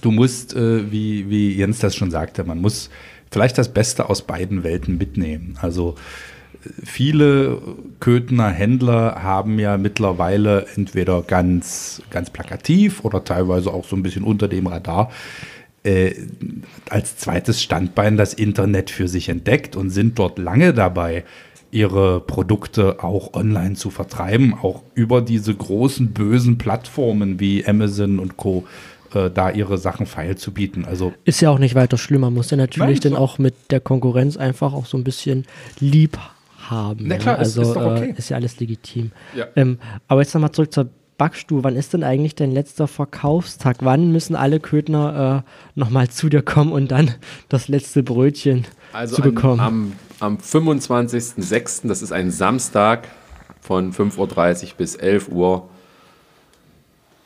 du 0.01 0.11
musst, 0.11 0.53
äh, 0.53 0.91
wie, 0.91 1.29
wie 1.29 1.53
Jens 1.53 1.79
das 1.79 1.95
schon 1.95 2.11
sagte, 2.11 2.43
man 2.43 2.59
muss 2.59 2.89
vielleicht 3.31 3.57
das 3.57 3.69
Beste 3.69 4.09
aus 4.09 4.23
beiden 4.23 4.63
Welten 4.63 4.97
mitnehmen. 4.97 5.57
Also 5.61 5.95
viele 6.83 7.61
Köthener 8.01 8.49
Händler 8.49 9.23
haben 9.23 9.59
ja 9.59 9.77
mittlerweile 9.77 10.67
entweder 10.75 11.21
ganz, 11.21 12.01
ganz 12.09 12.29
plakativ 12.29 13.05
oder 13.05 13.23
teilweise 13.23 13.71
auch 13.71 13.85
so 13.85 13.95
ein 13.95 14.03
bisschen 14.03 14.23
unter 14.23 14.49
dem 14.49 14.67
Radar 14.67 15.09
äh, 15.83 16.13
als 16.89 17.17
zweites 17.17 17.61
Standbein 17.61 18.17
das 18.17 18.33
Internet 18.33 18.89
für 18.89 19.07
sich 19.07 19.29
entdeckt 19.29 19.75
und 19.75 19.89
sind 19.89 20.19
dort 20.19 20.39
lange 20.39 20.73
dabei, 20.73 21.23
ihre 21.71 22.19
Produkte 22.19 23.03
auch 23.03 23.33
online 23.33 23.75
zu 23.75 23.89
vertreiben, 23.89 24.55
auch 24.55 24.81
über 24.95 25.21
diese 25.21 25.53
großen 25.53 26.11
bösen 26.11 26.57
Plattformen 26.57 27.39
wie 27.39 27.65
Amazon 27.65 28.19
und 28.19 28.37
Co. 28.37 28.65
Äh, 29.13 29.31
da 29.31 29.49
ihre 29.49 29.77
Sachen 29.79 30.05
feil 30.05 30.37
zu 30.37 30.53
bieten. 30.53 30.85
Also 30.85 31.13
ist 31.25 31.41
ja 31.41 31.49
auch 31.49 31.57
nicht 31.57 31.73
weiter 31.73 31.97
schlimm. 31.97 32.21
Man 32.21 32.33
muss 32.33 32.51
ja 32.51 32.57
natürlich 32.57 33.01
Nein, 33.01 33.13
dann 33.13 33.21
auch 33.21 33.39
mit 33.39 33.55
der 33.71 33.79
Konkurrenz 33.79 34.37
einfach 34.37 34.73
auch 34.73 34.85
so 34.85 34.97
ein 34.97 35.03
bisschen 35.03 35.45
lieb 35.79 36.19
haben. 36.57 37.07
Na 37.07 37.17
klar, 37.17 37.35
ja? 37.35 37.39
also 37.39 37.61
ist, 37.61 37.69
ist, 37.69 37.77
okay. 37.77 38.09
äh, 38.11 38.17
ist 38.17 38.29
ja 38.29 38.37
alles 38.37 38.59
legitim. 38.59 39.11
Ja. 39.35 39.47
Ähm, 39.55 39.79
aber 40.07 40.21
jetzt 40.21 40.33
nochmal 40.35 40.51
zurück 40.51 40.71
zur 40.71 40.89
Backstuhl, 41.19 41.63
wann 41.63 41.75
ist 41.75 41.93
denn 41.93 42.03
eigentlich 42.03 42.33
dein 42.33 42.51
letzter 42.51 42.87
Verkaufstag? 42.87 43.77
Wann 43.81 44.11
müssen 44.11 44.35
alle 44.35 44.59
Ködner 44.59 45.43
äh, 45.45 45.79
nochmal 45.79 46.09
zu 46.09 46.29
dir 46.29 46.41
kommen 46.41 46.71
und 46.71 46.89
dann 46.89 47.11
das 47.49 47.67
letzte 47.67 48.01
Brötchen 48.01 48.65
also 48.93 49.17
zu 49.17 49.21
bekommen? 49.21 49.59
Am, 49.59 49.93
am, 50.19 50.37
am 50.37 50.37
25.06., 50.37 51.87
das 51.87 52.01
ist 52.01 52.11
ein 52.11 52.31
Samstag, 52.31 53.07
von 53.61 53.93
5.30 53.93 54.17
Uhr 54.63 54.69
bis 54.77 54.95
11 54.95 55.29
Uhr 55.29 55.69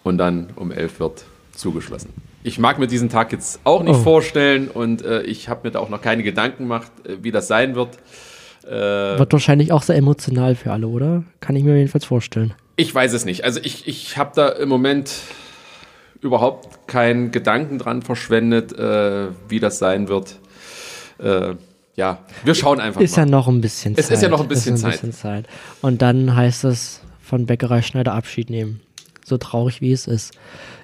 und 0.04 0.18
dann 0.18 0.50
um 0.56 0.72
11 0.72 1.00
wird 1.00 1.24
zugeschlossen. 1.54 2.10
Ich 2.44 2.60
mag 2.60 2.80
mir 2.80 2.88
diesen 2.88 3.08
Tag 3.08 3.32
jetzt 3.32 3.62
auch 3.64 3.84
nicht 3.84 3.96
Oh. 3.96 4.04
vorstellen 4.04 4.68
und 4.68 5.04
äh, 5.06 5.22
ich 5.22 5.48
habe 5.48 5.62
mir 5.64 5.72
da 5.72 5.80
auch 5.80 5.90
noch 5.90 6.02
keine 6.02 6.24
Gedanken 6.24 6.64
gemacht, 6.64 6.92
äh, 7.06 7.18
wie 7.22 7.32
das 7.32 7.48
sein 7.48 7.76
wird. 7.76 7.98
Äh, 8.66 8.70
Wird 9.20 9.32
wahrscheinlich 9.32 9.72
auch 9.72 9.84
sehr 9.84 9.96
emotional 9.96 10.56
für 10.56 10.72
alle, 10.74 10.88
oder? 10.88 11.24
Kann 11.40 11.56
ich 11.56 11.64
mir 11.64 11.78
jedenfalls 11.78 12.06
vorstellen. 12.06 12.54
Ich 12.76 12.94
weiß 12.94 13.14
es 13.14 13.26
nicht. 13.26 13.44
Also 13.44 13.60
ich, 13.64 13.88
ich 13.88 14.18
habe 14.18 14.32
da 14.36 14.50
im 14.50 14.70
Moment 14.70 15.12
überhaupt 16.22 16.88
keinen 16.88 17.32
Gedanken 17.32 17.78
dran 17.80 18.02
verschwendet, 18.02 18.72
äh, 18.78 19.28
wie 19.50 19.60
das 19.60 19.78
sein 19.80 20.08
wird. 20.08 20.40
Äh, 21.20 21.56
ja, 21.96 22.20
wir 22.44 22.56
schauen 22.56 22.80
einfach 22.80 23.02
Ist 23.02 23.18
mal. 23.18 23.24
ja 23.24 23.30
noch 23.30 23.48
ein 23.48 23.62
bisschen 23.62 23.94
Es 23.98 24.08
Zeit. 24.08 24.16
ist 24.18 24.24
ja 24.24 24.30
noch 24.30 24.42
ein 24.42 24.48
bisschen 24.48 24.76
Ist 24.76 25.14
Zeit. 25.22 25.48
Und 25.82 26.02
dann 26.02 26.36
heißt 26.36 26.64
es 26.64 27.02
von 27.22 27.46
Bäckerei 27.46 27.82
Schneider 27.82 28.14
Abschied 28.14 28.50
nehmen. 28.50 28.82
So 29.26 29.38
traurig 29.38 29.80
wie 29.80 29.92
es 29.92 30.08
ist. 30.08 30.34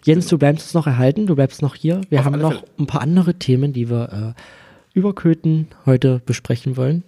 Jens, 0.06 0.28
du 0.28 0.38
bleibst 0.38 0.68
uns 0.68 0.74
noch 0.74 0.88
erhalten, 0.88 1.28
du 1.28 1.36
bleibst 1.36 1.62
noch 1.62 1.76
hier. 1.76 2.02
Wir 2.10 2.20
Auf 2.20 2.26
haben 2.26 2.40
noch 2.40 2.54
Fälle. 2.54 2.64
ein 2.78 2.88
paar 2.88 3.02
andere 3.02 3.34
Themen, 3.36 3.74
die 3.74 3.90
wir 3.90 4.36
äh, 4.38 4.98
über 4.98 5.14
Köthen 5.14 5.68
heute 5.86 6.22
besprechen 6.26 6.78
wollen. 6.78 7.04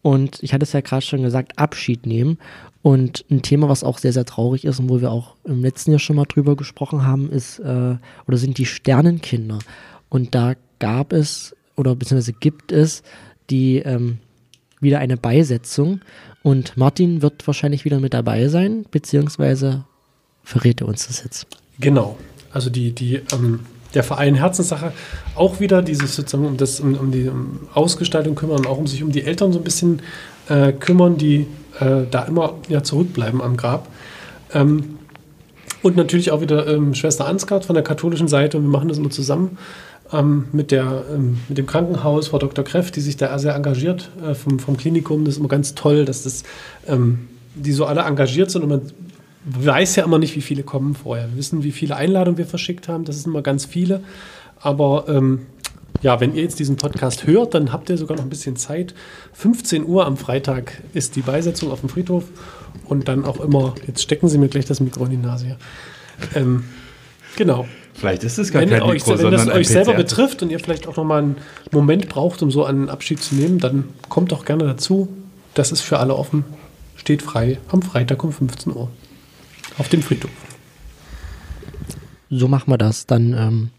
Und 0.00 0.42
ich 0.42 0.52
hatte 0.52 0.64
es 0.64 0.72
ja 0.72 0.80
gerade 0.80 1.02
schon 1.02 1.22
gesagt, 1.22 1.58
Abschied 1.58 2.06
nehmen. 2.06 2.38
Und 2.82 3.24
ein 3.30 3.42
Thema, 3.42 3.68
was 3.68 3.84
auch 3.84 3.98
sehr, 3.98 4.12
sehr 4.12 4.24
traurig 4.24 4.64
ist 4.64 4.80
und 4.80 4.88
wo 4.88 5.00
wir 5.00 5.12
auch 5.12 5.36
im 5.44 5.62
letzten 5.62 5.92
Jahr 5.92 6.00
schon 6.00 6.16
mal 6.16 6.24
drüber 6.24 6.56
gesprochen 6.56 7.06
haben, 7.06 7.30
ist 7.30 7.60
äh, 7.60 7.96
oder 8.26 8.36
sind 8.36 8.58
die 8.58 8.66
Sternenkinder. 8.66 9.60
Und 10.08 10.34
da 10.34 10.54
gab 10.80 11.12
es 11.12 11.54
oder 11.76 11.94
beziehungsweise 11.94 12.32
gibt 12.32 12.72
es 12.72 13.02
die 13.50 13.78
ähm, 13.78 14.18
wieder 14.80 14.98
eine 14.98 15.16
Beisetzung. 15.16 16.00
Und 16.42 16.76
Martin 16.76 17.22
wird 17.22 17.46
wahrscheinlich 17.46 17.84
wieder 17.84 18.00
mit 18.00 18.14
dabei 18.14 18.48
sein, 18.48 18.84
beziehungsweise 18.90 19.84
verrät 20.42 20.80
er 20.80 20.88
uns 20.88 21.06
das 21.06 21.22
jetzt. 21.22 21.46
Genau. 21.78 22.18
Also 22.52 22.68
die, 22.68 22.92
die, 22.92 23.22
ähm, 23.32 23.60
der 23.94 24.02
Verein 24.02 24.34
Herzenssache 24.34 24.92
auch 25.36 25.60
wieder, 25.60 25.82
die 25.82 25.94
sich 25.94 26.10
sozusagen 26.10 26.46
um, 26.46 26.56
das, 26.56 26.80
um, 26.80 26.94
um 26.94 27.12
die 27.12 27.28
um 27.28 27.60
Ausgestaltung 27.72 28.34
kümmern 28.34 28.58
und 28.58 28.66
auch 28.66 28.78
um 28.78 28.86
sich 28.86 29.02
um 29.02 29.12
die 29.12 29.22
Eltern 29.22 29.52
so 29.52 29.60
ein 29.60 29.64
bisschen 29.64 30.02
äh, 30.48 30.72
kümmern, 30.72 31.16
die 31.16 31.46
äh, 31.80 32.06
da 32.10 32.22
immer 32.22 32.54
ja, 32.68 32.82
zurückbleiben 32.82 33.40
am 33.40 33.56
Grab. 33.56 33.88
Ähm, 34.52 34.98
und 35.82 35.96
natürlich 35.96 36.30
auch 36.30 36.40
wieder 36.40 36.66
ähm, 36.68 36.94
Schwester 36.94 37.26
Ansgard 37.26 37.64
von 37.64 37.74
der 37.74 37.82
katholischen 37.82 38.28
Seite 38.28 38.56
und 38.56 38.64
wir 38.64 38.70
machen 38.70 38.88
das 38.88 38.98
immer 38.98 39.10
zusammen 39.10 39.58
ähm, 40.12 40.46
mit, 40.52 40.70
der, 40.70 41.04
ähm, 41.12 41.38
mit 41.48 41.58
dem 41.58 41.66
Krankenhaus, 41.66 42.28
Frau 42.28 42.38
Dr. 42.38 42.64
Kreff, 42.64 42.90
die 42.90 43.00
sich 43.00 43.16
da 43.16 43.36
sehr 43.38 43.54
engagiert 43.54 44.10
äh, 44.24 44.34
vom, 44.34 44.58
vom 44.58 44.76
Klinikum. 44.76 45.24
Das 45.24 45.34
ist 45.34 45.40
immer 45.40 45.48
ganz 45.48 45.74
toll, 45.74 46.04
dass 46.04 46.22
das, 46.22 46.44
ähm, 46.86 47.28
die 47.54 47.72
so 47.72 47.86
alle 47.86 48.02
engagiert 48.02 48.50
sind 48.50 48.62
und 48.62 48.68
man 48.68 48.82
weiß 49.44 49.96
ja 49.96 50.04
immer 50.04 50.18
nicht, 50.18 50.36
wie 50.36 50.40
viele 50.40 50.62
kommen 50.62 50.94
vorher. 50.94 51.28
Wir 51.30 51.36
wissen, 51.36 51.64
wie 51.64 51.72
viele 51.72 51.96
Einladungen 51.96 52.38
wir 52.38 52.46
verschickt 52.46 52.88
haben. 52.88 53.04
Das 53.04 53.16
sind 53.16 53.32
immer 53.32 53.42
ganz 53.42 53.64
viele. 53.64 54.02
Aber 54.60 55.06
ähm, 55.08 55.40
ja, 56.02 56.20
wenn 56.20 56.34
ihr 56.34 56.42
jetzt 56.42 56.58
diesen 56.58 56.76
Podcast 56.76 57.26
hört, 57.26 57.54
dann 57.54 57.72
habt 57.72 57.88
ihr 57.88 57.96
sogar 57.96 58.16
noch 58.16 58.24
ein 58.24 58.30
bisschen 58.30 58.56
Zeit. 58.56 58.94
15 59.34 59.86
Uhr 59.86 60.04
am 60.04 60.16
Freitag 60.16 60.82
ist 60.92 61.16
die 61.16 61.22
Beisetzung 61.22 61.70
auf 61.70 61.80
dem 61.80 61.88
Friedhof 61.88 62.24
und 62.86 63.08
dann 63.08 63.24
auch 63.24 63.40
immer, 63.40 63.74
jetzt 63.86 64.02
stecken 64.02 64.28
Sie 64.28 64.38
mir 64.38 64.48
gleich 64.48 64.64
das 64.64 64.80
Mikro 64.80 65.04
in 65.04 65.10
die 65.10 65.16
Nase 65.16 65.46
hier. 65.46 65.56
Ähm, 66.34 66.64
genau. 67.36 67.66
Vielleicht 67.94 68.24
ist 68.24 68.38
es 68.38 68.52
gar 68.52 68.62
Wenn, 68.62 68.70
kein 68.70 68.82
euch, 68.82 69.06
Mikro, 69.06 69.22
wenn 69.22 69.30
das 69.30 69.48
euch 69.48 69.68
selber 69.68 69.94
betrifft 69.94 70.42
und 70.42 70.50
ihr 70.50 70.58
vielleicht 70.58 70.88
auch 70.88 70.96
noch 70.96 71.04
mal 71.04 71.22
einen 71.22 71.36
Moment 71.70 72.08
braucht, 72.08 72.42
um 72.42 72.50
so 72.50 72.64
einen 72.64 72.88
Abschied 72.88 73.22
zu 73.22 73.34
nehmen, 73.34 73.58
dann 73.58 73.84
kommt 74.08 74.32
doch 74.32 74.44
gerne 74.44 74.64
dazu. 74.64 75.08
Das 75.54 75.70
ist 75.70 75.82
für 75.82 75.98
alle 75.98 76.14
offen. 76.16 76.44
Steht 76.96 77.22
frei 77.22 77.58
am 77.68 77.82
Freitag 77.82 78.24
um 78.24 78.32
15 78.32 78.74
Uhr. 78.74 78.88
Auf 79.78 79.88
dem 79.88 80.02
Friedhof. 80.02 80.30
So 82.30 82.48
machen 82.48 82.70
wir 82.72 82.78
das. 82.78 83.06
Dann, 83.06 83.34
ähm, 83.34 83.70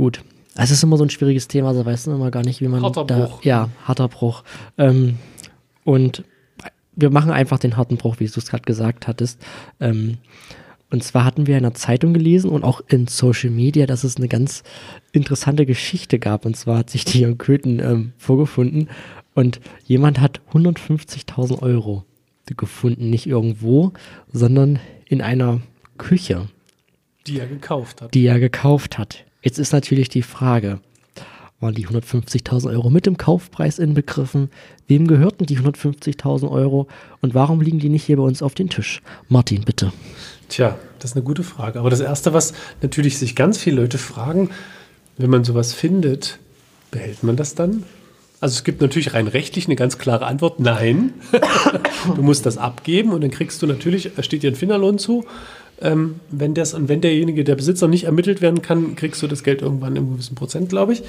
gut. 0.00 0.24
Es 0.56 0.70
ist 0.70 0.82
immer 0.82 0.96
so 0.96 1.04
ein 1.04 1.10
schwieriges 1.10 1.46
Thema, 1.46 1.68
also 1.68 1.84
weiß 1.84 2.06
man 2.06 2.16
immer 2.16 2.30
gar 2.30 2.42
nicht, 2.42 2.60
wie 2.62 2.68
man 2.68 2.82
Harter 2.82 3.04
da, 3.04 3.26
Bruch. 3.26 3.44
Ja, 3.44 3.68
harter 3.84 4.08
Bruch. 4.08 4.42
Ähm, 4.78 5.18
und 5.84 6.24
wir 6.96 7.10
machen 7.10 7.30
einfach 7.30 7.58
den 7.58 7.76
harten 7.76 7.96
Bruch, 7.98 8.16
wie 8.18 8.26
du 8.26 8.40
es 8.40 8.46
gerade 8.48 8.64
gesagt 8.64 9.06
hattest. 9.06 9.38
Ähm, 9.78 10.16
und 10.90 11.04
zwar 11.04 11.24
hatten 11.24 11.46
wir 11.46 11.56
in 11.56 11.62
der 11.64 11.74
Zeitung 11.74 12.14
gelesen 12.14 12.50
und 12.50 12.64
auch 12.64 12.80
in 12.88 13.06
Social 13.08 13.50
Media, 13.50 13.86
dass 13.86 14.02
es 14.02 14.16
eine 14.16 14.26
ganz 14.26 14.62
interessante 15.12 15.66
Geschichte 15.66 16.18
gab. 16.18 16.44
Und 16.46 16.56
zwar 16.56 16.78
hat 16.78 16.90
sich 16.90 17.04
die 17.04 17.22
in 17.22 17.36
Köthen 17.38 17.78
ähm, 17.78 18.12
vorgefunden 18.16 18.88
und 19.34 19.60
jemand 19.84 20.18
hat 20.20 20.40
150.000 20.52 21.60
Euro 21.62 22.04
gefunden. 22.56 23.10
Nicht 23.10 23.26
irgendwo, 23.26 23.92
sondern 24.32 24.80
in 25.06 25.22
einer 25.22 25.60
Küche, 25.98 26.48
Die 27.26 27.38
er 27.38 27.46
gekauft 27.46 28.02
hat. 28.02 28.14
die 28.14 28.26
er 28.26 28.40
gekauft 28.40 28.98
hat. 28.98 29.24
Jetzt 29.42 29.58
ist 29.58 29.72
natürlich 29.72 30.08
die 30.10 30.22
Frage, 30.22 30.80
waren 31.60 31.74
die 31.74 31.86
150.000 31.86 32.70
Euro 32.70 32.90
mit 32.90 33.06
dem 33.06 33.16
Kaufpreis 33.16 33.78
inbegriffen? 33.78 34.50
Wem 34.86 35.06
gehörten 35.06 35.46
die 35.46 35.58
150.000 35.58 36.50
Euro 36.50 36.88
und 37.20 37.34
warum 37.34 37.60
liegen 37.60 37.78
die 37.78 37.88
nicht 37.88 38.04
hier 38.04 38.16
bei 38.16 38.22
uns 38.22 38.42
auf 38.42 38.54
den 38.54 38.68
Tisch? 38.68 39.02
Martin, 39.28 39.62
bitte. 39.62 39.92
Tja, 40.48 40.78
das 40.98 41.12
ist 41.12 41.16
eine 41.16 41.24
gute 41.24 41.42
Frage. 41.42 41.78
Aber 41.78 41.90
das 41.90 42.00
Erste, 42.00 42.32
was 42.32 42.52
natürlich 42.82 43.18
sich 43.18 43.34
ganz 43.34 43.58
viele 43.58 43.80
Leute 43.80 43.98
fragen, 43.98 44.50
wenn 45.16 45.30
man 45.30 45.44
sowas 45.44 45.72
findet, 45.72 46.38
behält 46.90 47.22
man 47.22 47.36
das 47.36 47.54
dann? 47.54 47.84
Also 48.40 48.54
es 48.54 48.64
gibt 48.64 48.80
natürlich 48.80 49.12
rein 49.12 49.26
rechtlich 49.26 49.66
eine 49.66 49.76
ganz 49.76 49.98
klare 49.98 50.26
Antwort, 50.26 50.60
nein. 50.60 51.12
du 52.16 52.22
musst 52.22 52.46
das 52.46 52.56
abgeben 52.56 53.12
und 53.12 53.20
dann 53.20 53.30
kriegst 53.30 53.60
du 53.60 53.66
natürlich, 53.66 54.12
steht 54.20 54.42
dir 54.42 54.50
ein 54.50 54.56
Finderlohn 54.56 54.98
zu. 54.98 55.26
Ähm, 55.82 56.20
wenn 56.30 56.54
das 56.54 56.74
und 56.74 56.88
wenn 56.88 57.00
derjenige, 57.00 57.44
der 57.44 57.56
Besitzer 57.56 57.88
nicht 57.88 58.04
ermittelt 58.04 58.42
werden 58.42 58.60
kann, 58.62 58.96
kriegst 58.96 59.22
du 59.22 59.26
das 59.26 59.42
Geld 59.42 59.62
irgendwann 59.62 59.96
im 59.96 60.12
gewissen 60.12 60.34
Prozent, 60.34 60.68
glaube 60.68 60.92
ich. 60.92 61.02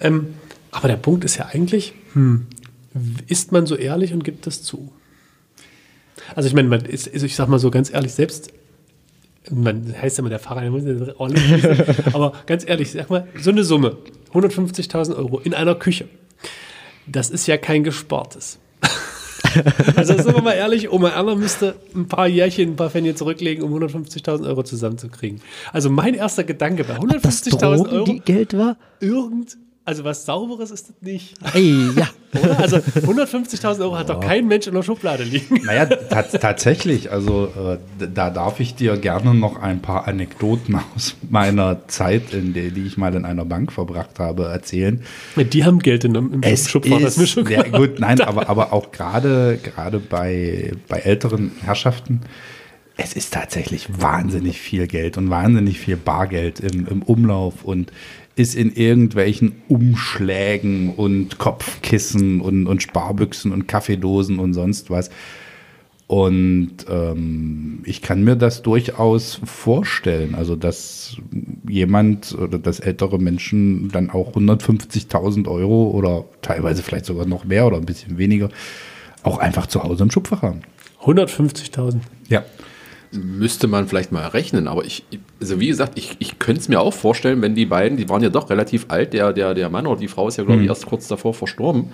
Ähm, 0.00 0.34
aber 0.70 0.88
der 0.88 0.96
Punkt 0.96 1.24
ist 1.24 1.36
ja 1.36 1.46
eigentlich, 1.46 1.92
hm, 2.14 2.46
ist 3.26 3.52
man 3.52 3.66
so 3.66 3.76
ehrlich 3.76 4.12
und 4.12 4.24
gibt 4.24 4.46
das 4.46 4.62
zu? 4.62 4.92
Also 6.34 6.48
ich 6.48 6.54
meine, 6.54 6.68
man 6.68 6.84
ist, 6.84 7.12
also 7.12 7.26
ich 7.26 7.36
sag 7.36 7.48
mal 7.48 7.58
so 7.58 7.70
ganz 7.70 7.92
ehrlich, 7.92 8.12
selbst 8.12 8.52
man 9.50 9.94
heißt 10.00 10.16
ja 10.16 10.22
immer 10.22 10.30
der 10.30 10.38
Fahrer, 10.38 10.62
der 10.62 10.70
muss 10.70 10.84
ja 10.84 11.14
ordentlich 11.18 11.62
wissen. 11.62 11.84
aber 12.14 12.32
ganz 12.46 12.66
ehrlich, 12.66 12.92
sag 12.92 13.10
mal, 13.10 13.28
so 13.40 13.50
eine 13.50 13.64
Summe, 13.64 13.98
150.000 14.32 15.16
Euro 15.16 15.38
in 15.40 15.54
einer 15.54 15.74
Küche, 15.74 16.08
das 17.06 17.30
ist 17.30 17.46
ja 17.46 17.56
kein 17.56 17.84
Gespartes. 17.84 18.58
Also 19.96 20.14
sind 20.14 20.34
wir 20.34 20.42
mal 20.42 20.52
ehrlich, 20.52 20.90
Oma 20.90 21.10
Erna 21.10 21.34
müsste 21.34 21.76
ein 21.94 22.06
paar 22.08 22.26
Jährchen, 22.28 22.70
ein 22.70 22.76
paar 22.76 22.90
Pfennige 22.90 23.14
zurücklegen, 23.14 23.64
um 23.64 23.74
150.000 23.74 24.46
Euro 24.46 24.62
zusammenzukriegen. 24.62 25.40
Also 25.72 25.90
mein 25.90 26.14
erster 26.14 26.44
Gedanke 26.44 26.84
bei 26.84 26.94
Das 26.94 27.44
150.000 27.44 27.92
Euro, 27.92 28.04
Geld 28.24 28.56
war? 28.56 28.76
irgend, 29.00 29.56
also 29.86 30.02
was 30.04 30.24
Sauberes 30.24 30.70
ist 30.70 30.88
das 30.88 30.96
nicht. 31.02 31.34
Ey, 31.52 31.90
ja. 31.94 32.08
Oder? 32.42 32.58
Also 32.58 32.76
150.000 32.78 33.80
Euro 33.80 33.98
hat 33.98 34.08
doch 34.08 34.18
kein 34.18 34.48
Mensch 34.48 34.66
in 34.66 34.74
der 34.74 34.82
Schublade 34.82 35.24
liegen. 35.24 35.60
Naja, 35.64 35.84
tats 35.84 36.32
tatsächlich. 36.32 37.12
Also 37.12 37.78
äh, 38.00 38.06
da 38.12 38.30
darf 38.30 38.60
ich 38.60 38.74
dir 38.74 38.96
gerne 38.96 39.34
noch 39.34 39.60
ein 39.60 39.82
paar 39.82 40.08
Anekdoten 40.08 40.76
aus 40.96 41.16
meiner 41.28 41.86
Zeit, 41.86 42.32
in 42.32 42.54
der 42.54 42.70
die 42.70 42.86
ich 42.86 42.96
mal 42.96 43.14
in 43.14 43.24
einer 43.24 43.44
Bank 43.44 43.72
verbracht 43.72 44.18
habe, 44.18 44.44
erzählen. 44.46 45.02
Die 45.36 45.64
haben 45.64 45.80
Geld 45.80 46.04
in, 46.04 46.14
im 46.14 46.42
Es 46.42 46.74
ist 46.74 47.30
schon 47.30 47.46
ja, 47.48 47.62
gut, 47.62 48.00
nein, 48.00 48.20
aber, 48.22 48.48
aber 48.48 48.72
auch 48.72 48.90
gerade 48.90 49.58
gerade 49.62 50.00
bei, 50.00 50.72
bei 50.88 50.98
älteren 50.98 51.52
Herrschaften, 51.62 52.22
es 52.96 53.12
ist 53.12 53.34
tatsächlich 53.34 53.88
wahnsinnig 54.00 54.60
viel 54.60 54.86
Geld 54.86 55.18
und 55.18 55.28
wahnsinnig 55.28 55.80
viel 55.80 55.96
Bargeld 55.96 56.60
im, 56.60 56.86
im 56.86 57.02
Umlauf 57.02 57.64
und 57.64 57.92
ist 58.36 58.54
in 58.54 58.72
irgendwelchen 58.74 59.62
Umschlägen 59.68 60.90
und 60.94 61.38
Kopfkissen 61.38 62.40
und, 62.40 62.66
und 62.66 62.82
Sparbüchsen 62.82 63.52
und 63.52 63.68
Kaffeedosen 63.68 64.38
und 64.38 64.54
sonst 64.54 64.90
was. 64.90 65.10
Und 66.06 66.84
ähm, 66.90 67.80
ich 67.84 68.02
kann 68.02 68.24
mir 68.24 68.36
das 68.36 68.62
durchaus 68.62 69.40
vorstellen, 69.44 70.34
also 70.34 70.54
dass 70.54 71.16
jemand 71.66 72.36
oder 72.38 72.58
dass 72.58 72.78
ältere 72.78 73.18
Menschen 73.18 73.88
dann 73.90 74.10
auch 74.10 74.34
150.000 74.34 75.48
Euro 75.48 75.90
oder 75.90 76.24
teilweise 76.42 76.82
vielleicht 76.82 77.06
sogar 77.06 77.26
noch 77.26 77.44
mehr 77.44 77.66
oder 77.66 77.78
ein 77.78 77.86
bisschen 77.86 78.18
weniger 78.18 78.50
auch 79.22 79.38
einfach 79.38 79.66
zu 79.66 79.82
Hause 79.82 80.02
im 80.02 80.10
Schubfach 80.10 80.42
haben. 80.42 80.60
150.000. 81.02 82.00
Ja. 82.28 82.44
Müsste 83.14 83.68
man 83.68 83.86
vielleicht 83.86 84.12
mal 84.12 84.26
rechnen, 84.26 84.66
aber 84.68 84.84
ich, 84.84 85.04
also 85.40 85.60
wie 85.60 85.68
gesagt, 85.68 85.96
ich, 85.96 86.16
ich 86.18 86.38
könnte 86.38 86.60
es 86.60 86.68
mir 86.68 86.80
auch 86.80 86.92
vorstellen, 86.92 87.42
wenn 87.42 87.54
die 87.54 87.66
beiden, 87.66 87.96
die 87.96 88.08
waren 88.08 88.22
ja 88.22 88.28
doch 88.28 88.50
relativ 88.50 88.86
alt, 88.88 89.12
der, 89.12 89.32
der, 89.32 89.54
der 89.54 89.70
Mann 89.70 89.86
oder 89.86 90.00
die 90.00 90.08
Frau 90.08 90.28
ist 90.28 90.36
ja, 90.36 90.44
glaube 90.44 90.62
ich, 90.62 90.68
erst 90.68 90.86
kurz 90.86 91.06
davor 91.08 91.34
verstorben, 91.34 91.92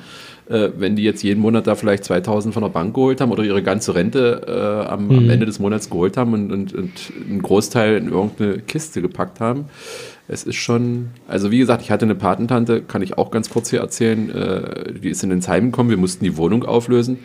äh, 0.48 0.70
wenn 0.76 0.96
die 0.96 1.02
jetzt 1.02 1.22
jeden 1.22 1.40
Monat 1.40 1.66
da 1.66 1.74
vielleicht 1.74 2.04
2000 2.04 2.54
von 2.54 2.62
der 2.62 2.70
Bank 2.70 2.94
geholt 2.94 3.20
haben 3.20 3.30
oder 3.30 3.44
ihre 3.44 3.62
ganze 3.62 3.94
Rente 3.94 4.42
äh, 4.46 4.88
am, 4.88 5.10
am 5.10 5.30
Ende 5.30 5.46
des 5.46 5.58
Monats 5.58 5.90
geholt 5.90 6.16
haben 6.16 6.32
und, 6.32 6.52
und, 6.52 6.74
und 6.74 6.90
einen 7.28 7.42
Großteil 7.42 7.96
in 7.96 8.08
irgendeine 8.08 8.58
Kiste 8.58 9.02
gepackt 9.02 9.40
haben. 9.40 9.66
Es 10.28 10.44
ist 10.44 10.56
schon, 10.56 11.10
also 11.26 11.50
wie 11.50 11.58
gesagt, 11.58 11.82
ich 11.82 11.90
hatte 11.90 12.04
eine 12.04 12.14
Patentante, 12.14 12.82
kann 12.82 13.02
ich 13.02 13.18
auch 13.18 13.30
ganz 13.30 13.50
kurz 13.50 13.70
hier 13.70 13.80
erzählen, 13.80 14.30
äh, 14.30 14.92
die 14.94 15.10
ist 15.10 15.22
in 15.24 15.30
ins 15.30 15.48
Heim 15.48 15.72
gekommen, 15.72 15.90
wir 15.90 15.96
mussten 15.96 16.24
die 16.24 16.36
Wohnung 16.36 16.64
auflösen. 16.64 17.18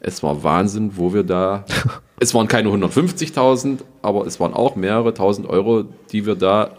Es 0.00 0.22
war 0.22 0.42
Wahnsinn, 0.42 0.92
wo 0.96 1.12
wir 1.12 1.24
da. 1.24 1.64
es 2.20 2.34
waren 2.34 2.48
keine 2.48 2.68
150.000, 2.68 3.78
aber 4.02 4.26
es 4.26 4.38
waren 4.40 4.54
auch 4.54 4.76
mehrere 4.76 5.14
tausend 5.14 5.48
Euro, 5.48 5.84
die 6.12 6.26
wir 6.26 6.34
da 6.34 6.70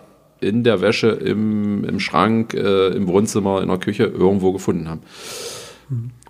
in 0.42 0.64
der 0.64 0.82
Wäsche, 0.82 1.10
im, 1.10 1.84
im 1.84 2.00
Schrank, 2.00 2.54
äh, 2.54 2.88
im 2.90 3.08
Wohnzimmer, 3.08 3.62
in 3.62 3.68
der 3.68 3.78
Küche 3.78 4.04
irgendwo 4.04 4.54
gefunden 4.54 4.88
haben. 4.88 5.02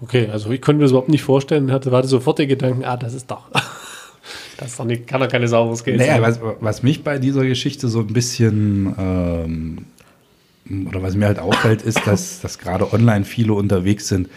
Okay, 0.02 0.30
also 0.32 0.50
ich 0.52 0.62
konnte 0.62 0.78
mir 0.78 0.86
das 0.86 0.92
überhaupt 0.92 1.10
nicht 1.10 1.24
vorstellen, 1.24 1.72
hatte, 1.72 1.92
hatte 1.92 2.08
sofort 2.08 2.40
den 2.40 2.48
Gedanken, 2.48 2.84
ah, 2.86 2.98
das 2.98 3.14
ist 3.14 3.30
doch. 3.30 3.44
das 4.58 4.70
ist 4.70 4.80
doch 4.80 4.86
nicht, 4.86 5.06
kann 5.06 5.22
doch 5.22 5.28
keine 5.28 5.48
sauberes 5.48 5.84
Geld 5.84 5.98
Naja, 5.98 6.14
sein. 6.14 6.22
was, 6.24 6.40
was 6.60 6.84
mich 6.84 7.04
bei 7.04 7.20
dieser 7.20 7.46
Geschichte 7.46 7.88
so 7.88 8.00
ein 8.00 8.08
bisschen 8.08 8.96
ähm, 8.98 9.86
oder 10.88 11.02
was 11.04 11.16
mir 11.16 11.26
halt 11.26 11.40
auffällt, 11.40 11.82
ist, 11.82 12.06
dass, 12.06 12.42
dass 12.42 12.58
gerade 12.58 12.94
online 12.94 13.26
viele 13.26 13.54
unterwegs 13.54 14.08
sind 14.08 14.30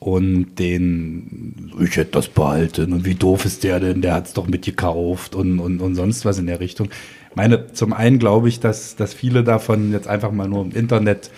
und 0.00 0.54
den, 0.58 1.72
ich 1.78 1.96
hätte 1.96 2.12
das 2.12 2.28
behalten 2.28 2.94
und 2.94 3.04
wie 3.04 3.14
doof 3.14 3.44
ist 3.44 3.62
der 3.64 3.80
denn, 3.80 4.00
der 4.00 4.14
hat 4.14 4.26
es 4.26 4.32
doch 4.32 4.48
mitgekauft 4.48 5.34
und, 5.34 5.60
und, 5.60 5.80
und 5.80 5.94
sonst 5.94 6.24
was 6.24 6.38
in 6.38 6.46
der 6.46 6.58
Richtung. 6.58 6.88
Ich 7.28 7.36
meine, 7.36 7.72
zum 7.72 7.92
einen 7.92 8.18
glaube 8.18 8.48
ich, 8.48 8.60
dass, 8.60 8.96
dass 8.96 9.12
viele 9.12 9.44
davon 9.44 9.92
jetzt 9.92 10.08
einfach 10.08 10.32
mal 10.32 10.48
nur 10.48 10.64
im 10.64 10.72
Internet 10.72 11.30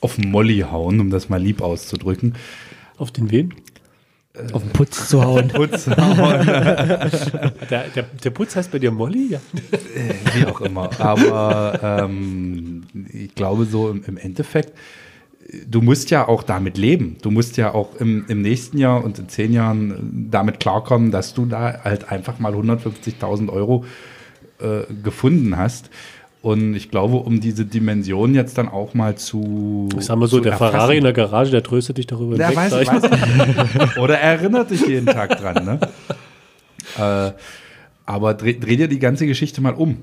auf 0.00 0.16
den 0.16 0.30
Molly 0.30 0.60
hauen, 0.70 1.00
um 1.00 1.10
das 1.10 1.28
mal 1.28 1.40
lieb 1.40 1.60
auszudrücken. 1.60 2.34
Auf 2.96 3.12
den 3.12 3.30
wen? 3.30 3.54
Auf 4.52 4.62
den 4.62 4.72
Putz 4.72 5.08
zu 5.08 5.22
hauen. 5.22 5.48
Putz 5.48 5.86
hauen, 5.88 6.46
Der, 7.70 7.88
der, 7.94 8.04
der 8.24 8.30
Putz 8.30 8.56
heißt 8.56 8.72
bei 8.72 8.78
dir 8.78 8.90
Molly? 8.90 9.28
Ja. 9.32 9.40
wie 10.34 10.46
auch 10.46 10.62
immer. 10.62 10.88
Aber 10.98 11.78
ähm, 11.82 12.84
ich 13.12 13.34
glaube 13.34 13.66
so 13.66 13.90
im, 13.90 14.02
im 14.04 14.16
Endeffekt, 14.16 14.72
du 15.68 15.82
musst 15.82 16.10
ja 16.10 16.28
auch 16.28 16.42
damit 16.42 16.78
leben. 16.78 17.16
Du 17.22 17.30
musst 17.30 17.56
ja 17.56 17.74
auch 17.74 17.96
im, 17.96 18.24
im 18.28 18.42
nächsten 18.42 18.78
Jahr 18.78 19.04
und 19.04 19.18
in 19.18 19.28
zehn 19.28 19.52
Jahren 19.52 20.28
damit 20.30 20.60
klarkommen, 20.60 21.10
dass 21.10 21.34
du 21.34 21.46
da 21.46 21.80
halt 21.84 22.10
einfach 22.10 22.38
mal 22.38 22.54
150.000 22.54 23.50
Euro 23.50 23.84
äh, 24.60 24.92
gefunden 25.02 25.56
hast. 25.56 25.90
Und 26.40 26.74
ich 26.74 26.90
glaube, 26.90 27.16
um 27.16 27.40
diese 27.40 27.64
Dimension 27.64 28.34
jetzt 28.34 28.58
dann 28.58 28.68
auch 28.68 28.94
mal 28.94 29.14
zu. 29.16 29.88
Ich 29.96 30.06
sag 30.06 30.16
mal 30.16 30.26
so, 30.26 30.40
der 30.40 30.52
erfassen- 30.52 30.72
Ferrari 30.72 30.96
in 30.96 31.04
der 31.04 31.12
Garage, 31.12 31.52
der 31.52 31.62
tröstet 31.62 31.98
dich 31.98 32.08
darüber 32.08 32.36
der 32.36 32.54
weiß, 32.54 32.72
ich 32.80 32.88
weiß 32.88 33.96
Oder 33.98 34.18
er 34.18 34.32
erinnert 34.32 34.70
dich 34.70 34.84
jeden 34.86 35.06
Tag 35.06 35.38
dran. 35.38 35.64
Ne? 35.64 35.78
äh, 37.28 37.32
aber 38.06 38.34
dreh, 38.34 38.58
dreh 38.58 38.76
dir 38.76 38.88
die 38.88 38.98
ganze 38.98 39.26
Geschichte 39.26 39.60
mal 39.60 39.74
um. 39.74 39.98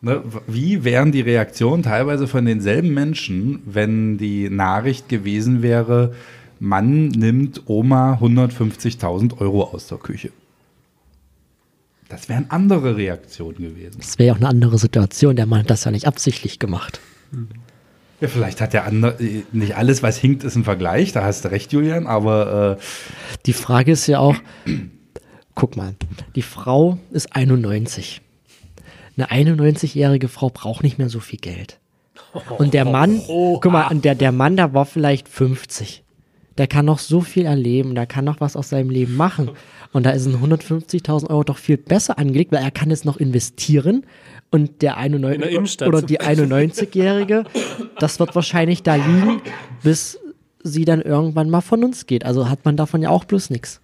Ne? 0.00 0.22
Wie 0.46 0.84
wären 0.84 1.10
die 1.10 1.20
Reaktionen 1.20 1.82
teilweise 1.82 2.28
von 2.28 2.44
denselben 2.44 2.94
Menschen, 2.94 3.62
wenn 3.64 4.16
die 4.16 4.48
Nachricht 4.48 5.08
gewesen 5.08 5.62
wäre, 5.62 6.14
Mann 6.60 7.08
nimmt 7.08 7.62
Oma 7.66 8.18
150.000 8.20 9.40
Euro 9.40 9.64
aus 9.64 9.88
der 9.88 9.98
Küche? 9.98 10.30
Das 12.08 12.28
wären 12.28 12.46
andere 12.48 12.96
Reaktionen 12.96 13.58
gewesen. 13.58 13.98
Das 13.98 14.18
wäre 14.18 14.28
ja 14.28 14.32
auch 14.32 14.38
eine 14.38 14.48
andere 14.48 14.78
Situation. 14.78 15.36
Der 15.36 15.46
Mann 15.46 15.60
hat 15.60 15.70
das 15.70 15.84
ja 15.84 15.90
nicht 15.90 16.06
absichtlich 16.06 16.58
gemacht. 16.58 17.00
Ja, 18.20 18.28
vielleicht 18.28 18.60
hat 18.60 18.72
der 18.72 18.86
andere, 18.86 19.22
äh, 19.22 19.44
nicht 19.52 19.76
alles, 19.76 20.02
was 20.02 20.16
hinkt, 20.16 20.42
ist 20.42 20.56
ein 20.56 20.64
Vergleich, 20.64 21.12
da 21.12 21.22
hast 21.24 21.44
du 21.44 21.50
recht, 21.50 21.72
Julian, 21.72 22.06
aber 22.06 22.78
äh, 22.78 23.36
Die 23.46 23.52
Frage 23.52 23.92
ist 23.92 24.06
ja 24.06 24.20
auch, 24.20 24.36
guck 25.54 25.76
mal, 25.76 25.94
die 26.34 26.42
Frau 26.42 26.98
ist 27.10 27.34
91. 27.36 28.22
Eine 29.18 29.52
91-jährige 29.52 30.28
Frau 30.28 30.48
braucht 30.48 30.82
nicht 30.82 30.98
mehr 30.98 31.08
so 31.08 31.18
viel 31.18 31.40
Geld. 31.40 31.78
Und 32.58 32.74
der 32.74 32.84
Mann, 32.84 33.20
guck 33.26 33.64
mal, 33.66 33.88
und 33.90 34.04
der, 34.04 34.14
der 34.14 34.32
Mann, 34.32 34.56
der 34.56 34.74
war 34.74 34.86
vielleicht 34.86 35.28
50. 35.28 36.04
Der 36.56 36.66
kann 36.66 36.84
noch 36.84 36.98
so 36.98 37.20
viel 37.20 37.46
erleben, 37.46 37.94
der 37.94 38.06
kann 38.06 38.24
noch 38.24 38.40
was 38.40 38.56
aus 38.56 38.68
seinem 38.68 38.90
Leben 38.90 39.16
machen. 39.16 39.50
Und 39.92 40.04
da 40.04 40.10
ist 40.10 40.26
ein 40.26 40.36
150.000 40.36 41.30
Euro 41.30 41.44
doch 41.44 41.56
viel 41.56 41.76
besser 41.76 42.18
angelegt, 42.18 42.52
weil 42.52 42.62
er 42.62 42.70
kann 42.70 42.90
es 42.90 43.04
noch 43.04 43.16
investieren. 43.16 44.04
Und 44.50 44.82
der 44.82 44.96
In 45.02 45.12
der 45.12 45.20
91 45.22 45.54
Innenstadt 45.54 45.88
oder 45.88 46.02
die 46.02 46.20
91-Jährige, 46.20 47.44
das 47.98 48.18
wird 48.18 48.34
wahrscheinlich 48.34 48.82
da 48.82 48.96
liegen, 48.96 49.40
bis 49.82 50.18
sie 50.62 50.84
dann 50.84 51.00
irgendwann 51.00 51.50
mal 51.50 51.60
von 51.60 51.84
uns 51.84 52.06
geht. 52.06 52.24
Also 52.24 52.48
hat 52.48 52.64
man 52.64 52.76
davon 52.76 53.02
ja 53.02 53.10
auch 53.10 53.24
bloß 53.24 53.50
nichts. 53.50 53.80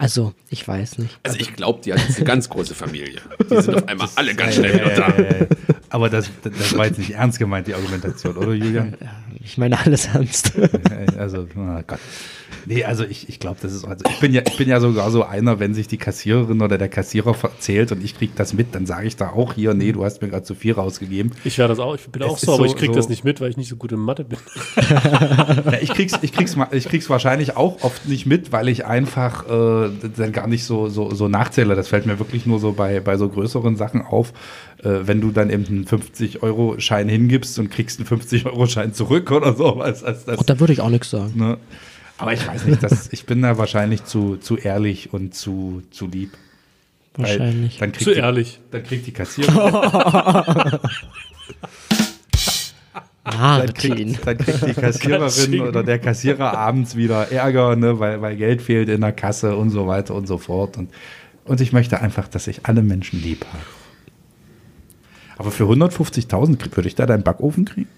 Also, 0.00 0.32
ich 0.48 0.66
weiß 0.66 0.96
nicht. 0.96 1.20
Also 1.24 1.36
ich 1.38 1.54
glaube, 1.54 1.82
die 1.84 1.92
hat 1.92 2.00
jetzt 2.00 2.16
eine 2.16 2.24
ganz 2.24 2.48
große 2.48 2.74
Familie. 2.74 3.20
Die 3.50 3.60
sind 3.60 3.74
auf 3.74 3.86
einmal 3.86 4.08
alle 4.16 4.34
ganz 4.34 4.54
schnell 4.54 4.72
wieder 4.72 4.94
da. 4.94 5.46
Aber 5.90 6.08
das, 6.08 6.30
das 6.42 6.74
war 6.74 6.86
jetzt 6.86 6.96
nicht 6.96 7.10
ernst 7.10 7.38
gemeint, 7.38 7.66
die 7.66 7.74
Argumentation, 7.74 8.34
oder 8.38 8.54
Julian? 8.54 8.96
Ich 9.42 9.56
meine 9.58 9.78
alles 9.78 10.06
ernst. 10.06 10.52
Also, 11.18 11.46
oh 11.56 11.80
Gott. 11.86 11.98
Nee, 12.66 12.84
also 12.84 13.04
ich, 13.04 13.28
ich 13.28 13.38
glaube, 13.38 13.58
das 13.60 13.72
ist, 13.74 13.84
also 13.84 14.04
ich 14.08 14.20
bin 14.20 14.32
ja, 14.32 14.42
ich 14.46 14.56
bin 14.56 14.68
ja 14.68 14.80
sogar 14.80 15.10
so 15.10 15.22
einer, 15.24 15.60
wenn 15.60 15.74
sich 15.74 15.86
die 15.86 15.98
Kassiererin 15.98 16.60
oder 16.62 16.78
der 16.78 16.88
Kassierer 16.88 17.34
erzählt 17.42 17.92
und 17.92 18.02
ich 18.02 18.16
krieg 18.16 18.30
das 18.36 18.54
mit, 18.54 18.74
dann 18.74 18.86
sage 18.86 19.06
ich 19.06 19.16
da 19.16 19.30
auch 19.30 19.52
hier, 19.54 19.74
nee, 19.74 19.92
du 19.92 20.02
hast 20.04 20.22
mir 20.22 20.28
gerade 20.28 20.42
zu 20.44 20.54
viel 20.54 20.72
rausgegeben. 20.72 21.32
Ich 21.44 21.58
wäre 21.58 21.68
das 21.68 21.78
auch, 21.78 21.94
ich 21.94 22.06
bin 22.08 22.22
Es 22.22 22.28
auch 22.28 22.38
so, 22.38 22.52
aber 22.54 22.58
so- 22.60 22.64
ich 22.66 22.76
krieg 22.76 22.88
so- 22.88 22.94
das 22.94 23.08
nicht 23.08 23.24
mit, 23.24 23.40
weil 23.40 23.50
ich 23.50 23.56
nicht 23.56 23.68
so 23.68 23.76
gut 23.76 23.92
in 23.92 23.98
Mathe 23.98 24.24
bin. 24.24 24.38
Ja, 24.90 25.78
ich 25.80 25.90
krieg's, 25.92 26.14
ich 26.22 26.32
krieg's, 26.32 26.56
ich 26.72 26.88
krieg's 26.88 27.08
wahrscheinlich 27.10 27.56
auch 27.56 27.82
oft 27.82 28.06
nicht 28.08 28.26
mit, 28.26 28.52
weil 28.52 28.68
ich 28.68 28.84
einfach 28.86 29.46
äh, 29.46 29.90
dann 30.16 30.32
gar 30.32 30.46
nicht 30.46 30.64
so, 30.64 30.88
so, 30.88 31.14
so 31.14 31.28
nachzähle. 31.28 31.74
Das 31.74 31.88
fällt 31.88 32.06
mir 32.06 32.18
wirklich 32.18 32.46
nur 32.46 32.58
so 32.58 32.72
bei, 32.72 33.00
bei 33.00 33.16
so 33.16 33.28
größeren 33.28 33.76
Sachen 33.76 34.02
auf. 34.02 34.32
Äh, 34.82 35.00
wenn 35.06 35.20
du 35.20 35.30
dann 35.30 35.50
eben 35.50 35.66
einen 35.66 35.84
50-Euro-Schein 35.86 37.08
hingibst 37.08 37.58
und 37.58 37.70
kriegst 37.70 38.00
einen 38.00 38.08
50-Euro-Schein 38.08 38.94
zurück 38.94 39.29
oder 39.32 39.54
so. 39.54 39.78
Was, 39.78 40.02
das, 40.02 40.24
das, 40.24 40.38
Auch 40.38 40.42
da 40.44 40.58
würde 40.60 40.72
ich 40.72 40.80
auch 40.80 40.88
nichts 40.90 41.10
sagen. 41.10 41.32
ne? 41.36 41.58
Aber 42.18 42.32
ich 42.34 42.46
weiß 42.46 42.64
nicht, 42.66 42.82
das, 42.82 43.08
ich 43.12 43.24
bin 43.24 43.40
da 43.42 43.56
wahrscheinlich 43.56 44.04
zu, 44.04 44.36
zu 44.36 44.56
ehrlich 44.56 45.12
und 45.12 45.34
zu, 45.34 45.82
zu 45.90 46.06
lieb. 46.06 46.32
Weil 47.16 47.26
Wahrscheinlich. 47.38 47.78
Dann 47.78 47.92
kriegt 47.92 48.04
Zu 48.04 48.12
die, 48.14 48.20
ehrlich. 48.20 48.60
Dann 48.70 48.82
kriegt 48.84 49.06
die 49.06 49.12
Kassiererin, 49.12 49.54
dann 53.24 53.38
Martin. 53.38 53.74
kriegt, 53.74 54.26
dann 54.26 54.38
kriegt 54.38 54.66
die 54.66 54.74
Kassiererin 54.74 55.60
oder 55.60 55.82
der 55.82 55.98
Kassierer 55.98 56.56
abends 56.56 56.96
wieder 56.96 57.30
Ärger, 57.30 57.76
ne, 57.76 57.98
weil, 57.98 58.20
weil 58.22 58.36
Geld 58.36 58.62
fehlt 58.62 58.88
in 58.88 59.00
der 59.02 59.12
Kasse 59.12 59.56
und 59.56 59.70
so 59.70 59.86
weiter 59.86 60.14
und 60.14 60.26
so 60.26 60.38
fort. 60.38 60.76
Und, 60.76 60.90
und 61.44 61.60
ich 61.60 61.72
möchte 61.72 62.00
einfach, 62.00 62.28
dass 62.28 62.46
ich 62.46 62.66
alle 62.66 62.82
Menschen 62.82 63.22
lieb 63.22 63.44
habe. 63.46 63.62
Aber 65.38 65.50
für 65.50 65.64
150.000 65.64 66.56
krieg- 66.58 66.76
würde 66.76 66.88
ich 66.88 66.94
da 66.94 67.06
deinen 67.06 67.22
Backofen 67.22 67.64
kriegen? 67.64 67.88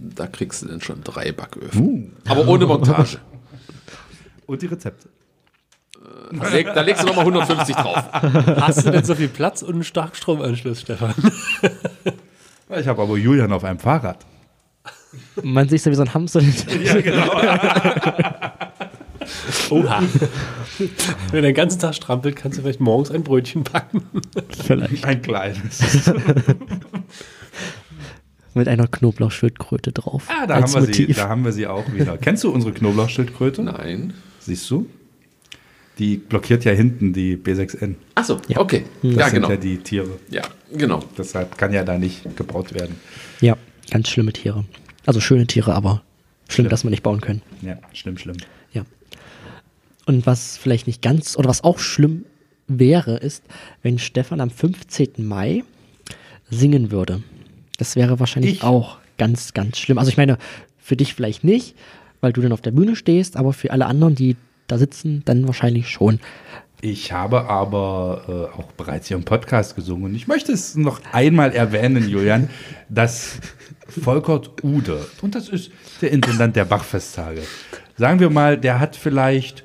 Da 0.00 0.26
kriegst 0.26 0.62
du 0.62 0.68
dann 0.68 0.80
schon 0.80 1.04
drei 1.04 1.32
Backöfen. 1.32 2.16
Aber 2.26 2.48
ohne 2.48 2.66
Montage. 2.66 3.18
Und 4.46 4.62
die 4.62 4.66
Rezepte. 4.66 5.08
Da, 6.32 6.48
leg, 6.48 6.66
da 6.74 6.80
legst 6.80 7.02
du 7.02 7.06
nochmal 7.06 7.26
150 7.26 7.76
drauf. 7.76 8.02
Hast 8.12 8.86
du 8.86 8.90
denn 8.90 9.04
so 9.04 9.14
viel 9.14 9.28
Platz 9.28 9.62
und 9.62 9.74
einen 9.74 9.84
Starkstromanschluss, 9.84 10.80
Stefan? 10.80 11.14
Ich 12.76 12.86
habe 12.86 13.02
aber 13.02 13.16
Julian 13.16 13.52
auf 13.52 13.64
einem 13.64 13.78
Fahrrad. 13.78 14.24
Man 15.42 15.68
sieht 15.68 15.84
ja 15.84 15.90
wie 15.90 15.96
so 15.96 16.02
ein 16.02 16.14
Hamster. 16.14 16.40
Oha. 19.70 20.02
Wenn 21.30 21.44
er 21.44 21.50
den 21.50 21.54
ganzen 21.54 21.80
Tag 21.80 21.94
strampelt, 21.94 22.36
kannst 22.36 22.58
du 22.58 22.62
vielleicht 22.62 22.80
morgens 22.80 23.10
ein 23.10 23.22
Brötchen 23.22 23.64
backen. 23.64 24.02
Vielleicht. 24.64 25.04
Ein 25.04 25.22
kleines. 25.22 26.10
Mit 28.54 28.66
einer 28.68 28.86
Knoblauchschildkröte 28.88 29.92
drauf. 29.92 30.26
Ah, 30.28 30.46
da 30.46 30.54
als 30.54 30.74
haben, 30.74 30.86
wir 30.86 30.92
sie, 30.94 31.02
Motiv. 31.02 31.16
da 31.16 31.28
haben 31.28 31.44
wir 31.44 31.52
sie 31.52 31.66
auch 31.66 31.92
wieder. 31.92 32.18
Kennst 32.18 32.42
du 32.44 32.50
unsere 32.50 32.72
Knoblauchschildkröte? 32.72 33.62
Nein. 33.62 34.12
Siehst 34.40 34.68
du? 34.70 34.86
Die 35.98 36.16
blockiert 36.16 36.64
ja 36.64 36.72
hinten 36.72 37.12
die 37.12 37.36
B6N. 37.36 37.94
Achso, 38.14 38.38
Ja. 38.48 38.58
okay. 38.58 38.84
Das 39.02 39.14
Ja, 39.14 39.24
sind 39.26 39.34
genau. 39.34 39.50
ja 39.50 39.56
die 39.56 39.76
Tiere. 39.78 40.18
Ja, 40.30 40.42
genau. 40.74 41.00
Deshalb 41.16 41.56
kann 41.58 41.72
ja 41.72 41.84
da 41.84 41.98
nicht 41.98 42.36
gebaut 42.36 42.72
werden. 42.74 42.96
Ja, 43.40 43.56
ganz 43.90 44.08
schlimme 44.08 44.32
Tiere. 44.32 44.64
Also 45.06 45.20
schöne 45.20 45.46
Tiere, 45.46 45.74
aber 45.74 46.02
schlimm, 46.48 46.68
dass 46.68 46.82
wir 46.84 46.90
nicht 46.90 47.02
bauen 47.02 47.20
können. 47.20 47.42
Ja, 47.62 47.76
schlimm, 47.92 48.16
schlimm. 48.18 48.36
Ja. 48.72 48.84
Und 50.06 50.26
was 50.26 50.56
vielleicht 50.56 50.86
nicht 50.86 51.02
ganz, 51.02 51.36
oder 51.36 51.48
was 51.48 51.62
auch 51.62 51.78
schlimm 51.78 52.24
wäre, 52.66 53.16
ist, 53.18 53.44
wenn 53.82 53.98
Stefan 53.98 54.40
am 54.40 54.50
15. 54.50 55.10
Mai 55.18 55.64
singen 56.50 56.90
würde. 56.90 57.22
Das 57.80 57.96
wäre 57.96 58.20
wahrscheinlich 58.20 58.56
Ich? 58.56 58.62
auch 58.62 58.98
ganz, 59.16 59.54
ganz 59.54 59.78
schlimm. 59.78 59.98
Also 59.98 60.10
ich 60.10 60.16
meine, 60.16 60.36
für 60.78 60.96
dich 60.96 61.14
vielleicht 61.14 61.44
nicht, 61.44 61.74
weil 62.20 62.32
du 62.32 62.42
dann 62.42 62.52
auf 62.52 62.60
der 62.60 62.72
Bühne 62.72 62.94
stehst, 62.94 63.36
aber 63.36 63.52
für 63.52 63.70
alle 63.70 63.86
anderen, 63.86 64.14
die 64.14 64.36
da 64.66 64.76
sitzen, 64.78 65.22
dann 65.24 65.46
wahrscheinlich 65.46 65.88
schon. 65.88 66.20
Ich 66.82 67.12
habe 67.12 67.48
aber 67.48 68.50
äh, 68.54 68.58
auch 68.58 68.72
bereits 68.72 69.08
hier 69.08 69.16
im 69.16 69.24
Podcast 69.24 69.76
gesungen 69.76 70.04
und 70.04 70.14
ich 70.14 70.28
möchte 70.28 70.52
es 70.52 70.76
noch 70.76 71.00
einmal 71.12 71.52
erwähnen, 71.52 72.08
Julian, 72.08 72.50
dass 72.88 73.38
Volkert 73.88 74.62
Ude, 74.62 75.06
und 75.22 75.34
das 75.34 75.48
ist 75.48 75.70
der 76.00 76.10
Intendant 76.12 76.56
der 76.56 76.64
Bachfesttage, 76.66 77.42
sagen 77.96 78.20
wir 78.20 78.30
mal, 78.30 78.56
der 78.56 78.78
hat 78.78 78.96
vielleicht 78.96 79.64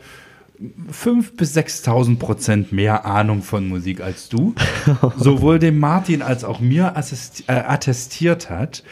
5.000 0.92 1.36
bis 1.36 1.58
6.000 1.58 2.18
Prozent 2.18 2.72
mehr 2.72 3.06
Ahnung 3.06 3.42
von 3.42 3.68
Musik 3.68 4.02
als 4.02 4.30
du, 4.30 4.56
sowohl 5.18 5.60
dem 5.60 5.80
Martin 5.80 6.22
als 6.22 6.44
auch 6.44 6.60
mir 6.60 6.96
assist, 6.96 7.44
äh, 7.48 7.54
attestiert 7.54 8.50
hat, 8.50 8.84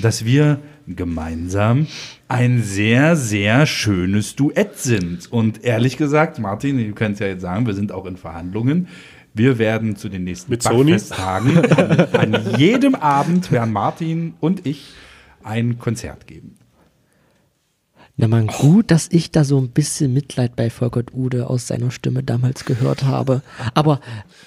dass 0.00 0.24
wir 0.24 0.58
gemeinsam 0.86 1.86
ein 2.28 2.62
sehr, 2.62 3.14
sehr 3.16 3.66
schönes 3.66 4.34
Duett 4.34 4.78
sind. 4.78 5.30
Und 5.30 5.64
ehrlich 5.64 5.96
gesagt, 5.96 6.38
Martin, 6.38 6.78
du 6.78 6.92
kannst 6.94 7.20
ja 7.20 7.26
jetzt 7.26 7.42
sagen, 7.42 7.66
wir 7.66 7.74
sind 7.74 7.92
auch 7.92 8.06
in 8.06 8.16
Verhandlungen. 8.16 8.88
Wir 9.34 9.58
werden 9.58 9.96
zu 9.96 10.08
den 10.08 10.24
nächsten 10.24 10.50
Mit 10.50 10.62
Sony? 10.62 10.92
Backfesttagen 10.92 11.58
an, 11.58 12.34
an 12.34 12.58
jedem 12.58 12.94
Abend 12.94 13.50
werden 13.52 13.72
Martin 13.72 14.34
und 14.40 14.66
ich 14.66 14.92
ein 15.42 15.78
Konzert 15.78 16.26
geben. 16.26 16.56
Na 18.16 18.28
man, 18.28 18.46
gut, 18.46 18.90
dass 18.90 19.08
ich 19.10 19.30
da 19.30 19.42
so 19.42 19.58
ein 19.58 19.70
bisschen 19.70 20.12
Mitleid 20.12 20.54
bei 20.54 20.68
Volkert 20.68 21.14
Ude 21.14 21.48
aus 21.48 21.66
seiner 21.66 21.90
Stimme 21.90 22.22
damals 22.22 22.64
gehört 22.66 23.04
habe. 23.04 23.40
Aber 23.74 24.00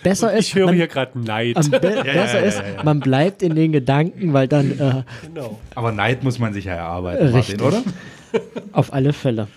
besser 0.03 0.31
ist, 0.33 0.47
Ich 0.49 0.55
höre 0.55 0.67
man, 0.67 0.75
hier 0.75 0.87
gerade 0.87 1.19
Neid. 1.19 1.57
ähm, 1.57 1.71
be 1.71 1.79
besser 1.79 2.43
ist, 2.43 2.61
man 2.83 2.99
bleibt 2.99 3.41
in 3.41 3.55
den 3.55 3.71
Gedanken, 3.71 4.33
weil 4.33 4.47
dann 4.47 4.71
äh, 4.79 5.03
genau. 5.25 5.59
Aber 5.73 5.91
Neid 5.91 6.23
muss 6.23 6.37
man 6.37 6.53
sich 6.53 6.65
ja 6.65 6.73
erarbeiten, 6.73 7.27
Richtig. 7.35 7.59
Martin, 7.59 7.79
oder? 7.79 8.41
auf 8.71 8.93
alle 8.93 9.13
Fälle. 9.13 9.47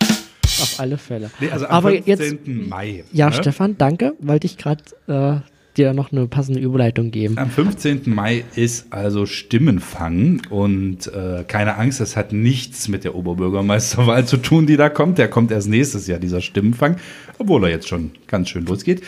Auf 0.61 0.81
alle 0.81 0.97
Fälle. 0.99 1.31
Nee, 1.41 1.51
also 1.51 1.67
am 1.67 1.73
Aber 1.73 1.91
15. 1.91 2.07
jetzt, 2.07 2.47
Mai. 2.47 3.05
ja, 3.13 3.27
ne? 3.29 3.35
Stefan, 3.35 3.77
danke, 3.77 4.15
wollte 4.21 4.47
ich 4.47 4.57
gerade 4.57 4.83
äh, 5.07 5.37
dir 5.79 5.93
noch 5.95 6.12
eine 6.12 6.26
passende 6.26 6.61
Überleitung 6.61 7.11
geben. 7.11 7.39
Am 7.39 7.51
15. 7.51 8.03
Mai 8.07 8.45
ist 8.57 8.93
also 8.93 9.26
Stimmenfang 9.26 10.43
und 10.51 11.07
äh, 11.07 11.45
keine 11.47 11.76
Angst, 11.76 12.01
das 12.01 12.16
hat 12.16 12.33
nichts 12.33 12.89
mit 12.89 13.05
der 13.05 13.14
Oberbürgermeisterwahl 13.14 14.26
zu 14.26 14.39
tun, 14.39 14.66
die 14.66 14.76
da 14.76 14.89
kommt. 14.89 15.18
Der 15.18 15.29
kommt 15.29 15.51
erst 15.51 15.68
nächstes 15.68 16.07
Jahr, 16.07 16.18
dieser 16.18 16.41
Stimmenfang, 16.41 16.97
obwohl 17.39 17.64
er 17.64 17.70
jetzt 17.70 17.89
schon 17.89 18.11
ganz 18.26 18.49
schön 18.49 18.66
losgeht. 18.66 19.03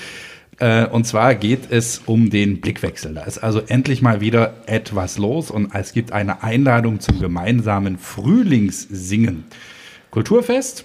Äh, 0.58 0.86
und 0.86 1.06
zwar 1.06 1.34
geht 1.34 1.70
es 1.70 2.02
um 2.06 2.30
den 2.30 2.60
Blickwechsel. 2.60 3.14
Da 3.14 3.22
ist 3.22 3.38
also 3.38 3.60
endlich 3.66 4.02
mal 4.02 4.20
wieder 4.20 4.54
etwas 4.66 5.18
los 5.18 5.50
und 5.50 5.74
es 5.74 5.92
gibt 5.92 6.12
eine 6.12 6.42
Einladung 6.42 7.00
zum 7.00 7.18
gemeinsamen 7.18 7.98
Frühlingssingen. 7.98 9.44
Kulturfest 10.10 10.84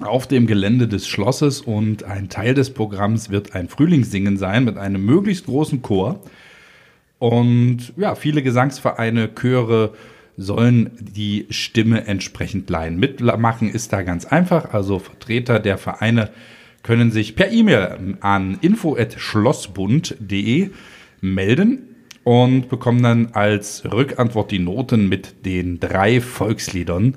auf 0.00 0.26
dem 0.26 0.46
Gelände 0.46 0.88
des 0.88 1.08
Schlosses 1.08 1.60
und 1.60 2.04
ein 2.04 2.28
Teil 2.28 2.54
des 2.54 2.70
Programms 2.70 3.30
wird 3.30 3.54
ein 3.54 3.68
Frühlingssingen 3.68 4.36
sein 4.36 4.64
mit 4.64 4.78
einem 4.78 5.04
möglichst 5.04 5.46
großen 5.46 5.82
Chor. 5.82 6.22
Und 7.18 7.92
ja, 7.96 8.14
viele 8.14 8.42
Gesangsvereine, 8.42 9.34
Chöre 9.34 9.94
sollen 10.36 10.90
die 11.00 11.46
Stimme 11.50 12.06
entsprechend 12.06 12.70
leihen. 12.70 12.96
Mitmachen 12.98 13.70
ist 13.70 13.92
da 13.92 14.02
ganz 14.02 14.24
einfach. 14.24 14.72
Also 14.72 15.00
Vertreter 15.00 15.58
der 15.58 15.78
Vereine 15.78 16.30
können 16.84 17.10
sich 17.10 17.34
per 17.34 17.50
E-Mail 17.50 18.16
an 18.20 18.58
info@schlossbund.de 18.60 20.70
melden 21.20 21.96
und 22.22 22.68
bekommen 22.68 23.02
dann 23.02 23.30
als 23.32 23.82
Rückantwort 23.84 24.52
die 24.52 24.60
Noten 24.60 25.08
mit 25.08 25.44
den 25.44 25.80
drei 25.80 26.20
Volksliedern, 26.20 27.16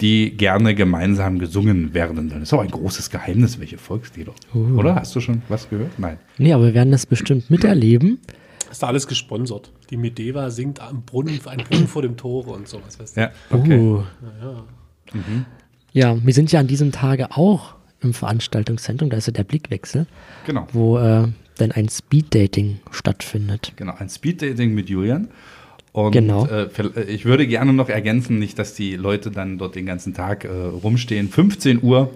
die 0.00 0.36
gerne 0.36 0.74
gemeinsam 0.74 1.38
gesungen 1.38 1.94
werden. 1.94 2.28
Das 2.28 2.42
ist 2.42 2.52
auch 2.52 2.60
ein 2.60 2.70
großes 2.70 3.10
Geheimnis, 3.10 3.58
welche 3.58 3.78
Volkslieder. 3.78 4.32
Oder? 4.54 4.94
Hast 4.96 5.14
du 5.16 5.20
schon 5.20 5.42
was 5.48 5.68
gehört? 5.70 5.98
Nein. 5.98 6.18
Nee, 6.38 6.52
aber 6.52 6.66
wir 6.66 6.74
werden 6.74 6.90
das 6.92 7.06
bestimmt 7.06 7.50
miterleben. 7.50 8.18
Ist 8.70 8.82
da 8.82 8.88
alles 8.88 9.06
gesponsert. 9.06 9.72
Die 9.90 9.96
Medeva 9.96 10.50
singt 10.50 10.80
am 10.80 11.02
Brunnen, 11.02 11.40
ein 11.46 11.58
Brunnen 11.58 11.86
vor 11.86 12.02
dem 12.02 12.16
Tore 12.16 12.50
und 12.50 12.68
sowas. 12.68 12.98
Weißt 12.98 13.16
du? 13.16 13.20
Ja, 13.22 13.30
okay. 13.50 13.78
Uh. 13.78 14.02
Ja, 15.92 16.16
wir 16.22 16.34
sind 16.34 16.52
ja 16.52 16.60
an 16.60 16.66
diesem 16.66 16.92
Tage 16.92 17.30
auch 17.36 17.74
im 18.00 18.12
Veranstaltungszentrum, 18.12 19.08
da 19.08 19.16
ist 19.16 19.26
ja 19.26 19.32
der 19.32 19.44
Blickwechsel, 19.44 20.06
Genau. 20.44 20.66
wo 20.72 20.98
äh, 20.98 21.28
dann 21.56 21.72
ein 21.72 21.88
Speeddating 21.88 22.80
stattfindet. 22.90 23.72
Genau, 23.76 23.94
ein 23.98 24.08
Speeddating 24.10 24.74
mit 24.74 24.90
Julian. 24.90 25.28
Und 25.96 26.12
Genau. 26.12 26.46
äh, 26.46 26.64
äh, 26.64 27.02
ich 27.04 27.24
würde 27.24 27.46
gerne 27.46 27.72
noch 27.72 27.88
ergänzen, 27.88 28.38
nicht, 28.38 28.58
dass 28.58 28.74
die 28.74 28.96
Leute 28.96 29.30
dann 29.30 29.56
dort 29.56 29.76
den 29.76 29.86
ganzen 29.86 30.12
Tag 30.12 30.44
äh, 30.44 30.48
rumstehen. 30.48 31.30
15 31.30 31.82
Uhr 31.82 32.10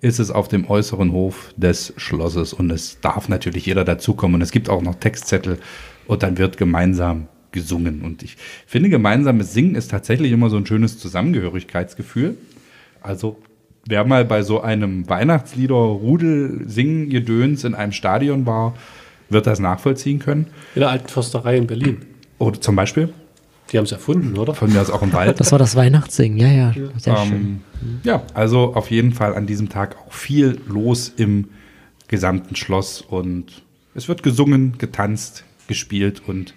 ist 0.00 0.18
es 0.18 0.32
auf 0.32 0.48
dem 0.48 0.68
äußeren 0.68 1.12
Hof 1.12 1.54
des 1.56 1.94
Schlosses 1.96 2.52
und 2.52 2.72
es 2.72 2.98
darf 3.00 3.28
natürlich 3.28 3.66
jeder 3.66 3.84
dazukommen. 3.84 4.34
Und 4.34 4.42
es 4.42 4.50
gibt 4.50 4.68
auch 4.68 4.82
noch 4.82 4.96
Textzettel 4.96 5.58
und 6.08 6.24
dann 6.24 6.38
wird 6.38 6.56
gemeinsam 6.56 7.28
gesungen. 7.52 8.02
Und 8.02 8.24
ich 8.24 8.36
finde, 8.66 8.88
gemeinsames 8.88 9.54
Singen 9.54 9.76
ist 9.76 9.92
tatsächlich 9.92 10.32
immer 10.32 10.50
so 10.50 10.56
ein 10.56 10.66
schönes 10.66 10.98
Zusammengehörigkeitsgefühl. 10.98 12.36
Also 13.00 13.36
wer 13.86 14.04
mal 14.04 14.24
bei 14.24 14.42
so 14.42 14.60
einem 14.60 15.08
Weihnachtslieder-Rudel-Singen-Gedöns 15.08 17.62
in 17.62 17.76
einem 17.76 17.92
Stadion 17.92 18.44
war, 18.44 18.74
wird 19.28 19.46
das 19.46 19.60
nachvollziehen 19.60 20.18
können. 20.18 20.48
In 20.74 20.80
der 20.80 20.90
alten 20.90 21.06
Försterei 21.06 21.58
in 21.58 21.68
Berlin. 21.68 21.98
Oder 22.40 22.60
zum 22.60 22.74
Beispiel 22.74 23.10
Die 23.72 23.78
haben 23.78 23.84
es 23.84 23.92
erfunden, 23.92 24.36
oder? 24.36 24.54
von 24.54 24.72
mir 24.72 24.80
aus 24.80 24.90
auch 24.90 25.02
im 25.02 25.12
Wald. 25.12 25.38
Das 25.38 25.52
war 25.52 25.58
das 25.58 25.76
Weihnachtssingen, 25.76 26.38
ja, 26.38 26.48
ja, 26.50 26.72
sehr 26.98 27.16
schön. 27.18 27.32
ähm, 27.32 28.00
ja, 28.02 28.22
also 28.34 28.74
auf 28.74 28.90
jeden 28.90 29.12
Fall 29.12 29.34
an 29.36 29.46
diesem 29.46 29.68
Tag 29.68 29.96
auch 30.06 30.12
viel 30.12 30.60
los 30.66 31.12
im 31.16 31.48
gesamten 32.08 32.56
Schloss 32.56 33.00
und 33.00 33.62
es 33.94 34.08
wird 34.08 34.22
gesungen, 34.24 34.76
getanzt, 34.78 35.44
gespielt 35.68 36.22
und 36.26 36.54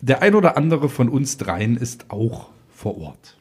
der 0.00 0.22
ein 0.22 0.34
oder 0.34 0.56
andere 0.56 0.88
von 0.88 1.08
uns 1.08 1.36
dreien 1.36 1.76
ist 1.76 2.06
auch 2.10 2.48
vor 2.72 2.96
Ort. 2.98 3.36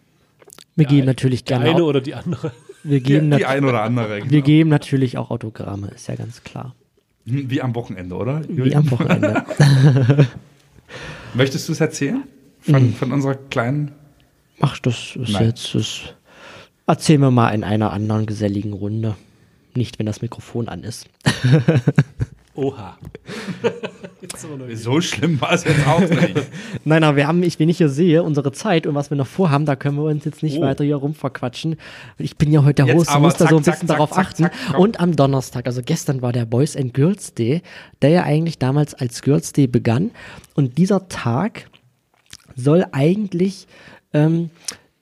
Wir 0.76 0.86
geben 0.86 1.06
natürlich 1.06 1.44
Der 1.44 1.58
gerne 1.60 1.70
eine 1.76 1.84
auch, 1.84 1.88
oder 1.88 2.02
die 2.02 2.16
andere. 2.16 2.52
wir 2.84 3.00
geben, 3.00 3.26
die 3.32 3.38
nat 3.38 3.44
ein 3.46 3.64
oder 3.64 3.84
andere. 3.84 4.18
wir 4.18 4.26
Genau. 4.26 4.44
geben 4.44 4.70
natürlich 4.70 5.18
auch 5.18 5.30
Autogramme, 5.30 5.90
ist 5.90 6.08
ja 6.08 6.16
ganz 6.16 6.44
klar. 6.44 6.74
Wie 7.26 7.62
am 7.62 7.76
Wochenende, 7.76 8.16
oder? 8.16 8.42
Wie 8.50 8.76
am 8.76 8.90
Wochenende. 8.90 9.46
Möchtest 11.36 11.68
du 11.68 11.74
es 11.74 11.80
erzählen? 11.80 12.24
Mhm. 12.66 12.72
Von, 12.72 12.94
von 12.94 13.12
unserer 13.14 13.36
kleinen. 13.36 13.92
Ach, 14.62 14.78
das 14.80 15.16
ist 15.16 15.32
Nein. 15.32 15.46
jetzt, 15.48 15.74
das 15.76 16.02
erzählen 16.86 17.22
wir 17.22 17.32
mal 17.32 17.50
in 17.52 17.64
einer 17.64 17.92
anderen 17.94 18.26
geselligen 18.26 18.74
Runde. 18.74 19.16
Nicht, 19.76 20.00
wenn 20.00 20.06
das 20.06 20.22
Mikrofon 20.22 20.68
an 20.68 20.84
ist. 20.84 21.08
Oha. 22.56 22.98
So 24.74 25.00
schlimm 25.00 25.40
war 25.40 25.54
es 25.54 25.64
jetzt 25.64 25.88
auch 25.88 26.02
nicht. 26.02 26.36
Nein, 26.86 27.04
aber 27.04 27.16
wir 27.16 27.28
haben, 27.28 27.42
ich, 27.44 27.58
wenn 27.60 27.70
ich 27.70 27.78
hier 27.78 27.88
sehe, 27.88 28.22
unsere 28.22 28.52
Zeit 28.52 28.86
und 28.86 28.96
was 28.96 29.10
wir 29.10 29.16
noch 29.18 29.28
vorhaben, 29.28 29.66
da 29.66 29.76
können 29.78 29.96
wir 29.98 30.04
uns 30.04 30.26
jetzt 30.26 30.44
nicht 30.44 30.58
Oh. 30.58 30.62
weiter 30.62 30.84
hier 30.84 30.98
rumverquatschen. 30.98 31.78
Ich 32.18 32.36
bin 32.36 32.52
ja 32.52 32.64
heute 32.66 32.84
der 32.84 32.96
Host, 32.96 33.18
muss 33.20 33.36
da 33.36 33.48
so 33.48 33.58
ein 33.58 33.64
bisschen 33.64 33.88
zack, 33.88 33.98
darauf 33.98 34.10
zack, 34.12 34.28
achten. 34.28 34.44
zack, 34.44 34.54
und 34.78 35.00
am 35.00 35.16
Donnerstag, 35.16 35.68
also 35.68 35.82
gestern 35.84 36.22
war 36.22 36.34
der 36.34 36.46
Boys 36.46 36.76
and 36.76 36.94
Girls 36.94 37.34
Day, 37.34 37.62
der 38.02 38.10
ja 38.10 38.24
eigentlich 38.24 38.58
damals 38.58 38.94
als 38.94 39.22
Girls 39.22 39.54
Day 39.54 39.68
begann. 39.68 40.12
Und 40.56 40.78
dieser 40.78 41.08
Tag 41.08 41.69
soll 42.60 42.86
eigentlich 42.92 43.68
ähm, 44.14 44.50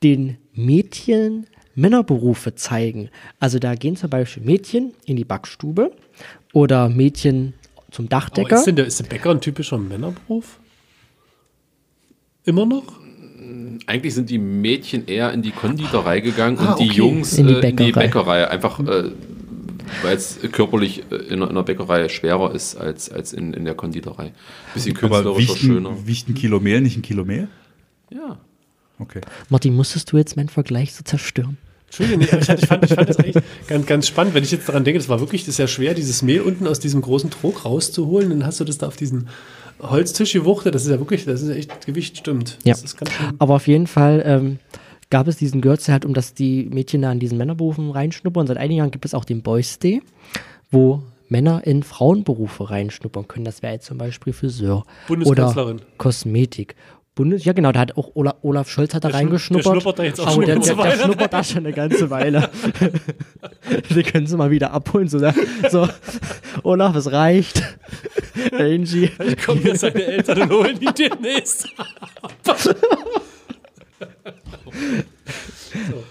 den 0.03 0.37
Mädchen 0.53 1.47
Männerberufe 1.75 2.55
zeigen. 2.55 3.09
Also 3.39 3.59
da 3.59 3.75
gehen 3.75 3.95
zum 3.95 4.09
Beispiel 4.09 4.43
Mädchen 4.43 4.93
in 5.05 5.15
die 5.15 5.25
Backstube 5.25 5.91
oder 6.53 6.89
Mädchen 6.89 7.53
zum 7.91 8.05
Aber 8.05 8.09
Dachdecker. 8.09 8.55
ist 8.57 8.65
denn 8.65 8.75
der, 8.75 8.85
ist 8.87 8.99
der 8.99 9.05
Bäcker 9.05 9.29
ein 9.31 9.41
typischer 9.41 9.77
Männerberuf? 9.77 10.59
Immer 12.45 12.65
noch? 12.65 12.83
Eigentlich 13.85 14.13
sind 14.15 14.29
die 14.29 14.39
Mädchen 14.39 15.05
eher 15.07 15.31
in 15.33 15.41
die 15.41 15.51
Konditorei 15.51 16.19
gegangen 16.19 16.57
Ah, 16.59 16.71
und 16.71 16.79
die 16.79 16.85
okay. 16.89 16.97
Jungs 16.97 17.37
In 17.37 17.47
die 17.47 17.53
äh, 17.53 17.69
in 17.69 17.75
die 17.77 17.91
Bäckerei. 17.91 18.01
Bäckerei. 18.07 18.47
Einfach, 18.49 18.79
äh, 18.79 19.11
weil 20.03 20.15
es 20.17 20.39
körperlich 20.51 21.03
äh, 21.11 21.15
in, 21.15 21.33
einer- 21.35 21.45
in 21.45 21.51
einer 21.51 21.63
Bäckerei 21.63 22.07
schwerer 22.09 22.53
ist 22.53 22.75
als, 22.75 23.09
als 23.09 23.33
in, 23.33 23.53
in 23.53 23.65
der 23.65 23.73
Konditorei. 23.75 24.31
Bisschen 24.73 24.93
künstlerischer, 24.95 25.37
wiegt 25.53 25.57
schöner. 25.59 25.89
ein, 25.89 26.07
wiegt 26.07 26.29
ein 26.29 26.35
Kilo 26.35 26.59
Mehl 26.59 26.81
nicht 26.81 26.97
ein 26.97 27.01
Kilo 27.01 27.23
Mehl? 27.25 27.47
Ja. 28.13 28.37
Okay. 28.99 29.21
Martin, 29.49 29.75
musstest 29.75 30.11
du 30.11 30.17
jetzt 30.17 30.35
meinen 30.37 30.49
Vergleich 30.49 30.93
so 30.93 31.03
zerstören? 31.03 31.57
Entschuldigung, 31.85 32.19
nee, 32.19 32.37
ich, 32.39 32.45
fand- 32.45 32.61
ich, 32.63 32.67
fand, 32.67 32.83
ich 32.85 32.93
fand 32.93 33.09
das 33.09 33.17
eigentlich 33.17 33.43
ganz, 33.67 33.85
ganz 33.85 34.07
spannend, 34.07 34.33
wenn 34.33 34.43
ich 34.43 34.51
jetzt 34.51 34.67
daran 34.67 34.83
denke, 34.83 34.99
das 34.99 35.07
war 35.07 35.19
wirklich 35.19 35.43
das 35.43 35.49
ist 35.49 35.57
ja 35.59 35.67
schwer, 35.67 35.93
dieses 35.93 36.21
Mehl 36.21 36.41
unten 36.41 36.67
aus 36.67 36.79
diesem 36.79 37.01
großen 37.01 37.29
Trog 37.29 37.63
rauszuholen. 37.63 38.29
Dann 38.29 38.45
hast 38.45 38.59
du 38.59 38.63
das 38.65 38.77
da 38.77 38.87
auf 38.87 38.97
diesen 38.97 39.29
Holztisch 39.79 40.33
gewuchtet. 40.33 40.75
Das 40.75 40.83
ist 40.83 40.89
ja 40.91 40.99
wirklich, 40.99 41.23
das 41.25 41.41
ist 41.43 41.49
ja 41.49 41.55
echt 41.55 41.85
Gewicht, 41.85 42.17
stimmt. 42.17 42.57
Ja. 42.63 42.73
Das 42.73 42.83
ist 42.83 42.97
ganz 42.97 43.11
schön. 43.13 43.27
Aber 43.39 43.53
auf 43.55 43.67
jeden 43.67 43.87
Fall 43.87 44.21
ähm, 44.25 44.59
gab 45.09 45.27
es 45.27 45.37
diesen 45.37 45.61
Day 45.61 45.91
halt, 45.91 46.05
um 46.05 46.13
dass 46.13 46.33
die 46.33 46.65
Mädchen 46.71 47.01
da 47.01 47.11
in 47.11 47.19
diesen 47.19 47.37
Männerberufen 47.37 47.91
reinschnuppern. 47.91 48.47
Seit 48.47 48.57
einigen 48.57 48.79
Jahren 48.79 48.91
gibt 48.91 49.05
es 49.05 49.13
auch 49.13 49.25
den 49.25 49.41
Boys 49.41 49.79
Day, 49.79 50.01
wo 50.71 51.01
Männer 51.29 51.65
in 51.65 51.83
Frauenberufe 51.83 52.69
reinschnuppern 52.69 53.27
können. 53.27 53.45
Das 53.45 53.61
wäre 53.61 53.73
jetzt 53.73 53.85
zum 53.85 53.97
Beispiel 53.97 54.33
Friseur 54.33 54.85
Bundeskanzlerin. 55.07 55.75
oder 55.77 55.85
Kosmetik. 55.97 56.75
Bundes 57.15 57.45
ja, 57.45 57.53
genau, 57.53 57.71
da 57.71 57.79
hat 57.79 57.97
auch 57.97 58.11
Olaf, 58.13 58.35
Olaf 58.43 58.69
Scholz 58.69 58.93
hat 58.93 59.03
da 59.03 59.07
Der 59.09 59.15
schnu- 59.17 59.23
reingeschnuppert. 59.23 59.65
der 59.65 59.71
schnuppert 59.71 59.99
da 59.99 60.03
jetzt 60.03 60.19
auch 60.21 60.27
Oh, 60.27 60.31
schon 60.33 60.45
der, 60.45 60.55
eine 60.55 60.63
der, 60.63 60.75
ganze 60.75 60.75
der 60.75 60.91
Weile. 60.93 61.03
schnuppert 61.03 61.33
da 61.33 61.43
schon 61.43 61.57
eine 61.57 61.73
ganze 61.73 62.09
Weile. 62.11 62.49
Die 63.89 64.03
können 64.03 64.27
sie 64.27 64.37
mal 64.37 64.51
wieder 64.51 64.71
abholen. 64.71 65.07
So, 65.07 65.19
da- 65.19 65.33
so 65.69 65.89
Olaf, 66.61 66.95
es 66.95 67.11
reicht. 67.11 67.63
Angie. 68.57 69.09
Kommen 69.45 69.63
jetzt 69.63 69.79
seine 69.81 70.03
Eltern 70.05 70.43
und 70.43 70.51
holen 70.51 70.79
die 70.79 70.93
demnächst. 70.93 71.67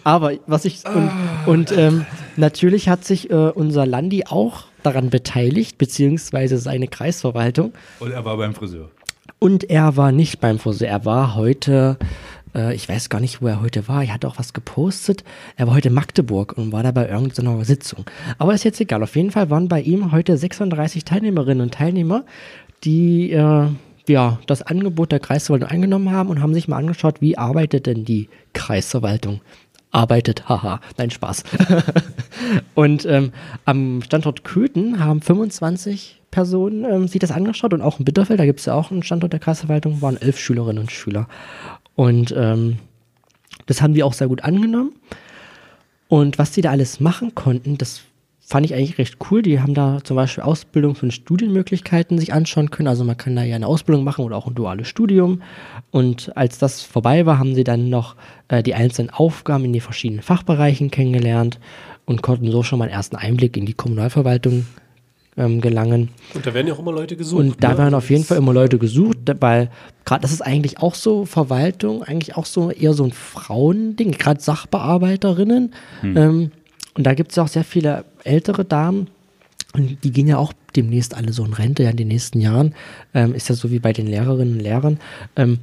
Aber 0.05 0.33
was 0.47 0.65
ich 0.65 0.85
und, 0.87 1.11
und 1.47 1.73
ähm, 1.73 2.07
natürlich 2.37 2.89
hat 2.89 3.05
sich 3.05 3.31
äh, 3.31 3.35
unser 3.35 3.87
Landi 3.87 4.25
auch 4.27 4.65
daran 4.83 5.11
beteiligt, 5.11 5.79
beziehungsweise 5.79 6.59
seine 6.59 6.89
Kreisverwaltung. 6.89 7.73
Und 7.99 8.13
er 8.13 8.25
war 8.25 8.37
beim 8.37 8.55
Friseur. 8.55 8.91
Und 9.39 9.69
er 9.69 9.97
war 9.97 10.13
nicht 10.13 10.41
beim 10.41 10.59
Friseur. 10.59 10.89
Er 10.89 11.05
war 11.05 11.35
heute, 11.35 11.99
äh, 12.55 12.75
ich 12.75 12.89
weiß 12.89 13.09
gar 13.09 13.21
nicht, 13.21 13.43
wo 13.43 13.49
er 13.49 13.61
heute 13.61 13.89
war. 13.89 14.03
Er 14.03 14.15
hat 14.15 14.25
auch 14.25 14.39
was 14.39 14.53
gepostet. 14.53 15.25
Er 15.57 15.67
war 15.67 15.75
heute 15.75 15.89
in 15.89 15.95
Magdeburg 15.95 16.57
und 16.57 16.73
war 16.73 16.83
da 16.83 16.93
bei 16.93 17.09
irgendeiner 17.09 17.65
Sitzung. 17.65 18.05
Aber 18.39 18.55
ist 18.55 18.65
jetzt 18.65 18.81
egal. 18.81 19.03
Auf 19.03 19.17
jeden 19.17 19.31
Fall 19.31 19.51
waren 19.51 19.69
bei 19.69 19.81
ihm 19.81 20.13
heute 20.13 20.37
36 20.37 21.05
Teilnehmerinnen 21.05 21.63
und 21.63 21.75
Teilnehmer, 21.75 22.25
die 22.85 23.33
äh, 23.33 23.69
ja, 24.09 24.39
das 24.47 24.63
Angebot 24.63 25.13
der 25.13 25.21
Kreisverwaltung 25.21 25.69
angenommen 25.69 26.11
haben 26.11 26.31
und 26.31 26.41
haben 26.41 26.55
sich 26.55 26.69
mal 26.69 26.79
angeschaut, 26.79 27.21
wie 27.21 27.39
arbeitet 27.39 27.87
denn 27.87 28.05
die 28.05 28.29
Kreisverwaltung. 28.53 29.41
Arbeitet, 29.91 30.49
haha, 30.49 30.81
nein, 30.99 31.11
Spaß. 31.11 31.45
und 32.75 33.07
ähm, 33.07 33.33
am 33.65 34.03
Standort 34.03 34.45
Köthen 34.45 35.03
haben 35.03 35.23
25 35.23 36.21
Personen 36.31 36.85
ähm, 36.85 37.09
sich 37.09 37.21
das 37.21 37.31
angeschaut 37.31 37.73
und 37.73 37.81
auch 37.81 37.99
in 37.99 38.05
Bitterfeld, 38.05 38.39
da 38.39 38.45
gibt 38.45 38.61
es 38.61 38.67
ja 38.67 38.75
auch 38.75 38.91
einen 38.91 39.03
Standort 39.03 39.33
der 39.33 39.41
Kreisverwaltung, 39.41 40.03
waren 40.03 40.21
elf 40.21 40.39
Schülerinnen 40.39 40.83
und 40.83 40.93
Schüler. 40.93 41.29
Und 41.95 42.35
ähm, 42.37 42.79
das 43.67 43.81
haben 43.81 43.95
die 43.95 44.03
auch 44.03 44.13
sehr 44.13 44.29
gut 44.29 44.45
angenommen. 44.45 44.93
Und 46.09 46.39
was 46.39 46.53
die 46.53 46.61
da 46.61 46.71
alles 46.71 47.01
machen 47.01 47.35
konnten, 47.35 47.79
das 47.79 48.03
fand 48.47 48.65
ich 48.65 48.75
eigentlich 48.75 48.97
recht 48.99 49.17
cool. 49.29 49.43
Die 49.43 49.61
haben 49.61 49.75
da 49.75 49.99
zum 50.05 50.15
Beispiel 50.15 50.45
Ausbildungs- 50.45 51.03
und 51.03 51.13
Studienmöglichkeiten 51.13 52.17
sich 52.17 52.33
anschauen 52.33 52.71
können. 52.71 52.87
Also 52.87 53.03
man 53.03 53.17
kann 53.17 53.35
da 53.35 53.43
ja 53.43 53.57
eine 53.57 53.67
Ausbildung 53.67 54.05
machen 54.05 54.25
oder 54.25 54.37
auch 54.37 54.47
ein 54.47 54.55
duales 54.55 54.87
Studium. 54.87 55.43
Und 55.91 56.31
als 56.37 56.59
das 56.59 56.81
vorbei 56.81 57.27
war, 57.27 57.41
haben 57.41 57.57
sie 57.57 57.65
dann 57.65 57.91
noch 57.91 58.15
äh, 58.47 58.63
die 58.63 58.75
einzelnen 58.75 59.11
Aufgaben 59.11 59.65
in 59.65 59.73
den 59.73 59.83
verschiedenen 59.83 60.23
Fachbereichen 60.23 60.93
kennengelernt 60.93 61.59
und 62.05 62.23
konnten 62.23 62.53
so 62.53 62.63
schon 62.63 62.79
mal 62.79 62.85
einen 62.85 62.95
ersten 62.95 63.17
Einblick 63.17 63.57
in 63.57 63.67
die 63.67 63.75
Kommunalverwaltung 63.75 64.65
ähm, 65.37 65.61
gelangen. 65.61 66.11
Und 66.33 66.47
da 66.47 66.55
werden 66.55 66.69
ja 66.69 66.75
auch 66.75 66.79
immer 66.79 66.93
Leute 66.93 67.17
gesucht. 67.17 67.41
Und 67.41 67.65
da 67.65 67.71
ne? 67.71 67.79
werden 67.79 67.95
auf 67.95 68.11
jeden 68.11 68.23
Fall 68.23 68.39
immer 68.39 68.53
Leute 68.53 68.79
gesucht, 68.79 69.19
weil 69.41 69.71
gerade 70.05 70.23
das 70.23 70.31
ist 70.31 70.43
eigentlich 70.43 70.79
auch 70.79 70.95
so 70.95 71.25
Verwaltung, 71.25 72.05
eigentlich 72.05 72.37
auch 72.37 72.47
so 72.47 72.71
eher 72.71 72.95
so 72.95 73.03
ein 73.03 73.13
Frauending, 73.13 74.13
gerade 74.13 74.41
Sachbearbeiterinnen. 74.41 75.75
Ähm, 76.05 76.53
und 76.97 77.05
da 77.05 77.15
gibt 77.15 77.33
es 77.33 77.39
auch 77.39 77.49
sehr 77.49 77.65
viele 77.65 78.05
ältere 78.25 78.65
Damen, 78.65 79.09
und 79.73 80.03
die 80.05 80.11
gehen 80.11 80.27
ja 80.27 80.39
auch 80.39 80.55
demnächst 80.75 81.15
alle 81.15 81.33
so 81.33 81.45
in 81.45 81.53
Rente, 81.53 81.83
ja 81.83 81.91
in 81.91 81.99
den 81.99 82.09
nächsten 82.09 82.41
Jahren. 82.41 82.75
Ähm, 83.13 83.35
ist 83.35 83.51
ja 83.51 83.55
so 83.55 83.71
wie 83.71 83.79
bei 83.79 83.93
den 83.93 84.07
Lehrerinnen 84.07 84.55
und 84.55 84.61
Lehrern. 84.61 84.99
Ähm, 85.37 85.59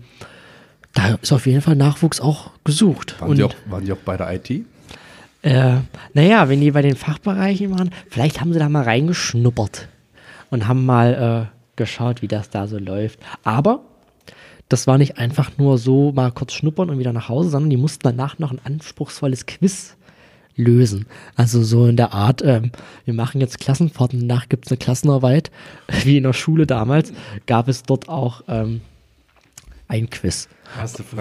da 0.93 1.15
ist 1.15 1.31
auf 1.31 1.47
jeden 1.47 1.61
Fall 1.61 1.75
Nachwuchs 1.75 2.21
auch 2.21 2.51
gesucht. 2.63 3.19
Waren, 3.19 3.31
und, 3.31 3.38
die 3.38 3.43
auch, 3.43 3.55
waren 3.65 3.84
die 3.84 3.91
auch 3.91 3.97
bei 3.97 4.15
der 4.15 4.31
IT? 4.34 4.65
äh, 5.43 5.79
naja, 6.13 6.47
wenn 6.49 6.61
die 6.61 6.71
bei 6.71 6.81
den 6.81 6.95
Fachbereichen 6.95 7.71
waren, 7.71 7.91
vielleicht 8.09 8.39
haben 8.39 8.53
sie 8.53 8.59
da 8.59 8.69
mal 8.69 8.84
reingeschnuppert 8.84 9.89
und 10.49 10.67
haben 10.67 10.86
mal 10.86 11.49
äh, 11.51 11.75
geschaut, 11.75 12.21
wie 12.21 12.27
das 12.27 12.49
da 12.49 12.67
so 12.67 12.77
läuft. 12.77 13.19
Aber 13.43 13.81
das 14.69 14.88
war 14.88 14.97
nicht 14.97 15.17
einfach 15.17 15.51
nur 15.57 15.77
so 15.77 16.11
mal 16.13 16.31
kurz 16.31 16.53
schnuppern 16.53 16.89
und 16.89 16.97
wieder 16.97 17.13
nach 17.13 17.29
Hause, 17.29 17.49
sondern 17.49 17.69
die 17.69 17.77
mussten 17.77 18.03
danach 18.03 18.39
noch 18.39 18.51
ein 18.51 18.61
anspruchsvolles 18.63 19.45
Quiz 19.45 19.95
lösen. 20.56 21.06
Also 21.36 21.64
so 21.64 21.88
in 21.88 21.97
der 21.97 22.14
Art, 22.14 22.41
ähm, 22.43 22.72
wir 23.06 23.14
machen 23.14 23.41
jetzt 23.41 23.60
Klassenfahrten, 23.60 24.28
danach 24.28 24.49
gibt 24.49 24.66
es 24.66 24.72
eine 24.72 24.78
Klassenarbeit, 24.78 25.51
wie 26.04 26.18
in 26.18 26.24
der 26.24 26.34
Schule 26.34 26.68
damals, 26.68 27.14
gab 27.45 27.68
es 27.68 27.84
dort 27.84 28.10
auch 28.10 28.43
ähm, 28.47 28.82
ein 29.88 30.10
Quiz. 30.10 30.47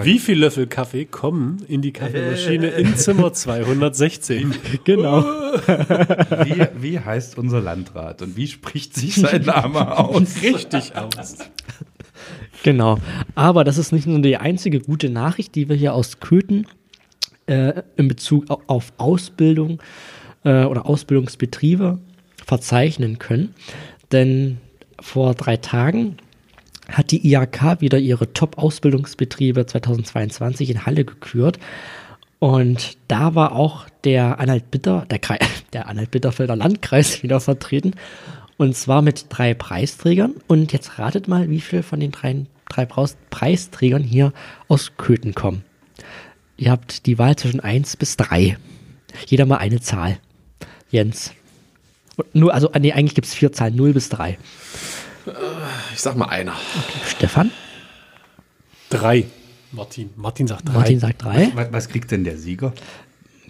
Wie 0.01 0.17
viel 0.17 0.39
Löffel 0.39 0.65
Kaffee 0.65 1.05
kommen 1.05 1.63
in 1.67 1.83
die 1.83 1.93
Kaffeemaschine 1.93 2.69
in 2.69 2.95
Zimmer 2.95 3.33
216? 3.33 4.55
Genau. 4.83 5.21
Wie, 5.21 6.67
wie 6.81 6.99
heißt 6.99 7.37
unser 7.37 7.61
Landrat 7.61 8.21
und 8.23 8.35
wie 8.35 8.47
spricht 8.47 8.95
sich 8.95 9.15
sein 9.15 9.43
Name 9.43 9.97
aus? 9.97 10.41
Richtig 10.41 10.95
aus. 10.95 11.37
Genau. 12.63 12.97
Aber 13.35 13.63
das 13.63 13.77
ist 13.77 13.91
nicht 13.91 14.07
nur 14.07 14.19
die 14.19 14.37
einzige 14.37 14.79
gute 14.79 15.09
Nachricht, 15.09 15.53
die 15.55 15.69
wir 15.69 15.75
hier 15.75 15.93
aus 15.93 16.19
Köthen 16.19 16.65
äh, 17.47 17.81
in 17.97 18.07
Bezug 18.07 18.49
au- 18.49 18.61
auf 18.67 18.93
Ausbildung 18.97 19.81
äh, 20.43 20.63
oder 20.65 20.85
Ausbildungsbetriebe 20.85 21.99
verzeichnen 22.45 23.19
können. 23.19 23.53
Denn 24.11 24.57
vor 24.99 25.33
drei 25.35 25.57
Tagen 25.57 26.17
hat 26.89 27.11
die 27.11 27.31
IHK 27.33 27.79
wieder 27.81 27.97
ihre 27.99 28.33
Top-Ausbildungsbetriebe 28.33 29.65
2022 29.65 30.69
in 30.69 30.85
Halle 30.85 31.05
gekürt. 31.05 31.57
Und 32.39 32.97
da 33.07 33.35
war 33.35 33.53
auch 33.53 33.87
der 34.03 34.39
Anhalt-Bitter, 34.39 35.05
der, 35.09 35.21
Kre- 35.21 35.39
der 35.73 35.87
Anhalt-Bitterfelder 35.87 36.55
Landkreis 36.55 37.23
wieder 37.23 37.39
vertreten. 37.39 37.93
Und 38.57 38.75
zwar 38.75 39.01
mit 39.01 39.25
drei 39.29 39.53
Preisträgern. 39.53 40.35
Und 40.47 40.73
jetzt 40.73 40.99
ratet 40.99 41.27
mal, 41.27 41.49
wie 41.49 41.61
viele 41.61 41.83
von 41.83 41.99
den 41.99 42.11
drei, 42.11 42.45
drei 42.69 42.85
Preisträgern 42.85 44.03
hier 44.03 44.31
aus 44.67 44.91
Köthen 44.97 45.33
kommen. 45.33 45.63
Ihr 46.57 46.71
habt 46.71 47.05
die 47.05 47.17
Wahl 47.17 47.35
zwischen 47.35 47.59
1 47.59 47.97
bis 47.97 48.17
3. 48.17 48.57
Jeder 49.27 49.45
mal 49.45 49.57
eine 49.57 49.81
Zahl. 49.81 50.17
Jens. 50.89 51.31
Und 52.15 52.35
nur, 52.35 52.53
also, 52.53 52.69
nee, 52.79 52.93
eigentlich 52.93 53.15
gibt 53.15 53.27
es 53.27 53.33
vier 53.33 53.51
Zahlen, 53.51 53.75
0 53.75 53.93
bis 53.93 54.09
3. 54.09 54.37
Ich 55.93 55.99
sag 55.99 56.15
mal 56.15 56.27
einer. 56.27 56.53
Stefan? 57.07 57.51
Drei. 58.89 59.25
Martin. 59.71 60.11
Martin 60.15 60.47
sagt 60.47 60.67
drei. 60.67 60.73
Martin 60.73 60.99
sagt 60.99 61.23
3. 61.23 61.51
Was, 61.55 61.67
was 61.71 61.89
kriegt 61.89 62.11
denn 62.11 62.23
der 62.23 62.37
Sieger? 62.37 62.73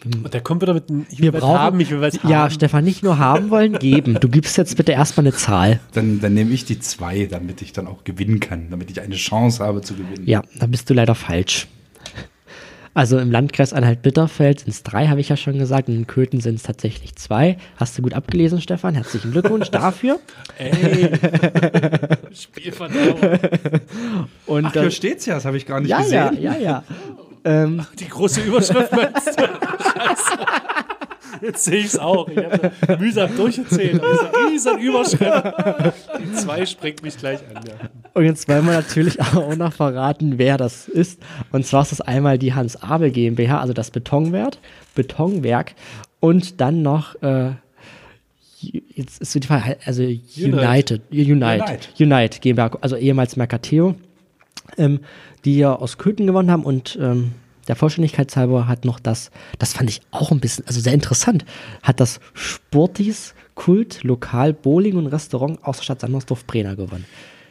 Und 0.05 0.33
der 0.33 0.41
kommt 0.41 0.61
wieder 0.61 0.73
mit 0.73 0.89
einem, 0.89 1.05
ich 1.09 1.19
Wir 1.21 1.31
will 1.33 1.39
brauchen, 1.39 1.59
haben, 1.59 1.79
ich 1.79 1.89
will 1.89 2.01
was 2.01 2.15
ja, 2.23 2.43
haben. 2.43 2.51
Stefan, 2.51 2.83
nicht 2.83 3.03
nur 3.03 3.17
haben 3.19 3.49
wollen, 3.49 3.79
geben. 3.79 4.17
Du 4.19 4.27
gibst 4.27 4.57
jetzt 4.57 4.75
bitte 4.75 4.91
erstmal 4.91 5.25
eine 5.25 5.35
Zahl. 5.35 5.79
Dann, 5.93 6.19
dann 6.19 6.33
nehme 6.33 6.51
ich 6.51 6.65
die 6.65 6.79
zwei, 6.79 7.25
damit 7.25 7.61
ich 7.61 7.71
dann 7.71 7.87
auch 7.87 8.03
gewinnen 8.03 8.39
kann, 8.39 8.69
damit 8.69 8.91
ich 8.91 9.01
eine 9.01 9.15
Chance 9.15 9.63
habe 9.63 9.81
zu 9.81 9.95
gewinnen. 9.95 10.23
Ja, 10.25 10.43
da 10.59 10.67
bist 10.67 10.89
du 10.89 10.93
leider 10.93 11.15
falsch. 11.15 11.67
Also 12.95 13.17
im 13.17 13.31
Landkreis 13.31 13.73
Anhalt-Bitterfeld 13.73 14.59
sind 14.61 14.69
es 14.69 14.83
drei, 14.83 15.07
habe 15.07 15.19
ich 15.19 15.29
ja 15.29 15.35
schon 15.37 15.57
gesagt. 15.57 15.87
Und 15.89 15.95
in 15.95 16.07
Köthen 16.07 16.41
sind 16.41 16.55
es 16.55 16.63
tatsächlich 16.63 17.15
zwei. 17.15 17.57
Hast 17.77 17.97
du 17.97 18.03
gut 18.03 18.13
abgelesen, 18.13 18.61
Stefan? 18.61 18.93
Herzlichen 18.93 19.31
Glückwunsch 19.31 19.69
dafür. 19.71 20.19
Ey. 20.59 21.09
Spielverderber. 22.33 23.39
Und 24.45 24.65
Ach, 24.67 24.73
hier 24.73 24.91
steht's 24.91 25.25
ja, 25.25 25.35
das 25.35 25.45
habe 25.45 25.57
ich 25.57 25.65
gar 25.65 25.79
nicht 25.79 25.89
ja, 25.89 26.01
ja, 26.03 26.29
gesehen. 26.29 26.43
ja, 26.43 26.55
ja. 26.57 26.83
Ähm, 27.45 27.85
Die 27.99 28.07
große 28.07 28.41
Überschrift? 28.41 28.91
Scheiße. 28.93 30.37
Jetzt 31.43 31.65
sehe 31.65 31.79
ich 31.79 31.87
es 31.87 31.99
auch. 31.99 32.29
Ich 32.29 32.37
habe 32.37 32.71
mühsam 32.97 33.35
durchgezählt. 33.35 34.01
Diese 34.01 34.31
riesen 34.49 34.79
Überschrift. 34.79 35.93
Die 36.19 36.33
zwei 36.33 36.65
springt 36.65 37.03
mich 37.03 37.17
gleich 37.17 37.39
an. 37.53 37.63
Ja. 37.67 37.89
Und 38.13 38.23
jetzt 38.25 38.47
wollen 38.47 38.65
wir 38.65 38.73
natürlich 38.73 39.19
auch 39.19 39.55
noch 39.55 39.73
verraten, 39.73 40.37
wer 40.37 40.57
das 40.57 40.87
ist. 40.87 41.21
Und 41.51 41.65
zwar 41.65 41.81
ist 41.81 41.91
das 41.91 42.01
einmal 42.01 42.37
die 42.37 42.53
Hans 42.53 42.81
Abel 42.81 43.11
GmbH, 43.11 43.59
also 43.59 43.73
das 43.73 43.91
Betonwerk, 43.91 44.57
Betonwerk 44.95 45.75
und 46.21 46.61
dann 46.61 46.81
noch, 46.81 47.21
äh, 47.21 47.51
jetzt 48.61 49.21
ist 49.21 49.35
die 49.35 49.45
Frage, 49.45 49.77
also 49.83 50.03
United, 50.03 51.01
Unite, 51.11 51.79
Unite, 51.99 52.39
GmbH, 52.39 52.77
also 52.79 52.95
ehemals 52.95 53.35
Mercateo, 53.35 53.95
ähm, 54.77 55.01
die 55.43 55.57
ja 55.57 55.75
aus 55.75 55.97
Köthen 55.97 56.25
gewonnen 56.25 56.49
haben 56.49 56.63
und 56.63 56.97
ähm, 57.01 57.31
der 57.67 57.75
Vollständigkeit 57.75 58.35
halber 58.35 58.67
hat 58.67 58.85
noch 58.85 58.99
das, 58.99 59.31
das 59.59 59.73
fand 59.73 59.89
ich 59.89 60.01
auch 60.11 60.31
ein 60.31 60.39
bisschen, 60.39 60.65
also 60.67 60.79
sehr 60.79 60.93
interessant, 60.93 61.45
hat 61.81 61.99
das 61.99 62.19
Sportis 62.33 63.33
Kult 63.55 64.03
Lokal 64.03 64.53
Bowling 64.53 64.95
und 64.97 65.07
Restaurant 65.07 65.59
aus 65.63 65.77
der 65.77 65.83
Stadt 65.83 66.01
Sandersdorf-Brenner 66.01 66.75
gewonnen. 66.75 67.05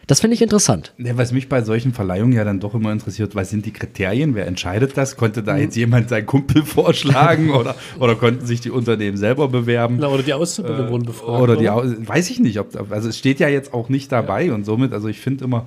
Das 0.08 0.20
finde 0.20 0.34
ich 0.34 0.42
interessant. 0.42 0.92
Ja, 0.98 1.16
was 1.16 1.30
mich 1.32 1.48
bei 1.48 1.62
solchen 1.62 1.92
Verleihungen 1.94 2.32
ja 2.32 2.42
dann 2.42 2.58
doch 2.58 2.74
immer 2.74 2.90
interessiert, 2.90 3.36
was 3.36 3.50
sind 3.50 3.64
die 3.66 3.72
Kriterien? 3.72 4.34
Wer 4.34 4.48
entscheidet 4.48 4.96
das? 4.96 5.16
Konnte 5.16 5.44
da 5.44 5.56
jetzt 5.56 5.76
jemand 5.76 6.08
seinen 6.08 6.26
Kumpel 6.26 6.62
vorschlagen 6.64 7.50
oder, 7.52 7.76
oder 8.00 8.16
konnten 8.16 8.44
sich 8.44 8.60
die 8.60 8.70
Unternehmen 8.70 9.16
selber 9.16 9.46
bewerben? 9.46 9.98
Na, 10.00 10.08
oder 10.08 10.24
die 10.24 10.34
Auszubildenden 10.34 10.90
wurden 10.90 11.04
befragt. 11.04 11.40
Oder 11.40 11.56
die, 11.56 11.70
Au- 11.70 11.84
weiß 11.84 12.30
ich 12.30 12.40
nicht, 12.40 12.58
ob, 12.58 12.90
also 12.90 13.08
es 13.08 13.16
steht 13.16 13.38
ja 13.38 13.48
jetzt 13.48 13.72
auch 13.72 13.88
nicht 13.88 14.10
dabei 14.10 14.52
und 14.52 14.64
somit, 14.64 14.92
also 14.92 15.06
ich 15.06 15.20
finde 15.20 15.44
immer, 15.44 15.66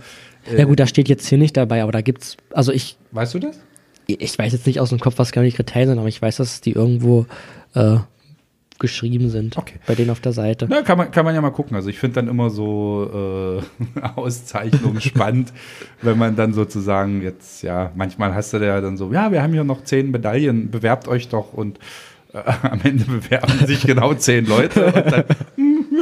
Ja 0.55 0.65
gut, 0.65 0.81
da 0.81 0.85
steht 0.85 1.07
jetzt 1.07 1.25
hier 1.27 1.37
nicht 1.37 1.55
dabei, 1.55 1.81
aber 1.81 1.93
da 1.93 2.01
gibt's, 2.01 2.35
also 2.51 2.73
ich, 2.73 2.97
weißt 3.13 3.35
du 3.35 3.39
das? 3.39 3.59
Ich 4.07 4.37
weiß 4.37 4.53
jetzt 4.53 4.67
nicht 4.67 4.79
aus 4.79 4.89
dem 4.89 4.99
Kopf, 4.99 5.15
was 5.17 5.31
genau 5.31 5.45
die 5.45 5.51
Kriterien 5.51 5.89
sind, 5.89 5.99
aber 5.99 6.07
ich 6.07 6.21
weiß, 6.21 6.37
dass 6.37 6.61
die 6.61 6.71
irgendwo 6.71 7.25
äh, 7.73 7.97
geschrieben 8.79 9.29
sind. 9.29 9.57
Okay. 9.57 9.75
Bei 9.87 9.95
denen 9.95 10.09
auf 10.09 10.19
der 10.19 10.33
Seite. 10.33 10.67
Na, 10.69 10.81
kann 10.81 10.97
man, 10.97 11.11
kann 11.11 11.23
man 11.25 11.33
ja 11.33 11.41
mal 11.41 11.51
gucken. 11.51 11.75
Also 11.75 11.89
ich 11.89 11.97
finde 11.97 12.15
dann 12.15 12.27
immer 12.27 12.49
so 12.49 13.61
äh, 13.95 13.99
Auszeichnungen 14.15 15.01
spannend, 15.01 15.53
wenn 16.01 16.17
man 16.17 16.35
dann 16.35 16.53
sozusagen 16.53 17.21
jetzt, 17.21 17.63
ja, 17.63 17.91
manchmal 17.95 18.35
hast 18.35 18.53
du 18.53 18.57
ja 18.57 18.81
dann 18.81 18.97
so, 18.97 19.11
ja, 19.13 19.31
wir 19.31 19.41
haben 19.41 19.53
hier 19.53 19.63
noch 19.63 19.83
zehn 19.83 20.11
Medaillen, 20.11 20.71
bewerbt 20.71 21.07
euch 21.07 21.29
doch 21.29 21.53
und 21.53 21.79
äh, 22.33 22.39
am 22.63 22.81
Ende 22.83 23.05
bewerben 23.05 23.65
sich 23.65 23.85
genau 23.85 24.13
zehn 24.13 24.45
Leute 24.45 24.85
und 24.87 24.95
dann, 24.95 25.23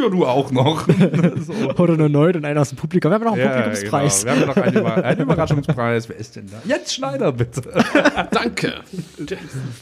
ja, 0.03 0.09
du 0.09 0.25
auch 0.25 0.51
noch. 0.51 0.87
so. 1.39 1.53
Oder 1.81 1.97
nur 1.97 2.09
neun 2.09 2.35
und 2.35 2.45
einer 2.45 2.61
aus 2.61 2.69
dem 2.69 2.77
Publikum. 2.77 3.11
Wir 3.11 3.15
haben 3.15 3.23
noch 3.23 3.33
einen 3.33 3.41
Ja, 3.41 3.61
Publikumspreis. 3.61 4.25
Genau. 4.25 4.35
Wir 4.35 4.41
haben 4.41 4.47
noch 4.47 4.57
einen, 4.57 4.77
Über 4.77 5.03
einen 5.03 5.21
Überraschungspreis. 5.23 6.09
Wer 6.09 6.17
ist 6.17 6.35
denn 6.35 6.49
da? 6.49 6.57
Jens 6.65 6.93
Schneider, 6.93 7.31
bitte. 7.31 7.61
Danke. 8.31 8.81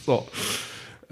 So. 0.04 0.26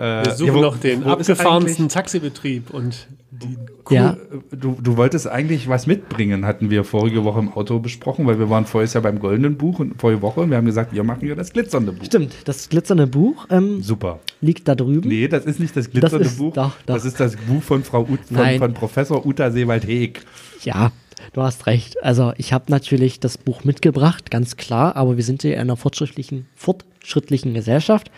Wir 0.01 0.32
suchen 0.34 0.55
wo- 0.55 0.61
noch 0.61 0.76
den 0.78 1.05
abgefahrensten 1.05 1.88
Taxibetrieb 1.88 2.70
und 2.70 3.07
die 3.30 3.57
Ja, 3.90 4.16
Du, 4.53 4.76
du 4.80 4.96
wolltest 4.96 5.26
eigentlich 5.28 5.68
was 5.68 5.86
mitbringen, 5.86 6.44
hatten 6.46 6.70
wir 6.70 6.84
vorige 6.84 7.24
Woche 7.24 7.40
im 7.40 7.53
Auto 7.53 7.78
besprochen, 7.80 8.26
weil 8.26 8.38
wir 8.38 8.48
waren 8.51 8.64
vorher 8.66 8.88
ja 8.90 9.01
beim 9.01 9.18
Goldenen 9.18 9.57
Buch 9.57 9.78
und 9.80 10.01
vorige 10.01 10.22
Woche 10.22 10.40
und 10.40 10.51
wir 10.51 10.57
haben 10.59 10.64
gesagt, 10.66 10.92
wir 10.94 11.03
machen 11.05 11.26
ja 11.28 11.34
das 11.34 11.53
glitzernde 11.53 11.92
Buch. 11.92 12.05
stimmt. 12.05 12.34
Das 12.44 12.68
glitzernde 12.68 13.07
Buch 13.07 13.46
ähm, 13.51 13.82
Super. 13.82 14.20
liegt 14.40 14.68
da 14.68 14.74
drüben. 14.74 15.09
Nee, 15.09 15.26
das 15.28 15.44
ist 15.44 15.59
nicht 15.61 15.76
das 15.76 15.90
glitzernde 15.90 16.26
ist- 16.26 16.38
Buch. 16.38 16.53
doch, 16.55 16.72
doch. 16.86 16.94
Das 16.94 17.05
ist 17.05 17.18
das 17.20 17.36
Buch 17.36 17.62
von 17.62 17.82
Frau 17.84 18.03
Ut, 18.03 18.20
von, 18.32 18.59
von 18.59 18.74
Professor 18.74 19.26
Uta 19.26 19.51
Seewald-Heeg. 19.51 20.22
Ja, 20.62 20.92
du 21.32 21.42
hast 21.42 21.66
recht. 21.66 22.03
Also 22.05 22.32
ich 22.36 22.53
habe 22.53 22.64
natürlich 22.68 23.18
das 23.20 23.38
Buch 23.38 23.64
mitgebracht, 23.64 24.30
ganz 24.30 24.57
klar, 24.57 24.94
aber 24.96 25.16
wir 25.16 25.24
sind 25.24 25.42
hier 25.42 25.55
in 25.55 25.61
einer 25.61 25.76
fortschrittlichen, 25.76 26.46
fortschrittlichen 26.55 27.55
Gesellschaft. 27.55 28.11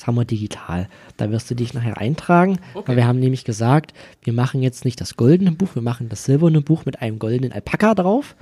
Das 0.00 0.06
haben 0.06 0.14
wir 0.14 0.24
digital. 0.24 0.88
Da 1.18 1.30
wirst 1.30 1.50
du 1.50 1.54
dich 1.54 1.74
nachher 1.74 1.98
eintragen, 1.98 2.58
weil 2.86 2.96
wir 2.96 3.06
haben 3.06 3.20
nämlich 3.20 3.44
gesagt, 3.44 3.92
wir 4.22 4.32
machen 4.32 4.62
jetzt 4.62 4.86
nicht 4.86 4.98
das 4.98 5.14
goldene 5.18 5.52
Buch, 5.52 5.74
wir 5.74 5.82
machen 5.82 6.08
das 6.08 6.24
silberne 6.24 6.62
Buch 6.62 6.86
mit 6.86 7.02
einem 7.02 7.18
goldenen 7.18 7.52
Alpaka 7.52 7.94
drauf. 7.94 8.34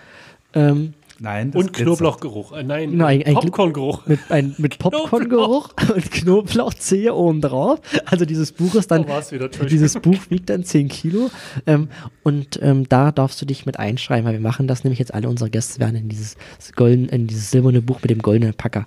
Ähm, 0.54 0.94
Nein, 1.18 1.50
das 1.50 1.60
und 1.60 1.72
Knoblauchgeruch. 1.72 2.52
Äh, 2.52 2.62
nein, 2.62 2.92
Genau, 2.92 3.06
ein- 3.06 3.24
Popcorngeruch. 3.24 4.06
mit, 4.06 4.20
ein, 4.28 4.54
mit 4.58 4.78
Popcorn-Geruch 4.78 5.70
und 5.92 6.10
Knoblauchzehe 6.12 7.12
oben 7.12 7.40
drauf. 7.40 7.80
Also 8.06 8.24
dieses 8.24 8.52
Buch 8.52 8.76
ist 8.76 8.92
dann, 8.92 9.02
Da 9.02 9.08
war's 9.08 9.32
wieder, 9.32 9.48
dieses 9.48 9.94
Buch 9.94 10.18
wiegt 10.28 10.48
dann 10.50 10.62
10 10.62 10.86
Kilo. 10.86 11.28
Ähm, 11.66 11.88
und 12.22 12.60
ähm, 12.62 12.88
da 12.88 13.10
darfst 13.10 13.42
du 13.42 13.46
dich 13.46 13.66
mit 13.66 13.80
einschreiben, 13.80 14.26
weil 14.26 14.34
wir 14.34 14.40
machen 14.40 14.68
das 14.68 14.84
nämlich 14.84 15.00
jetzt 15.00 15.12
alle 15.12 15.28
unsere 15.28 15.50
Gäste 15.50 15.80
werden 15.80 15.96
in 15.96 16.08
dieses 16.08 16.36
golden, 16.76 17.08
in 17.08 17.26
dieses 17.26 17.50
silberne 17.50 17.82
Buch 17.82 18.00
mit 18.00 18.12
dem 18.12 18.22
goldenen 18.22 18.54
Packer. 18.54 18.86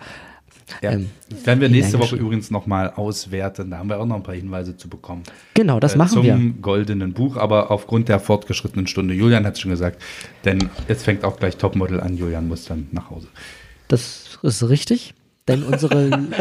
Ja. 0.82 0.92
ähm, 0.92 1.10
das 1.30 1.46
werden 1.46 1.62
wir 1.62 1.70
nächste 1.70 2.00
Woche 2.00 2.16
übrigens 2.16 2.52
nochmal 2.52 2.92
auswerten. 2.96 3.72
Da 3.72 3.78
haben 3.80 3.90
wir 3.90 4.00
auch 4.00 4.06
noch 4.06 4.16
ein 4.16 4.24
paar 4.24 4.36
Hinweise 4.36 4.76
zu 4.78 4.88
bekommen. 4.90 5.24
Genau, 5.54 5.80
das 5.80 5.96
Äh, 5.96 5.98
machen 5.98 6.10
zum 6.14 6.24
wir. 6.24 6.38
goldenen 6.62 7.14
Buch, 7.14 7.38
aber 7.38 7.72
aufgrund 7.72 8.10
der 8.10 8.20
fortgeschrittenen 8.20 8.88
Stunde. 8.88 9.14
Julian 9.14 9.46
hat 9.46 9.54
es 9.56 9.60
schon 9.62 9.72
gesagt, 9.72 10.02
denn 10.46 10.70
jetzt 10.88 11.04
fängt 11.04 11.24
auch 11.24 11.38
gleich 11.38 11.58
Topmodel 11.58 12.00
an. 12.00 12.18
Julian 12.18 12.48
muss 12.48 12.66
dann 12.66 12.88
nach 12.92 13.10
Hause. 13.10 13.28
Das 13.88 14.40
ist 14.44 14.68
richtig. 14.70 15.14
Denn 15.48 15.64
unsere. 15.64 16.12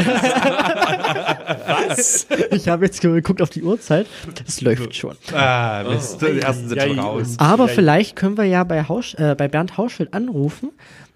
Was? 1.89 2.27
Ich 2.51 2.69
habe 2.69 2.85
jetzt 2.85 3.01
geguckt 3.01 3.41
auf 3.43 3.51
die 3.51 3.63
Uhrzeit. 3.63 4.07
Es 4.47 4.61
läuft 4.61 4.95
schon. 4.95 5.17
Ah, 5.33 5.85
Mist, 5.89 6.21
die 6.21 6.39
ersten 6.41 6.69
sind 6.69 6.83
schon 6.83 6.99
raus. 6.99 7.35
Aber 7.39 7.69
vielleicht 7.69 8.17
können 8.17 8.37
wir 8.37 8.45
ja 8.45 8.65
bei, 8.65 8.85
Haus, 8.85 9.15
äh, 9.15 9.35
bei 9.37 9.49
Bernd 9.49 9.77
Hauschild 9.77 10.13
anrufen, 10.15 10.71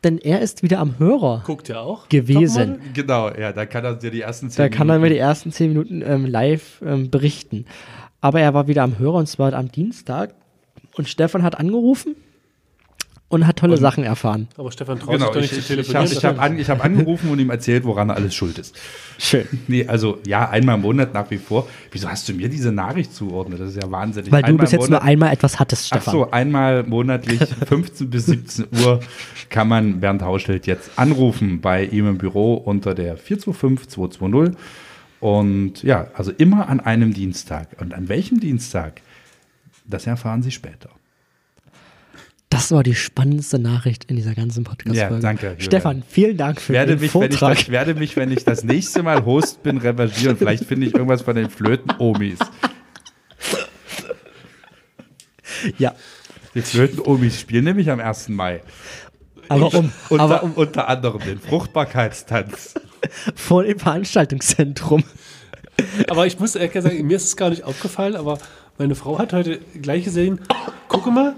denn 0.04 0.18
er 0.18 0.40
ist 0.40 0.62
wieder 0.62 0.78
am 0.78 0.98
Hörer 0.98 1.42
Guckt 1.46 1.68
ja 1.68 1.80
auch. 1.80 2.08
gewesen. 2.08 2.78
Genau, 2.94 3.30
ja, 3.30 3.52
da 3.52 3.66
kann 3.66 3.84
er 3.84 3.94
dir 3.94 4.10
die 4.10 4.20
ersten 4.20 4.50
zehn 4.50 4.62
Da 4.64 4.68
kann 4.68 4.88
er 4.88 4.94
mir 4.96 5.00
Minuten- 5.04 5.14
die 5.14 5.18
ersten 5.20 5.52
zehn 5.52 5.68
Minuten 5.70 6.02
ähm, 6.06 6.26
live 6.26 6.82
ähm, 6.84 7.10
berichten. 7.10 7.64
Aber 8.20 8.40
er 8.40 8.54
war 8.54 8.68
wieder 8.68 8.82
am 8.82 8.98
Hörer 8.98 9.14
und 9.16 9.26
zwar 9.28 9.52
am 9.54 9.70
Dienstag. 9.70 10.34
Und 10.96 11.08
Stefan 11.08 11.42
hat 11.42 11.58
angerufen 11.58 12.14
und 13.28 13.46
hat 13.46 13.56
tolle 13.56 13.76
Sachen 13.78 14.04
erfahren. 14.04 14.48
Aber 14.56 14.70
Stefan 14.70 14.98
traut 15.00 15.14
Genau, 15.14 15.32
sich 15.32 15.34
doch 15.34 15.42
ich, 15.42 15.50
nicht 15.52 15.58
ich, 15.60 15.66
zu 15.66 15.72
ich 15.80 15.94
habe 15.94 16.06
telefonieren. 16.08 16.58
ich 16.60 16.68
hab 16.68 16.78
an, 16.78 16.78
hab 16.78 16.84
angerufen 16.84 17.30
und 17.30 17.38
ihm 17.40 17.50
erzählt, 17.50 17.84
woran 17.84 18.10
er 18.10 18.16
alles 18.16 18.34
schuld 18.34 18.58
ist. 18.58 18.76
Schön. 19.18 19.46
Nee, 19.66 19.86
also 19.86 20.18
ja, 20.26 20.48
einmal 20.50 20.76
im 20.76 20.82
Monat 20.82 21.14
nach 21.14 21.30
wie 21.30 21.38
vor. 21.38 21.66
Wieso 21.90 22.08
hast 22.08 22.28
du 22.28 22.34
mir 22.34 22.48
diese 22.48 22.70
Nachricht 22.70 23.12
zugeordnet? 23.14 23.60
Das 23.60 23.70
ist 23.74 23.82
ja 23.82 23.90
wahnsinnig. 23.90 24.30
Weil 24.30 24.42
du 24.42 24.48
einmal 24.48 24.64
bis 24.64 24.72
im 24.72 24.80
jetzt 24.80 24.90
nur 24.90 24.98
Monat- 25.00 25.08
einmal 25.10 25.32
etwas 25.32 25.58
hattest, 25.58 25.84
Ach 25.92 25.96
Stefan. 26.02 26.12
so, 26.12 26.30
einmal 26.30 26.82
monatlich 26.84 27.40
15 27.66 28.10
bis 28.10 28.26
17 28.26 28.66
Uhr 28.84 29.00
kann 29.50 29.66
man 29.68 30.00
Bernd 30.00 30.22
Hauschild 30.22 30.66
jetzt 30.66 30.90
anrufen 30.96 31.60
bei 31.60 31.84
ihm 31.86 32.06
im 32.06 32.18
Büro 32.18 32.54
unter 32.54 32.94
der 32.94 33.16
425 33.16 33.88
220. 33.88 34.56
Und 35.20 35.82
ja, 35.82 36.08
also 36.14 36.30
immer 36.30 36.68
an 36.68 36.80
einem 36.80 37.14
Dienstag. 37.14 37.68
Und 37.80 37.94
an 37.94 38.08
welchem 38.08 38.38
Dienstag? 38.40 39.00
Das 39.86 40.06
erfahren 40.06 40.42
Sie 40.42 40.50
später. 40.50 40.90
Das 42.54 42.70
war 42.70 42.84
die 42.84 42.94
spannendste 42.94 43.58
Nachricht 43.58 44.04
in 44.04 44.14
dieser 44.14 44.32
ganzen 44.36 44.62
Podcast-Folge. 44.62 45.14
Ja, 45.14 45.20
danke, 45.20 45.46
Julian. 45.46 45.60
Stefan, 45.60 46.02
vielen 46.08 46.36
Dank 46.36 46.60
für 46.60 46.72
werde 46.72 46.92
den 46.94 47.00
mich, 47.00 47.12
wenn 47.12 47.22
ich, 47.32 47.38
Vortrag. 47.38 47.58
das, 47.58 47.68
werde 47.68 47.94
mich, 47.94 48.16
wenn 48.16 48.30
ich 48.30 48.44
das 48.44 48.62
nächste 48.62 49.02
Mal 49.02 49.24
Host 49.24 49.64
bin, 49.64 49.78
revanchieren. 49.78 50.36
Vielleicht 50.36 50.64
finde 50.64 50.86
ich 50.86 50.94
irgendwas 50.94 51.22
von 51.22 51.34
den 51.34 51.50
Flöten-Omis. 51.50 52.38
ja, 55.78 55.96
Die 56.54 56.62
Flöten-Omis 56.62 57.40
spielen 57.40 57.64
nämlich 57.64 57.90
am 57.90 57.98
1. 57.98 58.28
Mai. 58.28 58.62
aber 59.48 59.74
um, 59.74 59.90
Unter, 60.08 60.22
aber 60.22 60.42
um 60.44 60.52
unter 60.52 60.86
anderem 60.86 61.22
den 61.22 61.40
Fruchtbarkeitstanz. 61.40 62.74
vor 63.34 63.64
dem 63.64 63.80
Veranstaltungszentrum. 63.80 65.02
Aber 66.08 66.24
ich 66.28 66.38
muss 66.38 66.54
ehrlich 66.54 66.70
gesagt 66.72 66.94
sagen, 66.94 67.04
mir 67.04 67.16
ist 67.16 67.24
es 67.24 67.36
gar 67.36 67.50
nicht 67.50 67.64
aufgefallen, 67.64 68.14
aber 68.14 68.38
meine 68.78 68.94
Frau 68.94 69.18
hat 69.18 69.32
heute 69.32 69.58
gleich 69.82 70.04
gesehen, 70.04 70.40
gucke 70.86 71.10
mal, 71.10 71.34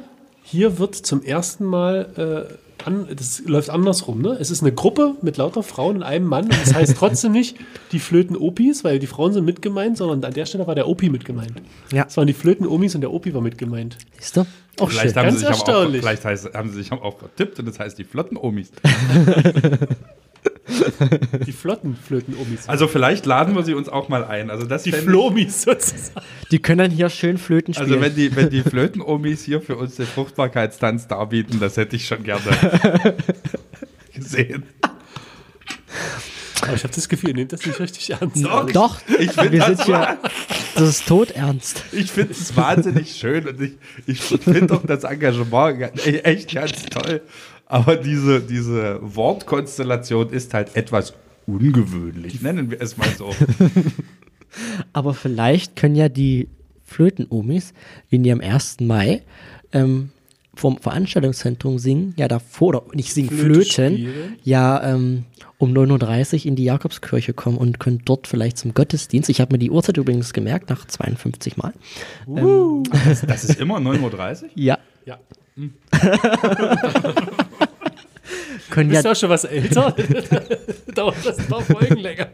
hier 0.48 0.78
wird 0.78 0.94
zum 0.94 1.24
ersten 1.24 1.64
Mal, 1.64 2.48
äh, 2.48 2.84
an, 2.86 3.08
das 3.12 3.42
läuft 3.46 3.68
andersrum, 3.68 4.22
ne? 4.22 4.36
Es 4.38 4.52
ist 4.52 4.62
eine 4.62 4.70
Gruppe 4.70 5.16
mit 5.20 5.38
lauter 5.38 5.64
Frauen 5.64 5.96
und 5.96 6.02
einem 6.04 6.26
Mann. 6.26 6.44
Und 6.44 6.52
das 6.52 6.72
heißt 6.72 6.96
trotzdem 6.98 7.32
nicht 7.32 7.56
die 7.90 7.98
Flöten-Opis, 7.98 8.84
weil 8.84 9.00
die 9.00 9.08
Frauen 9.08 9.32
sind 9.32 9.44
mitgemeint, 9.44 9.96
sondern 9.96 10.22
an 10.22 10.32
der 10.32 10.46
Stelle 10.46 10.68
war 10.68 10.76
der 10.76 10.86
Opi 10.86 11.10
mitgemeint. 11.10 11.60
Ja. 11.92 12.04
Es 12.06 12.16
waren 12.16 12.28
die 12.28 12.32
Flöten-Omis 12.32 12.94
und 12.94 13.00
der 13.00 13.12
Opi 13.12 13.34
war 13.34 13.40
mitgemeint. 13.40 13.98
Siehst 14.20 14.36
du? 14.36 14.46
Auch 14.78 14.88
schön. 14.88 15.00
Vielleicht, 15.00 15.16
haben 15.16 15.24
Ganz 15.24 15.40
sie, 15.40 15.46
sich 15.46 15.48
aber 15.48 15.56
auch, 15.56 15.68
erstaunlich. 15.68 16.00
vielleicht 16.02 16.24
heißt, 16.24 16.54
haben 16.54 16.70
sie 16.70 16.76
sich 16.76 16.92
auch 16.92 17.18
vertippt 17.18 17.58
und 17.58 17.66
das 17.66 17.80
heißt 17.80 17.98
die 17.98 18.04
Flotten-Omis. 18.04 18.70
Die 21.46 21.52
flotten 21.52 21.96
Flöten-Omis. 21.96 22.68
Also 22.68 22.88
vielleicht 22.88 23.24
laden 23.26 23.54
wir 23.54 23.62
sie 23.62 23.74
uns 23.74 23.88
auch 23.88 24.08
mal 24.08 24.24
ein. 24.24 24.50
Also 24.50 24.66
das 24.66 24.82
die 24.82 24.92
Flomis 24.92 25.62
sozusagen. 25.62 26.26
Die 26.50 26.58
können 26.58 26.78
dann 26.78 26.90
hier 26.90 27.08
schön 27.08 27.38
Flöten 27.38 27.72
spielen. 27.74 27.88
Also 27.90 28.00
wenn 28.00 28.14
die, 28.14 28.34
wenn 28.34 28.50
die 28.50 28.62
Flöten-Omis 28.62 29.42
hier 29.44 29.60
für 29.60 29.76
uns 29.76 29.96
den 29.96 30.06
Fruchtbarkeitstanz 30.06 31.06
darbieten, 31.08 31.60
das 31.60 31.76
hätte 31.76 31.94
ich 31.96 32.06
schon 32.06 32.22
gerne 32.24 32.42
gesehen. 34.14 34.64
Aber 36.62 36.74
ich 36.74 36.82
habe 36.84 36.94
das 36.94 37.08
Gefühl, 37.08 37.28
ihr 37.30 37.34
nehmt 37.36 37.52
das 37.52 37.64
nicht 37.64 37.78
richtig 37.78 38.10
ernst. 38.10 38.44
Doch. 38.44 38.70
Doch, 38.72 39.00
Ich 39.20 39.36
wir 39.36 39.50
das 39.50 39.66
sind 39.68 39.84
hier. 39.84 40.18
Das 40.74 40.88
ist 40.88 41.06
todernst. 41.06 41.84
Ich 41.92 42.10
finde 42.10 42.32
es 42.32 42.56
wahnsinnig 42.56 43.14
schön 43.14 43.46
und 43.46 43.60
ich, 43.60 43.72
ich 44.06 44.20
finde 44.20 44.74
auch 44.74 44.84
das 44.84 45.04
Engagement 45.04 45.78
ga- 45.78 45.90
echt 46.04 46.52
ganz 46.54 46.82
toll. 46.86 47.20
Aber 47.66 47.96
diese, 47.96 48.40
diese 48.40 48.98
Wortkonstellation 49.02 50.30
ist 50.30 50.54
halt 50.54 50.76
etwas 50.76 51.14
ungewöhnlich, 51.46 52.40
nennen 52.40 52.70
wir 52.70 52.80
es 52.80 52.96
mal 52.96 53.08
so. 53.16 53.34
Aber 54.92 55.14
vielleicht 55.14 55.76
können 55.76 55.96
ja 55.96 56.08
die 56.08 56.48
Flöten-Omis, 56.84 57.74
wenn 58.10 58.22
die 58.22 58.32
am 58.32 58.40
1. 58.40 58.80
Mai 58.80 59.22
ähm, 59.72 60.10
vom 60.54 60.78
Veranstaltungszentrum 60.78 61.78
singen, 61.78 62.14
ja 62.16 62.28
davor, 62.28 62.68
oder 62.68 62.82
nicht 62.94 63.12
singen, 63.12 63.28
Flöte 63.28 63.64
Flöten, 63.66 63.96
spielen. 63.96 64.36
ja 64.44 64.94
ähm, 64.94 65.24
um 65.58 65.72
9.30 65.72 66.40
Uhr 66.40 66.46
in 66.46 66.56
die 66.56 66.64
Jakobskirche 66.64 67.34
kommen 67.34 67.58
und 67.58 67.80
können 67.80 68.02
dort 68.04 68.26
vielleicht 68.26 68.58
zum 68.58 68.72
Gottesdienst. 68.74 69.28
Ich 69.28 69.40
habe 69.40 69.54
mir 69.54 69.58
die 69.58 69.70
Uhrzeit 69.70 69.96
übrigens 69.96 70.32
gemerkt, 70.32 70.70
nach 70.70 70.86
52 70.86 71.56
Mal. 71.56 71.72
Das, 73.04 73.22
das 73.22 73.44
ist 73.44 73.60
immer 73.60 73.78
9.30 73.78 74.42
Uhr? 74.44 74.48
Ja, 74.54 74.78
Ja. 75.04 75.18
können 78.70 78.90
Bist 78.90 79.04
du 79.04 79.08
ja, 79.08 79.12
auch 79.12 79.16
schon 79.16 79.30
was 79.30 79.44
älter? 79.44 79.94
Dauert 80.94 81.16
das 81.24 81.38
ein 81.38 81.46
paar 81.46 81.62
Folgen 81.62 81.96
länger. 81.96 82.28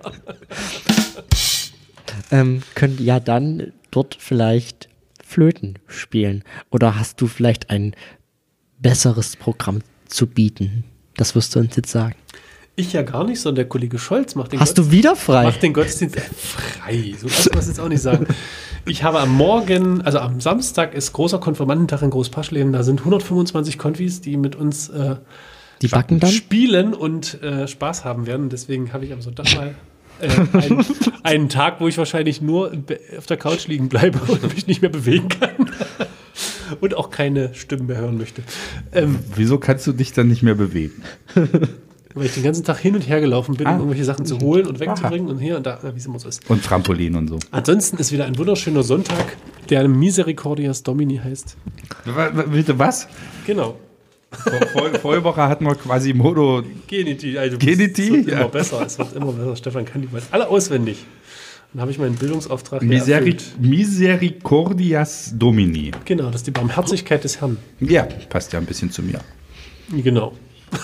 ähm, 2.31 2.63
können 2.75 2.99
ja 3.03 3.21
dann 3.21 3.73
dort 3.91 4.17
vielleicht 4.19 4.89
Flöten 5.25 5.79
spielen. 5.87 6.45
Oder 6.71 6.99
hast 6.99 7.21
du 7.21 7.27
vielleicht 7.27 7.71
ein 7.71 7.95
besseres 8.79 9.37
Programm 9.37 9.81
zu 10.07 10.27
bieten? 10.27 10.85
Das 11.17 11.35
wirst 11.35 11.55
du 11.55 11.61
uns 11.61 11.77
jetzt 11.77 11.91
sagen. 11.91 12.15
Ich 12.75 12.95
ja 12.95 13.03
gar 13.03 13.25
nicht, 13.25 13.39
sondern 13.41 13.57
der 13.57 13.69
Kollege 13.69 13.99
Scholz 13.99 14.35
macht 14.35 14.53
den, 14.53 14.61
Hast 14.61 14.79
du 14.79 14.83
Gottes- 14.83 14.93
wieder 14.97 15.15
frei? 15.15 15.43
macht 15.45 15.63
den 15.63 15.75
Gottesdienst 15.75 16.17
äh, 16.17 16.21
frei. 16.21 17.15
So 17.21 17.27
kann 17.29 17.37
man 17.51 17.59
es 17.59 17.67
jetzt 17.69 17.81
auch 17.81 17.89
nicht 17.89 18.01
sagen. 18.01 18.27
Ich 18.87 19.03
habe 19.05 19.21
am 19.21 19.31
Morgen, 19.31 20.01
also 20.03 20.19
am 20.19 20.41
Samstag 20.41 20.95
ist 20.95 21.13
großer 21.13 21.39
Konfirmandentag 21.39 22.01
in 22.03 22.09
Großpaschleben. 22.11 22.73
Da 22.73 22.83
sind 22.83 23.01
125 23.01 23.77
Konfis, 23.79 24.23
die 24.23 24.39
mit 24.39 24.57
uns 24.57 24.89
äh, 24.89 25.17
Die 25.83 25.89
backen 25.89 26.19
dann? 26.21 26.31
spielen 26.31 26.95
und 26.95 27.43
äh, 27.43 27.69
Spaß 27.69 28.05
haben 28.05 28.27
werden. 28.27 28.49
Deswegen 28.49 28.93
habe 28.93 29.05
ich 29.05 29.13
am 29.13 29.21
Sonntag 29.21 29.55
mal 29.55 29.75
äh, 30.21 30.29
einen, 30.57 30.85
einen 31.23 31.49
Tag, 31.49 31.81
wo 31.81 31.89
ich 31.89 31.99
wahrscheinlich 31.99 32.41
nur 32.41 32.73
auf 33.19 33.27
der 33.27 33.37
Couch 33.37 33.67
liegen 33.67 33.89
bleibe 33.89 34.19
und 34.33 34.55
mich 34.55 34.67
nicht 34.67 34.81
mehr 34.83 34.91
bewegen 34.91 35.29
kann. 35.29 35.51
Und 36.81 36.95
auch 36.97 37.11
keine 37.11 37.53
Stimmen 37.55 37.87
mehr 37.87 37.99
hören 37.99 38.17
möchte. 38.17 38.43
Ähm, 38.93 39.19
Wieso 39.37 39.59
kannst 39.59 39.87
du 39.87 39.93
dich 39.93 40.15
dann 40.15 40.29
nicht 40.29 40.43
mehr 40.43 40.55
bewegen? 40.55 41.03
weil 42.15 42.27
ich 42.27 42.33
den 42.35 42.43
ganzen 42.43 42.65
Tag 42.65 42.79
hin 42.79 42.95
und 42.95 43.03
her 43.03 43.21
gelaufen 43.21 43.57
bin, 43.57 43.67
Ah. 43.67 43.73
um 43.73 43.79
irgendwelche 43.81 44.07
Sachen 44.07 44.25
zu 44.25 44.39
holen 44.41 44.67
und 44.67 44.81
wegzubringen 44.81 45.29
und 45.29 45.39
hier 45.39 45.59
und 45.59 45.67
da, 45.67 45.79
wie 45.83 45.99
es 45.99 46.07
immer 46.07 46.19
so 46.19 46.29
ist. 46.29 46.49
Und 46.49 46.65
Trampolin 46.65 47.15
und 47.17 47.29
so. 47.29 47.39
Ansonsten 47.51 47.99
ist 47.99 48.11
wieder 48.13 48.25
ein 48.25 48.39
wunderschöner 48.39 48.83
Sonntag, 48.83 49.37
der 49.69 49.87
Misericordias 49.87 50.83
Domini 50.83 51.19
heißt. 51.19 51.57
Wa- 52.07 52.31
Bitte 52.31 52.79
was? 52.79 53.07
Genau. 53.47 53.77
Vor, 54.33 54.67
vor, 54.69 54.91
vorige 55.01 55.25
Woche 55.25 55.43
hatten 55.43 55.65
wir 55.65 55.75
quasi 55.75 56.13
Modo. 56.15 56.63
Geniti. 56.87 57.37
Also 57.39 57.59
Geniti? 57.59 58.03
Es 58.07 58.11
wird 58.13 58.29
immer 58.29 58.41
Ja. 58.41 58.47
besser. 58.49 58.83
Es 58.87 58.99
wird 58.99 59.13
immer 59.15 59.33
besser. 59.33 59.57
Stefan 59.57 59.85
kann 59.85 60.01
die 60.03 60.09
bald 60.09 60.25
alle 60.31 60.49
auswendig. 60.49 61.05
Dann 61.73 61.83
habe 61.83 61.91
ich 61.91 61.99
meinen 61.99 62.17
Bildungsauftrag 62.17 62.81
hier 62.81 62.89
Miseri 62.89 63.13
erfüllt. 63.31 63.45
Misericordias 63.61 65.33
Domini. 65.37 65.91
Genau, 66.05 66.27
das 66.27 66.37
ist 66.37 66.47
die 66.47 66.51
Barmherzigkeit 66.51 67.25
des 67.25 67.41
Herrn. 67.41 67.57
Ja, 67.81 68.07
passt 68.29 68.53
ja 68.53 68.59
ein 68.59 68.67
bisschen 68.67 68.91
zu 68.91 69.03
mir. 69.03 69.21
Genau. 69.91 70.35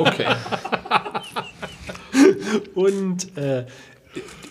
Okay. 0.00 0.26
Und 2.74 3.36
äh, 3.36 3.64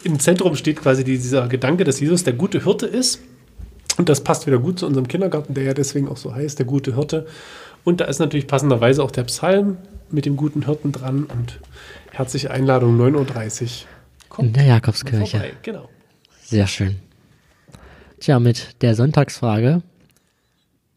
im 0.04 0.20
Zentrum 0.20 0.56
steht 0.56 0.78
quasi 0.82 1.04
dieser 1.04 1.48
Gedanke, 1.48 1.84
dass 1.84 2.00
Jesus 2.00 2.24
der 2.24 2.34
gute 2.34 2.64
Hirte 2.64 2.86
ist. 2.86 3.20
Und 4.00 4.08
das 4.08 4.22
passt 4.22 4.48
wieder 4.48 4.60
gut 4.60 4.80
zu 4.80 4.86
unserem 4.86 5.10
Kindergarten, 5.10 5.54
der 5.54 5.66
ja 5.66 5.74
deswegen 5.74 6.08
auch 6.08 6.16
so 6.16 6.34
heißt, 6.34 6.58
der 6.58 6.66
gute 6.66 6.96
Hirte. 6.96 7.28
Und 7.84 8.00
da 8.00 8.06
ist 8.06 8.20
natürlich 8.20 8.48
passenderweise 8.48 9.04
auch 9.04 9.12
der 9.12 9.26
Psalm 9.26 9.76
mit 10.10 10.26
dem 10.26 10.38
guten 10.38 10.64
Hirten 10.64 10.94
dran 10.94 11.26
und 11.26 11.60
herzliche 12.14 12.50
Einladung 12.50 12.98
9.30 12.98 13.84
Uhr. 14.32 14.40
In 14.40 14.54
der 14.54 14.64
Jakobskirche. 14.64 15.38
vorbei. 15.38 15.52
Genau. 15.64 15.90
Sehr 16.42 16.66
schön. 16.68 16.96
Tja, 18.22 18.40
mit 18.40 18.82
der 18.82 18.96
Sonntagsfrage 18.96 19.82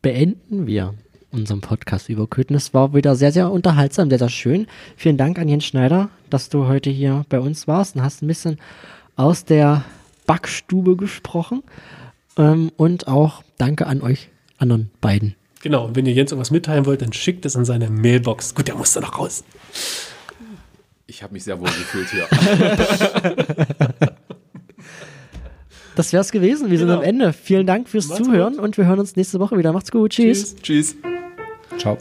beenden 0.01 0.69
wir 0.69 0.95
unseren 1.33 1.61
Podcast 1.61 2.09
über 2.09 2.29
Köthen. 2.29 2.55
Es 2.55 2.73
war 2.73 2.95
wieder 2.95 3.17
sehr, 3.17 3.33
sehr 3.33 3.51
unterhaltsam, 3.51 4.11
sehr, 4.11 4.21
sehr 4.21 4.29
schön. 4.29 4.69
Vielen 4.97 5.17
Dank 5.17 5.41
an 5.41 5.49
Jens 5.49 5.65
Schneider, 5.65 6.09
dass 6.31 6.51
du 6.51 6.69
heute 6.69 6.91
hier 6.91 7.27
bei 7.29 7.41
uns 7.41 7.67
warst 7.67 7.97
und 7.97 8.05
hast 8.05 8.23
ein 8.23 8.29
bisschen 8.29 8.59
aus 9.17 9.45
der 9.45 9.83
Backstube 10.25 10.95
gesprochen. 10.95 11.65
Ähm, 12.39 12.73
und 12.77 13.09
auch 13.09 13.43
danke 13.59 13.87
an 13.87 14.01
euch 14.03 14.29
anderen 14.59 14.91
beiden. 15.01 15.35
Genau, 15.63 15.85
und 15.87 15.97
wenn 15.97 16.07
ihr 16.07 16.13
Jens 16.13 16.33
irgendwas 16.33 16.51
mitteilen 16.51 16.87
wollt, 16.87 17.03
dann 17.03 17.13
schickt 17.13 17.45
es 17.47 17.57
an 17.57 17.65
seine 17.65 17.89
Mailbox. 17.91 18.55
Gut, 18.55 18.69
der 18.69 18.75
muss 18.75 18.93
da 18.93 19.01
noch 19.01 19.19
raus. 19.19 19.45
Ich 21.07 21.23
habe 21.23 21.33
mich 21.35 21.45
sehr 21.45 21.59
wohl 21.61 21.67
gefühlt 21.69 22.09
hier. 22.11 22.27
Das 25.95 26.13
wär's 26.15 26.33
gewesen. 26.33 26.71
Wir 26.71 26.79
sind 26.79 26.89
Genau. 26.89 27.01
am 27.01 27.05
Ende. 27.05 27.35
Vielen 27.35 27.67
Dank 27.67 27.87
fürs 27.87 28.09
Macht's 28.09 28.25
Zuhören 28.25 28.55
gut. 28.55 28.63
und 28.63 28.79
wir 28.79 28.87
hören 28.87 28.99
uns 28.99 29.15
nächste 29.15 29.39
Woche 29.41 29.59
wieder. 29.59 29.75
Macht's 29.75 29.91
gut. 29.91 30.13
Tschüss. 30.13 30.57
Tschüss. 30.57 30.97
Ciao. 31.77 31.99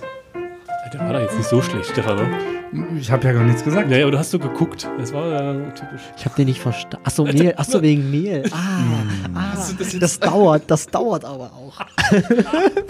Der 0.93 0.99
war 1.01 1.11
doch 1.13 1.19
jetzt 1.19 1.37
nicht 1.37 1.49
so 1.49 1.61
schlecht, 1.61 1.89
Stefan. 1.89 2.60
Ich 2.97 3.11
habe 3.11 3.27
ja 3.27 3.33
gar 3.33 3.43
nichts 3.43 3.63
gesagt. 3.63 3.89
Naja, 3.89 4.03
aber 4.03 4.11
du 4.11 4.19
hast 4.19 4.31
so 4.31 4.39
geguckt. 4.39 4.89
Das 4.97 5.11
war 5.11 5.27
ja 5.27 5.53
typisch. 5.71 6.01
Ich 6.17 6.25
habe 6.25 6.35
den 6.35 6.45
nicht 6.45 6.61
verstanden. 6.61 7.05
Achso, 7.05 7.25
Mehl. 7.25 7.53
Achso, 7.57 7.81
wegen 7.81 8.09
Mehl. 8.09 8.43
Ah, 8.51 8.83
ah 9.35 9.57
das 9.99 10.19
dauert. 10.19 10.63
Das 10.67 10.87
dauert 10.87 11.25
aber 11.25 11.51
auch. 11.51 11.81